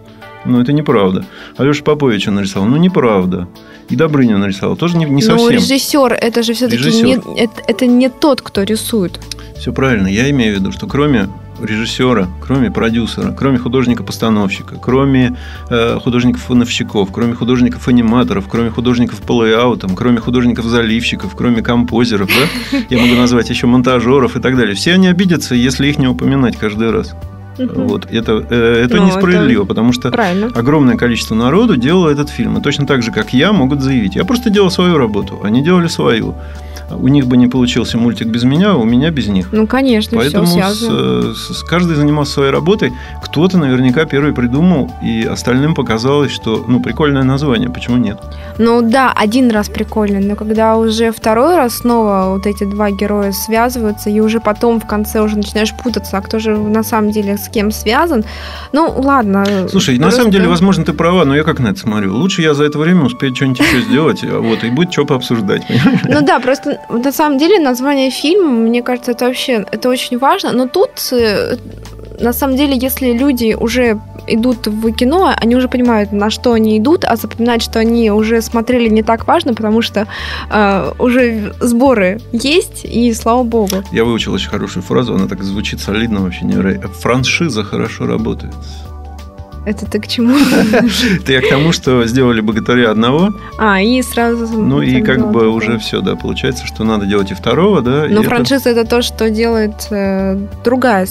Ну, 0.44 0.60
это 0.60 0.72
неправда. 0.72 1.24
Алеша 1.56 1.84
Поповича 1.84 2.30
нарисовал. 2.32 2.66
Ну, 2.68 2.76
неправда. 2.76 3.46
И 3.88 3.96
Добрыню 3.96 4.38
нарисовал. 4.38 4.76
Тоже 4.76 4.96
не, 4.96 5.04
не 5.04 5.12
Но 5.14 5.20
совсем. 5.20 5.50
режиссер, 5.50 6.12
это 6.14 6.42
же 6.42 6.54
все-таки 6.54 7.02
не, 7.02 7.14
это, 7.36 7.62
это 7.68 7.86
не 7.86 8.08
тот, 8.08 8.42
кто 8.42 8.62
рисует. 8.64 9.20
Все 9.56 9.72
правильно. 9.72 10.08
Я 10.08 10.28
имею 10.30 10.56
в 10.56 10.58
виду, 10.60 10.72
что 10.72 10.86
кроме 10.88 11.28
режиссера, 11.64 12.28
кроме 12.40 12.70
продюсера, 12.70 13.32
кроме 13.32 13.58
художника-постановщика, 13.58 14.76
кроме 14.76 15.36
э, 15.70 15.98
художников-фоновщиков, 16.02 17.10
кроме 17.12 17.34
художников-аниматоров, 17.34 18.46
кроме 18.48 18.70
художников 18.70 19.20
по 19.22 19.32
лейаутам, 19.42 19.94
кроме 19.94 20.20
художников-заливщиков, 20.20 21.34
кроме 21.36 21.62
композеров, 21.62 22.28
да, 22.28 22.78
я 22.90 22.98
могу 23.00 23.14
назвать 23.14 23.50
еще 23.50 23.66
монтажеров 23.66 24.36
и 24.36 24.40
так 24.40 24.56
далее. 24.56 24.74
Все 24.74 24.92
они 24.94 25.08
обидятся, 25.08 25.54
если 25.54 25.88
их 25.88 25.98
не 25.98 26.08
упоминать 26.08 26.56
каждый 26.56 26.90
раз. 26.90 27.14
Вот. 27.58 28.06
Это, 28.10 28.44
э, 28.48 28.84
это 28.84 28.96
Ну, 28.96 29.06
несправедливо, 29.06 29.64
потому 29.64 29.92
что 29.92 30.10
Правильно. 30.10 30.50
огромное 30.54 30.96
количество 30.96 31.34
народу 31.34 31.76
делало 31.76 32.08
этот 32.08 32.30
фильм. 32.30 32.56
И 32.58 32.62
точно 32.62 32.86
так 32.86 33.02
же, 33.02 33.12
как 33.12 33.34
я, 33.34 33.52
могут 33.52 33.82
заявить. 33.82 34.16
Я 34.16 34.24
просто 34.24 34.50
делал 34.50 34.70
свою 34.70 34.96
работу, 34.96 35.40
они 35.44 35.62
делали 35.62 35.88
свою. 35.88 36.34
У 36.90 37.08
них 37.08 37.26
бы 37.26 37.36
не 37.36 37.48
получился 37.48 37.98
мультик 37.98 38.26
без 38.28 38.44
меня, 38.44 38.72
а 38.72 38.74
у 38.76 38.84
меня 38.84 39.10
без 39.10 39.26
них. 39.28 39.48
Ну, 39.52 39.66
конечно, 39.66 40.16
Поэтому 40.18 40.46
все 40.46 40.68
с, 40.68 40.78
связано. 40.78 41.34
с- 41.34 41.58
с- 41.58 41.62
каждый 41.62 41.96
занимался 41.96 42.32
своей 42.32 42.50
работой. 42.50 42.92
Кто-то 43.22 43.58
наверняка 43.58 44.04
первый 44.04 44.32
придумал, 44.32 44.90
и 45.02 45.24
остальным 45.24 45.74
показалось, 45.74 46.30
что 46.32 46.64
ну 46.68 46.80
прикольное 46.80 47.22
название, 47.22 47.70
почему 47.70 47.96
нет? 47.96 48.18
Ну 48.58 48.82
да, 48.82 49.12
один 49.14 49.50
раз 49.50 49.68
прикольно, 49.68 50.20
но 50.20 50.36
когда 50.36 50.76
уже 50.76 51.12
второй 51.12 51.56
раз 51.56 51.78
снова 51.78 52.26
вот 52.34 52.46
эти 52.46 52.64
два 52.64 52.90
героя 52.90 53.32
связываются, 53.32 54.10
и 54.10 54.20
уже 54.20 54.40
потом 54.40 54.80
в 54.80 54.86
конце 54.86 55.20
уже 55.20 55.36
начинаешь 55.36 55.74
путаться, 55.74 56.18
а 56.18 56.20
кто 56.20 56.38
же 56.38 56.56
на 56.56 56.82
самом 56.82 57.10
деле 57.10 57.36
с 57.38 57.48
кем 57.48 57.70
связан, 57.70 58.24
ну 58.72 58.92
ладно. 58.96 59.44
Слушай, 59.70 59.98
на 59.98 60.10
самом 60.10 60.30
деле, 60.30 60.48
возможно, 60.48 60.84
ты 60.84 60.92
права, 60.92 61.24
но 61.24 61.34
я 61.36 61.42
как 61.44 61.58
на 61.60 61.68
это 61.68 61.78
смотрю. 61.80 62.14
Лучше 62.16 62.42
я 62.42 62.54
за 62.54 62.64
это 62.64 62.78
время 62.78 63.04
успею 63.04 63.34
что-нибудь 63.34 63.60
еще 63.60 63.80
сделать, 63.82 64.24
а 64.24 64.40
вот, 64.40 64.64
и 64.64 64.70
будет 64.70 64.92
что 64.92 65.04
пообсуждать. 65.06 65.62
Ну 66.08 66.20
да, 66.22 66.38
просто 66.40 66.71
на 66.88 67.12
самом 67.12 67.38
деле 67.38 67.58
название 67.58 68.10
фильма, 68.10 68.50
мне 68.50 68.82
кажется, 68.82 69.12
это 69.12 69.26
вообще 69.26 69.64
это 69.70 69.88
очень 69.88 70.18
важно. 70.18 70.52
Но 70.52 70.66
тут 70.66 70.90
э, 71.12 71.56
на 72.20 72.32
самом 72.32 72.56
деле, 72.56 72.76
если 72.76 73.12
люди 73.12 73.56
уже 73.58 74.00
идут 74.26 74.66
в 74.66 74.92
кино, 74.92 75.34
они 75.36 75.56
уже 75.56 75.68
понимают, 75.68 76.12
на 76.12 76.30
что 76.30 76.52
они 76.52 76.78
идут, 76.78 77.04
а 77.04 77.16
запоминать, 77.16 77.62
что 77.62 77.80
они 77.80 78.10
уже 78.10 78.40
смотрели, 78.42 78.88
не 78.88 79.02
так 79.02 79.26
важно, 79.26 79.54
потому 79.54 79.82
что 79.82 80.06
э, 80.50 80.92
уже 80.98 81.52
сборы 81.60 82.20
есть, 82.32 82.84
и 82.84 83.12
слава 83.14 83.42
богу. 83.42 83.82
Я 83.92 84.04
выучил 84.04 84.32
очень 84.32 84.50
хорошую 84.50 84.82
фразу, 84.82 85.14
она 85.14 85.26
так 85.26 85.42
звучит 85.42 85.80
солидно 85.80 86.20
вообще 86.20 86.44
невероятно. 86.44 86.88
Франшиза 86.88 87.64
хорошо 87.64 88.06
работает. 88.06 88.54
Это 89.64 89.86
ты 89.86 90.00
к 90.00 90.08
чему? 90.08 90.36
Я 91.28 91.40
к 91.40 91.48
тому, 91.48 91.72
что 91.72 92.04
сделали 92.06 92.40
богатыря 92.40 92.90
одного, 92.90 93.30
А, 93.58 93.80
и 93.80 94.02
сразу... 94.02 94.46
ну 94.60 94.82
и 94.82 95.02
как 95.02 95.30
бы 95.30 95.48
уже 95.48 95.78
все, 95.78 96.00
да, 96.00 96.16
получается, 96.16 96.66
что 96.66 96.84
надо 96.84 97.06
делать 97.06 97.30
и 97.30 97.34
второго, 97.34 97.80
да. 97.80 98.06
Но 98.08 98.22
франшиза 98.22 98.70
это 98.70 98.84
то, 98.84 99.02
что 99.02 99.30
делает 99.30 99.86
э, 99.90 100.36
другая 100.64 101.06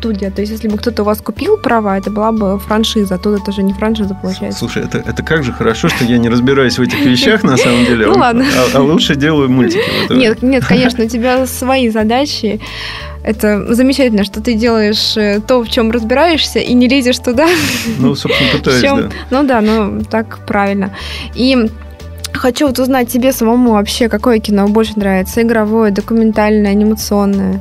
студия. 0.00 0.30
То 0.30 0.40
есть, 0.40 0.52
если 0.52 0.68
бы 0.68 0.78
кто-то 0.78 1.02
у 1.02 1.04
вас 1.04 1.20
купил 1.20 1.58
права, 1.58 1.98
это 1.98 2.10
была 2.10 2.32
бы 2.32 2.58
франшиза. 2.58 3.14
а 3.14 3.18
Тут 3.18 3.42
это 3.42 3.52
же 3.52 3.62
не 3.62 3.74
франшиза 3.74 4.14
получается. 4.14 4.58
Слушай, 4.58 4.84
это, 4.84 4.98
это 4.98 5.22
как 5.22 5.44
же 5.44 5.52
хорошо, 5.52 5.88
что 5.88 6.04
я 6.04 6.18
не 6.18 6.28
разбираюсь 6.28 6.78
в 6.78 6.82
этих 6.82 7.00
вещах 7.00 7.42
на 7.42 7.56
самом 7.56 7.84
деле. 7.84 8.06
Ну 8.06 8.14
ладно. 8.14 8.44
А, 8.74 8.78
а 8.78 8.80
лучше 8.80 9.14
делаю 9.14 9.50
мультики. 9.50 9.80
Нет, 10.10 10.42
нет, 10.42 10.64
конечно, 10.64 11.04
у 11.04 11.08
тебя 11.08 11.46
свои 11.46 11.90
задачи. 11.90 12.60
Это 13.22 13.74
замечательно, 13.74 14.24
что 14.24 14.40
ты 14.40 14.54
делаешь 14.54 15.14
э, 15.18 15.40
то, 15.46 15.62
в 15.62 15.68
чем 15.68 15.90
разбираешься, 15.90 16.58
и 16.58 16.72
не 16.72 16.88
лезешь 16.88 17.18
туда. 17.18 17.46
Ну, 17.98 18.14
собственно, 18.14 18.50
пытаюсь, 18.56 18.82
да. 18.82 19.10
Ну 19.30 19.46
да, 19.46 19.60
ну 19.60 20.02
так 20.10 20.38
правильно. 20.46 20.96
И 21.34 21.68
хочу 22.32 22.66
вот 22.66 22.78
узнать 22.78 23.08
тебе 23.08 23.32
самому 23.32 23.72
вообще, 23.72 24.08
какое 24.08 24.38
кино 24.38 24.66
больше 24.68 24.92
нравится? 24.96 25.42
Игровое, 25.42 25.92
документальное, 25.92 26.70
анимационное? 26.70 27.60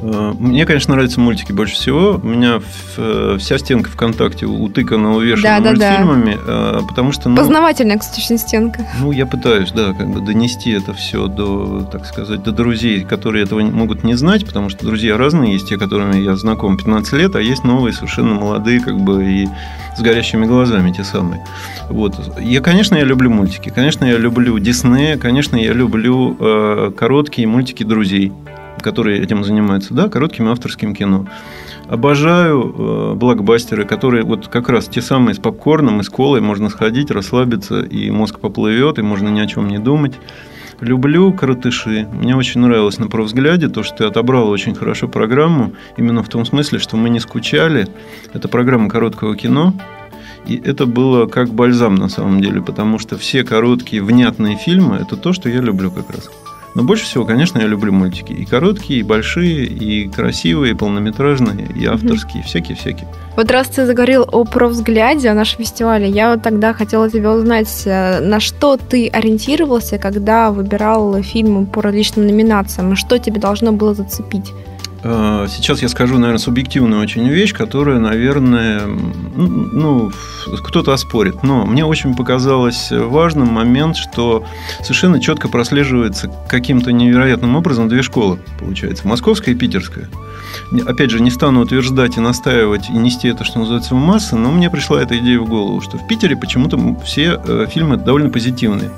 Э, 0.00 0.32
Мне, 0.38 0.66
конечно, 0.66 0.94
нравятся 0.94 1.20
мультики 1.20 1.52
больше 1.52 1.74
всего. 1.74 2.20
У 2.22 2.26
меня 2.26 2.60
э, 2.96 3.36
вся 3.38 3.58
стенка 3.58 3.90
ВКонтакте 3.90 4.46
утыкана, 4.46 5.14
увешана 5.14 5.60
Да-да-да. 5.60 6.04
мультфильмами, 6.04 6.38
э, 6.46 6.80
потому 6.88 7.12
что, 7.12 7.28
ну, 7.28 7.36
Познавательная, 7.36 7.98
кстати, 7.98 8.20
очень 8.20 8.38
стенка. 8.38 8.86
ну, 9.00 9.12
я 9.12 9.26
пытаюсь, 9.26 9.72
да, 9.72 9.92
как 9.92 10.08
бы 10.10 10.20
донести 10.20 10.70
это 10.70 10.92
все 10.94 11.26
до, 11.26 11.88
так 11.90 12.06
сказать, 12.06 12.42
до 12.42 12.52
друзей, 12.52 13.04
которые 13.04 13.44
этого 13.44 13.60
могут 13.60 14.04
не 14.04 14.14
знать, 14.14 14.44
потому 14.46 14.68
что 14.68 14.84
друзья 14.86 15.16
разные, 15.16 15.54
есть 15.54 15.68
те, 15.68 15.76
которыми 15.78 16.20
я 16.20 16.36
знаком 16.36 16.76
15 16.76 17.12
лет, 17.14 17.36
а 17.36 17.40
есть 17.40 17.64
новые, 17.64 17.92
совершенно 17.92 18.34
молодые, 18.34 18.80
как 18.80 18.98
бы, 18.98 19.24
и 19.24 19.48
с 19.96 20.00
горящими 20.02 20.44
глазами 20.44 20.92
те 20.92 21.04
самые. 21.04 21.42
Вот. 21.88 22.14
Я, 22.40 22.60
конечно, 22.60 22.96
я 22.96 23.04
люблю 23.04 23.30
мультики, 23.30 23.72
конечно, 23.74 24.04
я 24.04 24.18
люблю 24.18 24.58
Диснея, 24.58 25.16
конечно, 25.16 25.56
я 25.56 25.72
люблю 25.72 26.36
э, 26.38 26.92
короткие 26.96 27.48
мультики 27.48 27.82
друзей, 27.82 28.32
которые 28.86 29.20
этим 29.20 29.42
занимаются, 29.42 29.94
да, 29.94 30.08
коротким 30.08 30.46
авторским 30.46 30.94
кино. 30.94 31.26
Обожаю 31.88 32.62
э, 32.62 33.14
блокбастеры, 33.14 33.84
которые 33.84 34.22
вот 34.22 34.46
как 34.46 34.68
раз 34.68 34.86
те 34.86 35.02
самые 35.02 35.34
с 35.34 35.38
попкорном 35.38 35.98
и 35.98 36.04
с 36.04 36.08
колой 36.08 36.40
можно 36.40 36.68
сходить, 36.68 37.10
расслабиться, 37.10 37.80
и 37.80 38.12
мозг 38.12 38.38
поплывет, 38.38 39.00
и 39.00 39.02
можно 39.02 39.28
ни 39.28 39.40
о 39.40 39.46
чем 39.48 39.66
не 39.66 39.78
думать. 39.78 40.14
Люблю 40.78 41.32
коротыши. 41.32 42.06
Мне 42.12 42.36
очень 42.36 42.60
нравилось 42.60 42.98
на 42.98 43.08
«Провзгляде» 43.08 43.66
то, 43.68 43.82
что 43.82 43.96
ты 43.96 44.04
отобрал 44.04 44.48
очень 44.50 44.76
хорошо 44.76 45.08
программу, 45.08 45.72
именно 45.96 46.22
в 46.22 46.28
том 46.28 46.44
смысле, 46.44 46.78
что 46.78 46.96
мы 46.96 47.10
не 47.10 47.18
скучали. 47.18 47.88
Это 48.34 48.46
программа 48.46 48.88
короткого 48.88 49.34
кино, 49.34 49.74
и 50.46 50.62
это 50.64 50.86
было 50.86 51.26
как 51.26 51.48
бальзам 51.48 51.96
на 51.96 52.08
самом 52.08 52.40
деле, 52.40 52.62
потому 52.62 53.00
что 53.00 53.18
все 53.18 53.42
короткие, 53.42 54.00
внятные 54.00 54.56
фильмы– 54.56 54.96
это 55.02 55.16
то, 55.16 55.32
что 55.32 55.48
я 55.48 55.60
люблю 55.60 55.90
как 55.90 56.08
раз. 56.10 56.30
Но 56.76 56.82
больше 56.82 57.06
всего, 57.06 57.24
конечно, 57.24 57.58
я 57.58 57.66
люблю 57.66 57.90
мультики. 57.90 58.34
И 58.34 58.44
короткие, 58.44 59.00
и 59.00 59.02
большие, 59.02 59.64
и 59.64 60.10
красивые, 60.10 60.72
и 60.72 60.76
полнометражные, 60.76 61.66
и 61.74 61.86
авторские, 61.86 62.42
всякие-всякие. 62.42 63.08
Вот 63.34 63.50
раз 63.50 63.68
ты 63.68 63.86
заговорил 63.86 64.28
о 64.30 64.44
провзгляде, 64.44 65.30
о 65.30 65.34
нашем 65.34 65.60
фестивале, 65.60 66.06
я 66.06 66.32
вот 66.32 66.42
тогда 66.42 66.74
хотела 66.74 67.08
тебя 67.08 67.32
узнать, 67.32 67.84
э, 67.86 68.20
на 68.20 68.40
что 68.40 68.76
ты 68.76 69.08
ориентировался, 69.08 69.96
когда 69.96 70.50
выбирал 70.50 71.22
фильмы 71.22 71.64
по 71.64 71.80
различным 71.80 72.26
номинациям, 72.26 72.92
и 72.92 72.96
что 72.96 73.18
тебе 73.18 73.40
должно 73.40 73.72
было 73.72 73.94
зацепить? 73.94 74.52
Э, 75.08 75.46
Сейчас 75.48 75.80
я 75.82 75.88
скажу, 75.88 76.14
наверное, 76.14 76.38
субъективную 76.38 77.00
очень 77.00 77.28
вещь, 77.28 77.54
которая, 77.54 77.98
наверное, 77.98 78.82
ну, 78.86 80.10
кто-то 80.64 80.92
оспорит. 80.92 81.42
Но 81.44 81.64
мне 81.64 81.84
очень 81.84 82.14
показалось 82.16 82.90
важным 82.90 83.48
момент, 83.48 83.96
что 83.96 84.44
совершенно 84.82 85.20
четко 85.20 85.48
прослеживается 85.48 86.32
каким-то 86.48 86.92
невероятным 86.92 87.54
образом 87.56 87.88
две 87.88 88.02
школы, 88.02 88.40
получается, 88.58 89.06
московская 89.06 89.52
и 89.52 89.54
питерская. 89.54 90.08
Опять 90.86 91.10
же, 91.10 91.20
не 91.20 91.30
стану 91.30 91.60
утверждать 91.60 92.16
и 92.16 92.20
настаивать, 92.20 92.88
и 92.88 92.92
нести 92.92 93.28
это, 93.28 93.44
что 93.44 93.58
называется, 93.58 93.94
в 93.94 93.98
массы, 93.98 94.36
но 94.36 94.50
мне 94.50 94.70
пришла 94.70 95.02
эта 95.02 95.16
идея 95.18 95.38
в 95.40 95.48
голову, 95.48 95.80
что 95.80 95.98
в 95.98 96.06
Питере 96.06 96.36
почему-то 96.36 96.78
все 97.04 97.40
э, 97.44 97.66
фильмы 97.70 97.96
довольно 97.96 98.30
позитивные. 98.30 98.90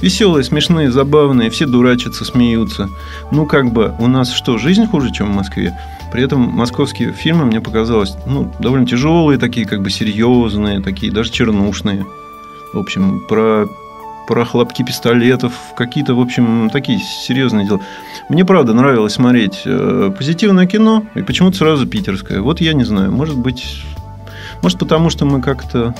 Веселые, 0.00 0.44
смешные, 0.44 0.90
забавные, 0.90 1.50
все 1.50 1.66
дурачатся, 1.66 2.24
смеются. 2.24 2.88
Ну, 3.30 3.46
как 3.46 3.72
бы, 3.72 3.94
у 3.98 4.06
нас 4.06 4.32
что, 4.32 4.58
жизнь 4.58 4.86
хуже, 4.86 5.10
чем 5.12 5.32
в 5.32 5.36
Москве? 5.36 5.76
При 6.12 6.22
этом 6.22 6.40
московские 6.40 7.12
фильмы, 7.12 7.44
мне 7.44 7.60
показалось, 7.60 8.14
ну, 8.26 8.52
довольно 8.58 8.86
тяжелые, 8.86 9.38
такие 9.38 9.66
как 9.66 9.82
бы 9.82 9.90
серьезные, 9.90 10.80
такие 10.80 11.12
даже 11.12 11.30
чернушные. 11.30 12.04
В 12.72 12.78
общем, 12.78 13.20
про, 13.28 13.68
про 14.26 14.44
хлопки 14.44 14.82
пистолетов, 14.82 15.52
какие-то, 15.76 16.14
в 16.14 16.20
общем, 16.20 16.70
такие 16.70 16.98
серьезные 16.98 17.66
дела. 17.66 17.80
Мне, 18.28 18.44
правда, 18.44 18.72
нравилось 18.74 19.14
смотреть 19.14 19.62
э, 19.64 20.12
позитивное 20.16 20.66
кино, 20.66 21.04
и 21.14 21.22
почему-то 21.22 21.56
сразу 21.56 21.86
питерское. 21.86 22.40
Вот 22.40 22.60
я 22.60 22.72
не 22.72 22.84
знаю, 22.84 23.10
может 23.10 23.36
быть... 23.36 23.82
Может, 24.62 24.78
потому 24.78 25.10
что 25.10 25.24
мы 25.24 25.40
как-то... 25.40 25.94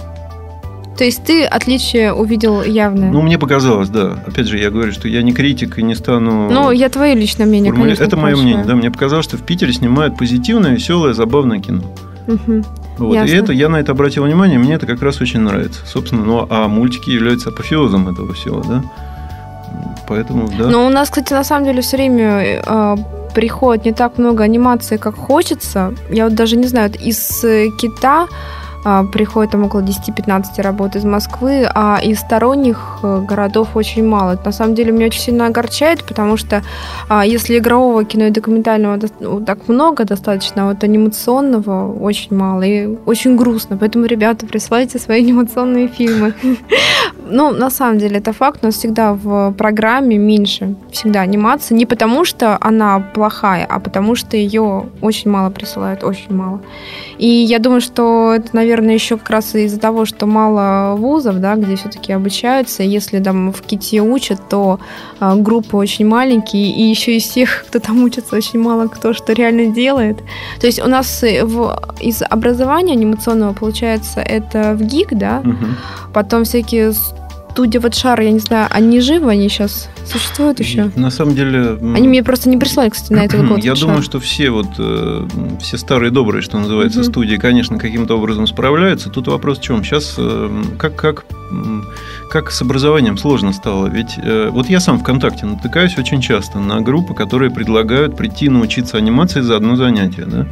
То 0.99 1.05
есть 1.05 1.25
ты 1.25 1.45
отличие 1.45 2.13
увидел 2.13 2.63
явное? 2.63 3.11
Ну, 3.11 3.23
мне 3.23 3.39
показалось, 3.39 3.89
да. 3.89 4.23
Опять 4.27 4.49
же, 4.49 4.59
я 4.59 4.71
говорю, 4.71 4.93
что 4.93 5.09
я 5.09 5.23
не 5.23 5.33
критик 5.33 5.79
и 5.79 5.83
не 5.83 5.95
стану... 5.95 6.51
Ну, 6.51 6.71
я 6.71 6.91
твое 6.91 7.15
личное 7.15 7.47
мнение, 7.47 7.73
формули- 7.73 7.95
конечно, 7.97 8.05
Это 8.05 8.17
мое 8.19 8.37
мнение, 8.37 8.65
да. 8.67 8.75
Мне 8.75 8.91
показалось, 8.91 9.25
что 9.25 9.39
в 9.39 9.43
Питере 9.43 9.73
снимают 9.73 10.19
позитивное, 10.19 10.73
веселое, 10.73 11.15
забавное 11.15 11.59
кино. 11.59 11.83
Мгм. 12.27 12.65
Вот. 13.01 13.15
И 13.15 13.31
это 13.31 13.53
я 13.53 13.69
на 13.69 13.77
это 13.77 13.93
обратил 13.93 14.25
внимание, 14.25 14.59
мне 14.59 14.75
это 14.75 14.87
как 14.87 15.03
раз 15.03 15.21
очень 15.21 15.41
нравится. 15.41 15.81
Собственно, 15.87 16.25
ну 16.25 16.47
а 16.51 16.69
мультики 16.69 17.11
являются 17.11 17.49
апофеозом 17.49 18.09
этого 18.09 18.33
всего, 18.35 18.63
да. 18.63 18.83
Поэтому, 20.07 20.49
да. 20.59 20.69
Но 20.69 20.87
у 20.87 20.91
нас, 20.91 21.09
кстати, 21.09 21.33
на 21.33 21.45
самом 21.45 21.65
деле 21.65 21.81
все 21.83 21.97
время 21.97 22.63
э, 22.67 22.97
приходит 23.35 23.85
не 23.85 23.93
так 23.93 24.19
много 24.19 24.45
анимации, 24.45 24.97
как 24.97 25.15
хочется. 25.15 25.95
Я 26.11 26.25
вот 26.25 26.35
даже 26.35 26.57
не 26.57 26.67
знаю, 26.67 26.91
вот 26.91 27.01
из 27.01 27.45
э, 27.45 27.69
Кита 27.79 28.27
приходит 29.13 29.53
там 29.53 29.65
около 29.65 29.81
10-15 29.81 30.63
работ 30.63 30.97
из 30.97 31.05
Москвы, 31.05 31.69
а 31.75 32.01
из 32.03 32.21
сторонних 32.21 32.99
э, 33.03 33.21
городов 33.29 33.69
очень 33.75 34.07
мало. 34.07 34.33
Это 34.33 34.47
на 34.47 34.53
самом 34.53 34.75
деле 34.75 34.93
меня 34.93 35.07
очень 35.07 35.21
сильно 35.21 35.47
огорчает, 35.47 36.05
потому 36.05 36.37
что 36.37 36.63
а, 37.09 37.27
если 37.27 37.59
игрового 37.59 38.05
кино 38.05 38.27
и 38.27 38.31
документального 38.31 38.99
ну, 39.21 39.41
так 39.45 39.69
много 39.69 40.05
достаточно, 40.05 40.63
а 40.63 40.69
вот 40.69 40.85
анимационного 40.85 41.93
очень 41.93 42.37
мало 42.37 42.63
и 42.63 42.97
очень 43.07 43.37
грустно. 43.37 43.77
Поэтому, 43.77 44.07
ребята, 44.07 44.47
присылайте 44.47 44.99
свои 44.99 45.23
анимационные 45.25 45.89
фильмы. 45.89 46.35
Ну, 47.33 47.53
на 47.53 47.71
самом 47.71 47.99
деле, 47.99 48.19
это 48.19 48.33
факт. 48.33 48.63
Нас 48.63 48.75
всегда 48.75 49.13
в 49.13 49.53
программе 49.53 50.19
меньше 50.19 50.75
всегда 50.91 51.21
анимации. 51.21 51.75
Не 51.77 51.87
потому, 51.87 52.25
что 52.25 52.59
она 52.61 52.99
плохая, 52.99 53.65
а 53.71 53.79
потому, 53.79 54.17
что 54.17 54.37
ее 54.37 54.87
очень 55.01 55.31
мало 55.31 55.51
присылают, 55.51 56.03
очень 56.03 56.35
мало. 56.35 56.61
И 57.19 57.29
я 57.29 57.61
думаю, 57.61 57.81
что 57.81 58.33
это, 58.35 58.49
наверное, 58.53 58.70
еще 58.93 59.17
как 59.17 59.31
раз 59.31 59.55
из-за 59.55 59.79
того, 59.81 60.05
что 60.05 60.27
мало 60.27 60.95
вузов, 60.97 61.37
да, 61.41 61.57
где 61.57 61.77
все-таки 61.77 62.13
обучаются. 62.13 62.83
Если 62.83 63.19
там 63.21 63.53
в 63.53 63.63
КИТе 63.63 64.01
учат, 64.01 64.49
то 64.49 64.79
а, 65.19 65.35
группы 65.37 65.77
очень 65.77 66.07
маленькие, 66.07 66.71
и 66.71 66.83
еще 66.83 67.17
из 67.17 67.29
тех, 67.29 67.65
кто 67.69 67.79
там 67.81 68.03
учится, 68.05 68.37
очень 68.37 68.61
мало 68.61 68.87
кто 68.89 69.13
что 69.13 69.33
реально 69.33 69.67
делает. 69.67 70.19
То 70.61 70.67
есть 70.67 70.81
у 70.81 70.87
нас 70.89 71.23
э, 71.23 71.45
в, 71.45 71.77
из 72.01 72.23
образования 72.23 72.93
анимационного, 72.93 73.53
получается, 73.53 74.21
это 74.21 74.75
в 74.75 74.83
ГИК, 74.83 75.19
да, 75.19 75.41
Мгм. 75.45 75.77
потом 76.15 76.45
всякие 76.45 76.93
студия 77.51 77.81
вот 77.81 77.95
Шар, 77.95 78.21
я 78.21 78.31
не 78.31 78.39
знаю, 78.39 78.69
они 78.71 79.01
живы, 79.01 79.31
они 79.31 79.49
сейчас 79.49 79.89
существуют 80.07 80.61
еще? 80.61 80.91
На 80.97 81.11
самом 81.11 81.35
деле... 81.35 81.79
Они 81.95 82.09
мне 82.09 82.23
просто 82.23 82.49
не 82.49 82.57
прислали, 82.57 82.91
кстати, 82.91 83.13
на 83.13 83.25
этот 83.25 83.47
год. 83.47 83.59
Я 83.65 83.75
думаю, 83.75 84.03
что 84.03 84.21
все 84.21 84.51
вот, 84.51 84.69
э, 84.79 85.27
все 85.61 85.77
старые 85.77 86.11
добрые, 86.11 86.43
что 86.43 86.59
называется, 86.59 87.01
угу. 87.01 87.09
студии, 87.09 87.37
конечно, 87.37 87.79
каким-то 87.79 88.17
образом 88.17 88.47
справляются. 88.47 89.11
Тут 89.11 89.29
вопрос 89.29 89.59
в 89.59 89.63
чем? 89.63 89.85
Сейчас 89.85 90.15
э, 90.19 90.63
как, 90.79 90.97
как, 90.97 91.25
как 92.31 92.51
с 92.51 92.63
образованием 92.63 93.19
сложно 93.19 93.53
стало? 93.53 93.89
Ведь 93.89 94.15
э, 94.17 94.49
вот 94.51 94.69
я 94.69 94.81
сам 94.81 94.99
ВКонтакте 94.99 95.47
натыкаюсь 95.47 95.99
очень 95.99 96.21
часто 96.21 96.59
на 96.61 96.81
группы, 96.81 97.15
которые 97.15 97.51
предлагают 97.51 98.17
прийти 98.17 98.49
научиться 98.49 98.97
анимации 98.97 99.41
за 99.41 99.57
одно 99.57 99.77
занятие, 99.77 100.25
да? 100.27 100.47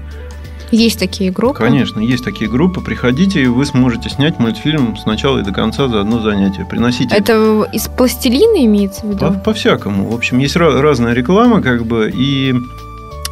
Есть 0.71 0.99
такие 0.99 1.31
группы? 1.31 1.59
Конечно, 1.59 2.01
есть 2.01 2.25
такие 2.25 2.51
группы. 2.51 2.81
Приходите, 2.81 3.43
и 3.43 3.47
вы 3.47 3.65
сможете 3.65 4.11
снять 4.11 4.39
мультфильм 4.39 4.97
с 4.97 5.07
начала 5.07 5.39
и 5.39 5.43
до 5.43 5.53
конца 5.53 5.89
за 5.89 6.01
одно 6.01 6.21
занятие. 6.21 6.67
Приносите. 6.69 7.15
Это 7.15 7.69
из 7.73 7.89
пластилина 7.89 8.65
имеется 8.67 9.07
в 9.07 9.11
виду? 9.11 9.19
По- 9.19 9.33
по-всякому. 9.33 10.09
В 10.11 10.15
общем, 10.15 10.39
есть 10.39 10.57
разная 10.57 11.15
реклама, 11.15 11.63
как 11.63 11.87
бы, 11.87 12.11
и 12.15 12.55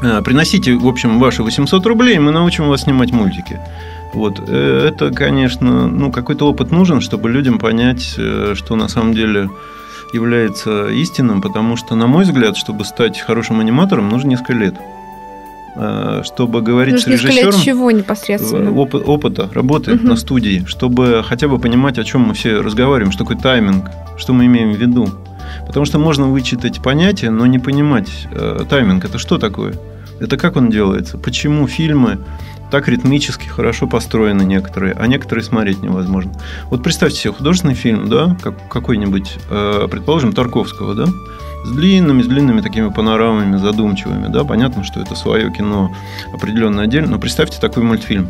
э, 0.02 0.22
приносите, 0.22 0.74
в 0.76 0.86
общем, 0.86 1.18
ваши 1.18 1.42
800 1.42 1.84
рублей, 1.86 2.18
мы 2.18 2.32
научим 2.32 2.68
вас 2.68 2.82
снимать 2.82 3.12
мультики. 3.12 3.60
Вот. 4.14 4.40
Э, 4.48 4.88
это, 4.88 5.10
конечно, 5.10 5.88
ну, 5.88 6.10
какой-то 6.10 6.48
опыт 6.48 6.70
нужен, 6.70 7.00
чтобы 7.00 7.30
людям 7.30 7.58
понять, 7.58 8.14
э, 8.16 8.54
что 8.56 8.76
на 8.76 8.88
самом 8.88 9.12
деле 9.12 9.50
является 10.12 10.88
истинным, 10.88 11.42
потому 11.42 11.76
что, 11.76 11.94
на 11.96 12.06
мой 12.06 12.24
взгляд, 12.24 12.56
чтобы 12.56 12.84
стать 12.84 13.20
хорошим 13.20 13.60
аниматором, 13.60 14.08
нужно 14.08 14.28
несколько 14.28 14.54
лет. 14.54 14.74
Э, 15.78 16.22
чтобы 16.24 16.62
говорить 16.62 16.94
ну, 16.94 17.00
с 17.00 17.06
режиссером. 17.06 17.52
Лет 17.52 17.62
чего 17.62 17.90
непосредственно? 17.90 18.72
Опыт, 18.72 19.02
опыта, 19.06 19.50
работы 19.52 19.94
угу. 19.94 20.06
на 20.06 20.16
студии, 20.16 20.64
чтобы 20.66 21.22
хотя 21.26 21.48
бы 21.48 21.58
понимать, 21.58 21.98
о 21.98 22.04
чем 22.04 22.22
мы 22.22 22.34
все 22.34 22.60
разговариваем, 22.60 23.12
что 23.12 23.24
такое 23.24 23.36
тайминг, 23.36 23.90
что 24.16 24.32
мы 24.32 24.46
имеем 24.46 24.72
в 24.72 24.76
виду. 24.76 25.08
Потому 25.66 25.84
что 25.84 25.98
можно 25.98 26.28
вычитать 26.28 26.82
понятия, 26.82 27.30
но 27.30 27.44
не 27.44 27.58
понимать 27.58 28.08
э, 28.32 28.64
тайминг. 28.68 29.04
Это 29.04 29.18
что 29.18 29.36
такое? 29.36 29.74
Это 30.18 30.38
как 30.38 30.56
он 30.56 30.70
делается? 30.70 31.18
Почему 31.18 31.66
фильмы 31.66 32.18
так 32.70 32.88
ритмически 32.88 33.46
хорошо 33.46 33.86
построены 33.86 34.42
некоторые, 34.42 34.94
а 34.94 35.06
некоторые 35.06 35.44
смотреть 35.44 35.82
невозможно. 35.82 36.32
Вот 36.70 36.82
представьте 36.82 37.18
себе 37.20 37.32
художественный 37.32 37.74
фильм, 37.74 38.08
да, 38.08 38.36
как, 38.42 38.68
какой-нибудь, 38.68 39.36
э, 39.50 39.88
предположим, 39.90 40.32
Тарковского, 40.32 40.94
да, 40.94 41.06
с 41.66 41.72
длинными, 41.72 42.22
с 42.22 42.26
длинными 42.26 42.60
такими 42.60 42.88
панорамами, 42.88 43.56
задумчивыми. 43.56 44.28
Да? 44.28 44.44
Понятно, 44.44 44.84
что 44.84 45.00
это 45.00 45.14
свое 45.14 45.50
кино 45.52 45.94
определенно 46.32 46.82
отдельно, 46.82 47.08
но 47.12 47.18
представьте 47.18 47.58
такой 47.60 47.82
мультфильм. 47.82 48.28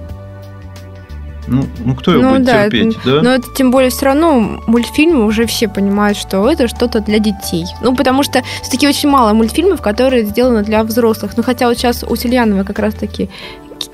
Ну, 1.48 1.64
ну 1.84 1.94
кто 1.94 2.12
его 2.12 2.22
ну, 2.22 2.30
будет 2.30 2.44
да, 2.44 2.64
терпеть, 2.64 2.96
да? 3.04 3.22
Но 3.22 3.30
это 3.30 3.46
тем 3.54 3.70
более 3.70 3.90
все 3.90 4.06
равно 4.06 4.60
мультфильмы 4.66 5.24
уже 5.24 5.46
все 5.46 5.68
понимают, 5.68 6.18
что 6.18 6.50
это 6.50 6.66
что-то 6.66 7.00
для 7.00 7.20
детей. 7.20 7.66
Ну, 7.82 7.94
потому 7.94 8.22
что 8.24 8.42
все-таки 8.62 8.88
очень 8.88 9.08
мало 9.08 9.32
мультфильмов, 9.32 9.80
которые 9.80 10.24
сделаны 10.24 10.64
для 10.64 10.82
взрослых. 10.82 11.36
Ну, 11.36 11.44
хотя 11.44 11.68
вот 11.68 11.76
сейчас 11.76 12.02
у 12.02 12.16
Сельянова 12.16 12.64
как 12.64 12.80
раз-таки 12.80 13.30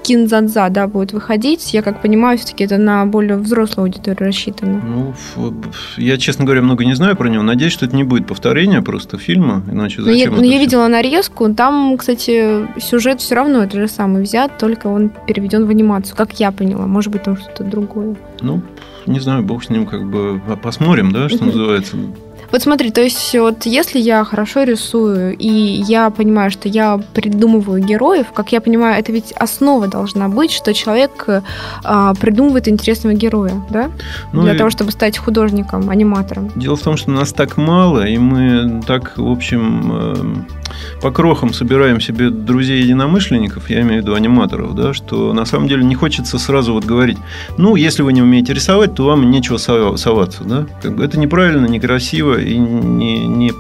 Кинзадза, 0.02 0.68
да, 0.70 0.86
будет 0.86 1.12
выходить. 1.12 1.72
Я 1.74 1.82
как 1.82 2.02
понимаю, 2.02 2.38
все-таки 2.38 2.64
это 2.64 2.78
на 2.78 3.06
более 3.06 3.36
взрослую 3.36 3.84
аудиторию 3.84 4.26
рассчитано. 4.26 4.82
Ну, 4.84 5.14
я, 5.96 6.18
честно 6.18 6.44
говоря, 6.44 6.62
много 6.62 6.84
не 6.84 6.94
знаю 6.94 7.16
про 7.16 7.28
него. 7.28 7.42
Надеюсь, 7.42 7.72
что 7.72 7.86
это 7.86 7.96
не 7.96 8.04
будет 8.04 8.26
повторение 8.26 8.82
просто 8.82 9.18
фильма, 9.18 9.62
иначе 9.70 10.00
ну, 10.00 10.06
зачем 10.06 10.30
Но 10.30 10.36
я, 10.36 10.42
но 10.42 10.44
я 10.44 10.58
видела 10.58 10.88
нарезку, 10.88 11.52
там, 11.54 11.96
кстати, 11.96 12.66
сюжет 12.80 13.20
все 13.20 13.34
равно 13.34 13.62
это 13.62 13.78
же 13.78 13.88
самый 13.88 14.22
взят, 14.22 14.58
только 14.58 14.86
он 14.88 15.10
переведен 15.26 15.66
в 15.66 15.70
анимацию, 15.70 16.16
как 16.16 16.38
я 16.40 16.52
поняла. 16.52 16.86
Может 16.86 17.12
быть, 17.12 17.22
там 17.22 17.36
что-то 17.36 17.64
другое. 17.64 18.16
Ну, 18.40 18.62
не 19.06 19.20
знаю, 19.20 19.42
бог 19.42 19.64
с 19.64 19.70
ним, 19.70 19.86
как 19.86 20.08
бы 20.08 20.40
посмотрим, 20.62 21.12
да, 21.12 21.28
что 21.28 21.44
называется. 21.44 21.96
Вот 22.52 22.62
смотри, 22.62 22.90
то 22.90 23.00
есть 23.00 23.34
вот 23.34 23.64
если 23.64 23.98
я 23.98 24.22
хорошо 24.24 24.64
рисую, 24.64 25.34
и 25.38 25.48
я 25.48 26.10
понимаю, 26.10 26.50
что 26.50 26.68
я 26.68 27.00
придумываю 27.14 27.82
героев, 27.82 28.26
как 28.34 28.52
я 28.52 28.60
понимаю, 28.60 29.00
это 29.00 29.10
ведь 29.10 29.32
основа 29.32 29.88
должна 29.88 30.28
быть, 30.28 30.52
что 30.52 30.74
человек 30.74 31.26
а, 31.82 32.14
придумывает 32.14 32.68
интересного 32.68 33.14
героя, 33.14 33.64
да? 33.70 33.90
Ну, 34.34 34.42
Для 34.42 34.54
и... 34.54 34.58
того, 34.58 34.68
чтобы 34.68 34.92
стать 34.92 35.16
художником, 35.16 35.88
аниматором. 35.88 36.50
Дело 36.54 36.76
в 36.76 36.82
том, 36.82 36.98
что 36.98 37.10
нас 37.10 37.32
так 37.32 37.56
мало, 37.56 38.06
и 38.06 38.18
мы 38.18 38.82
так, 38.86 39.16
в 39.16 39.30
общем, 39.30 39.92
эм, 39.92 40.46
по 41.00 41.10
крохам 41.10 41.52
собираем 41.52 42.00
себе 42.00 42.30
друзей-единомышленников, 42.30 43.70
я 43.70 43.80
имею 43.80 44.02
в 44.02 44.04
виду 44.04 44.14
аниматоров, 44.14 44.74
да, 44.74 44.92
что 44.92 45.32
на 45.32 45.44
самом 45.44 45.68
деле 45.68 45.84
не 45.84 45.94
хочется 45.94 46.38
сразу 46.38 46.74
вот 46.74 46.84
говорить, 46.84 47.18
ну, 47.56 47.76
если 47.76 48.02
вы 48.02 48.12
не 48.12 48.22
умеете 48.22 48.52
рисовать, 48.52 48.94
то 48.94 49.04
вам 49.04 49.30
нечего 49.30 49.56
соваться, 49.56 50.44
да, 50.44 50.66
как 50.82 50.96
бы 50.96 51.04
это 51.04 51.18
неправильно, 51.18 51.66
некрасиво 51.66 52.41
и 52.42 52.58
не, 52.58 53.26
не, 53.26 53.52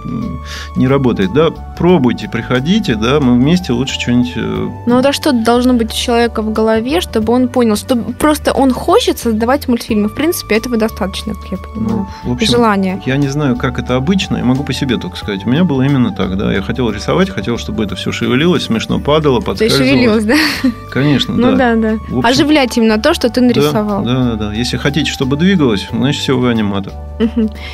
не 0.76 0.88
работает, 0.88 1.32
да, 1.32 1.50
пробуйте, 1.50 2.28
приходите, 2.28 2.94
да, 2.94 3.20
мы 3.20 3.34
вместе 3.34 3.72
лучше 3.72 4.00
что-нибудь... 4.00 4.32
Э, 4.36 4.68
ну, 4.86 5.02
да 5.02 5.12
что 5.12 5.32
должно 5.32 5.74
быть 5.74 5.92
у 5.92 5.96
человека 5.96 6.42
в 6.42 6.52
голове, 6.52 7.00
чтобы 7.00 7.32
он 7.32 7.48
понял, 7.48 7.76
что 7.76 7.96
просто 7.96 8.52
он 8.52 8.72
хочет 8.72 9.18
создавать 9.18 9.68
мультфильмы, 9.68 10.08
в 10.08 10.14
принципе, 10.14 10.56
этого 10.56 10.76
достаточно, 10.76 11.34
как 11.34 11.52
я 11.52 11.58
понимаю, 11.58 12.08
ну, 12.24 12.30
в 12.30 12.32
общем, 12.34 12.46
желание. 12.48 13.02
Я 13.06 13.16
не 13.16 13.28
знаю, 13.28 13.56
как 13.56 13.78
это 13.78 13.96
обычно, 13.96 14.36
я 14.36 14.44
могу 14.44 14.64
по 14.64 14.72
себе 14.72 14.96
только 14.96 15.16
сказать, 15.16 15.46
у 15.46 15.50
меня 15.50 15.64
было 15.64 15.82
именно 15.82 16.12
так, 16.12 16.36
да, 16.36 16.52
я 16.52 16.62
хотел 16.62 16.90
рисовать, 16.90 17.30
хотел, 17.30 17.58
чтобы 17.58 17.84
это 17.84 17.96
все 17.96 18.12
шевелилось, 18.12 18.64
смешно 18.64 19.00
падало, 19.00 19.40
подскальзывалось. 19.40 19.88
То 19.88 19.94
шевелилось, 19.94 20.24
да? 20.24 20.70
Конечно, 20.90 21.34
ну, 21.34 21.56
да. 21.56 21.74
Ну 21.74 21.82
да, 21.82 21.90
да. 21.90 21.94
Общем, 22.16 22.26
Оживлять 22.26 22.76
именно 22.76 22.98
то, 22.98 23.14
что 23.14 23.28
ты 23.28 23.40
нарисовал. 23.40 24.04
Да, 24.04 24.24
да, 24.24 24.34
да. 24.34 24.52
Если 24.52 24.76
хотите, 24.76 25.10
чтобы 25.10 25.36
двигалось, 25.36 25.88
значит, 25.90 26.22
все, 26.22 26.36
вы 26.36 26.50
аниматор. 26.50 26.92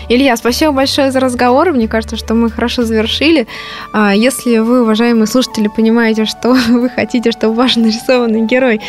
Илья, 0.09 0.37
спасибо 0.37 0.73
большое 0.73 0.98
за 1.11 1.21
разговор. 1.21 1.73
Мне 1.73 1.89
кажется, 1.89 2.17
что 2.17 2.35
мы 2.35 2.51
хорошо 2.51 2.83
завершили. 2.83 3.47
А, 3.93 4.15
если 4.15 4.59
вы, 4.59 4.83
уважаемые 4.83 5.27
слушатели, 5.27 5.69
понимаете, 5.69 6.25
что 6.25 6.53
вы 6.69 6.89
хотите, 6.89 7.33
чтобы 7.33 7.55
ваш 7.55 7.77
нарисованный 7.77 8.47
герой 8.47 8.81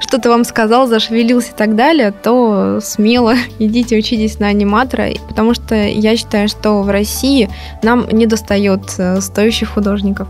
что-то 0.00 0.30
вам 0.30 0.44
сказал, 0.44 0.86
зашевелился 0.86 1.52
и 1.52 1.56
так 1.56 1.74
далее, 1.74 2.12
то 2.12 2.80
смело 2.82 3.34
идите 3.58 3.96
учитесь 3.96 4.38
на 4.38 4.48
аниматора, 4.48 5.08
потому 5.28 5.54
что 5.54 5.74
я 5.74 6.16
считаю, 6.16 6.48
что 6.48 6.82
в 6.82 6.90
России 6.90 7.48
нам 7.82 8.06
не 8.10 8.26
достает 8.26 8.80
э, 8.98 9.20
стоящих 9.20 9.70
художников. 9.70 10.28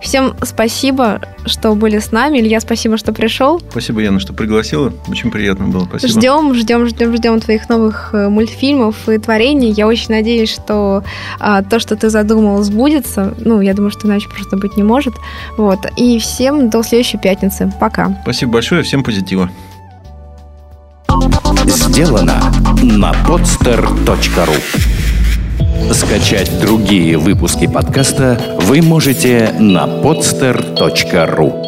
Всем 0.00 0.34
спасибо, 0.42 1.20
что 1.46 1.74
были 1.74 1.98
с 1.98 2.12
нами. 2.12 2.38
Илья, 2.38 2.60
спасибо, 2.60 2.96
что 2.96 3.12
пришел. 3.12 3.60
Спасибо, 3.70 4.00
Яна, 4.00 4.20
что 4.20 4.32
пригласила. 4.32 4.92
Очень 5.08 5.30
приятно 5.30 5.68
было. 5.68 5.84
Спасибо. 5.84 6.12
Ждем, 6.12 6.54
ждем, 6.54 6.86
ждем, 6.86 7.16
ждем 7.16 7.40
твоих 7.40 7.68
новых 7.68 8.10
э, 8.12 8.28
мультфильмов 8.28 9.08
и 9.08 9.18
творений. 9.18 9.70
Я 9.70 9.86
очень 9.86 10.14
надеюсь, 10.48 10.54
что 10.54 11.02
а, 11.38 11.62
то, 11.62 11.78
что 11.78 11.96
ты 11.96 12.10
задумал, 12.10 12.62
сбудется. 12.62 13.34
Ну, 13.38 13.60
я 13.60 13.74
думаю, 13.74 13.90
что 13.90 14.06
иначе 14.06 14.28
просто 14.28 14.56
быть 14.56 14.76
не 14.76 14.82
может. 14.82 15.14
Вот. 15.56 15.78
И 15.96 16.18
всем 16.18 16.70
до 16.70 16.82
следующей 16.82 17.18
пятницы. 17.18 17.72
Пока. 17.80 18.18
Спасибо 18.22 18.52
большое. 18.52 18.82
Всем 18.82 19.02
позитива. 19.02 19.50
Сделано 21.66 22.40
на 22.82 23.12
podster.ru 23.26 24.56
Скачать 25.92 26.60
другие 26.60 27.16
выпуски 27.16 27.66
подкаста 27.66 28.38
вы 28.60 28.82
можете 28.82 29.54
на 29.58 29.86
podster.ru 29.86 31.67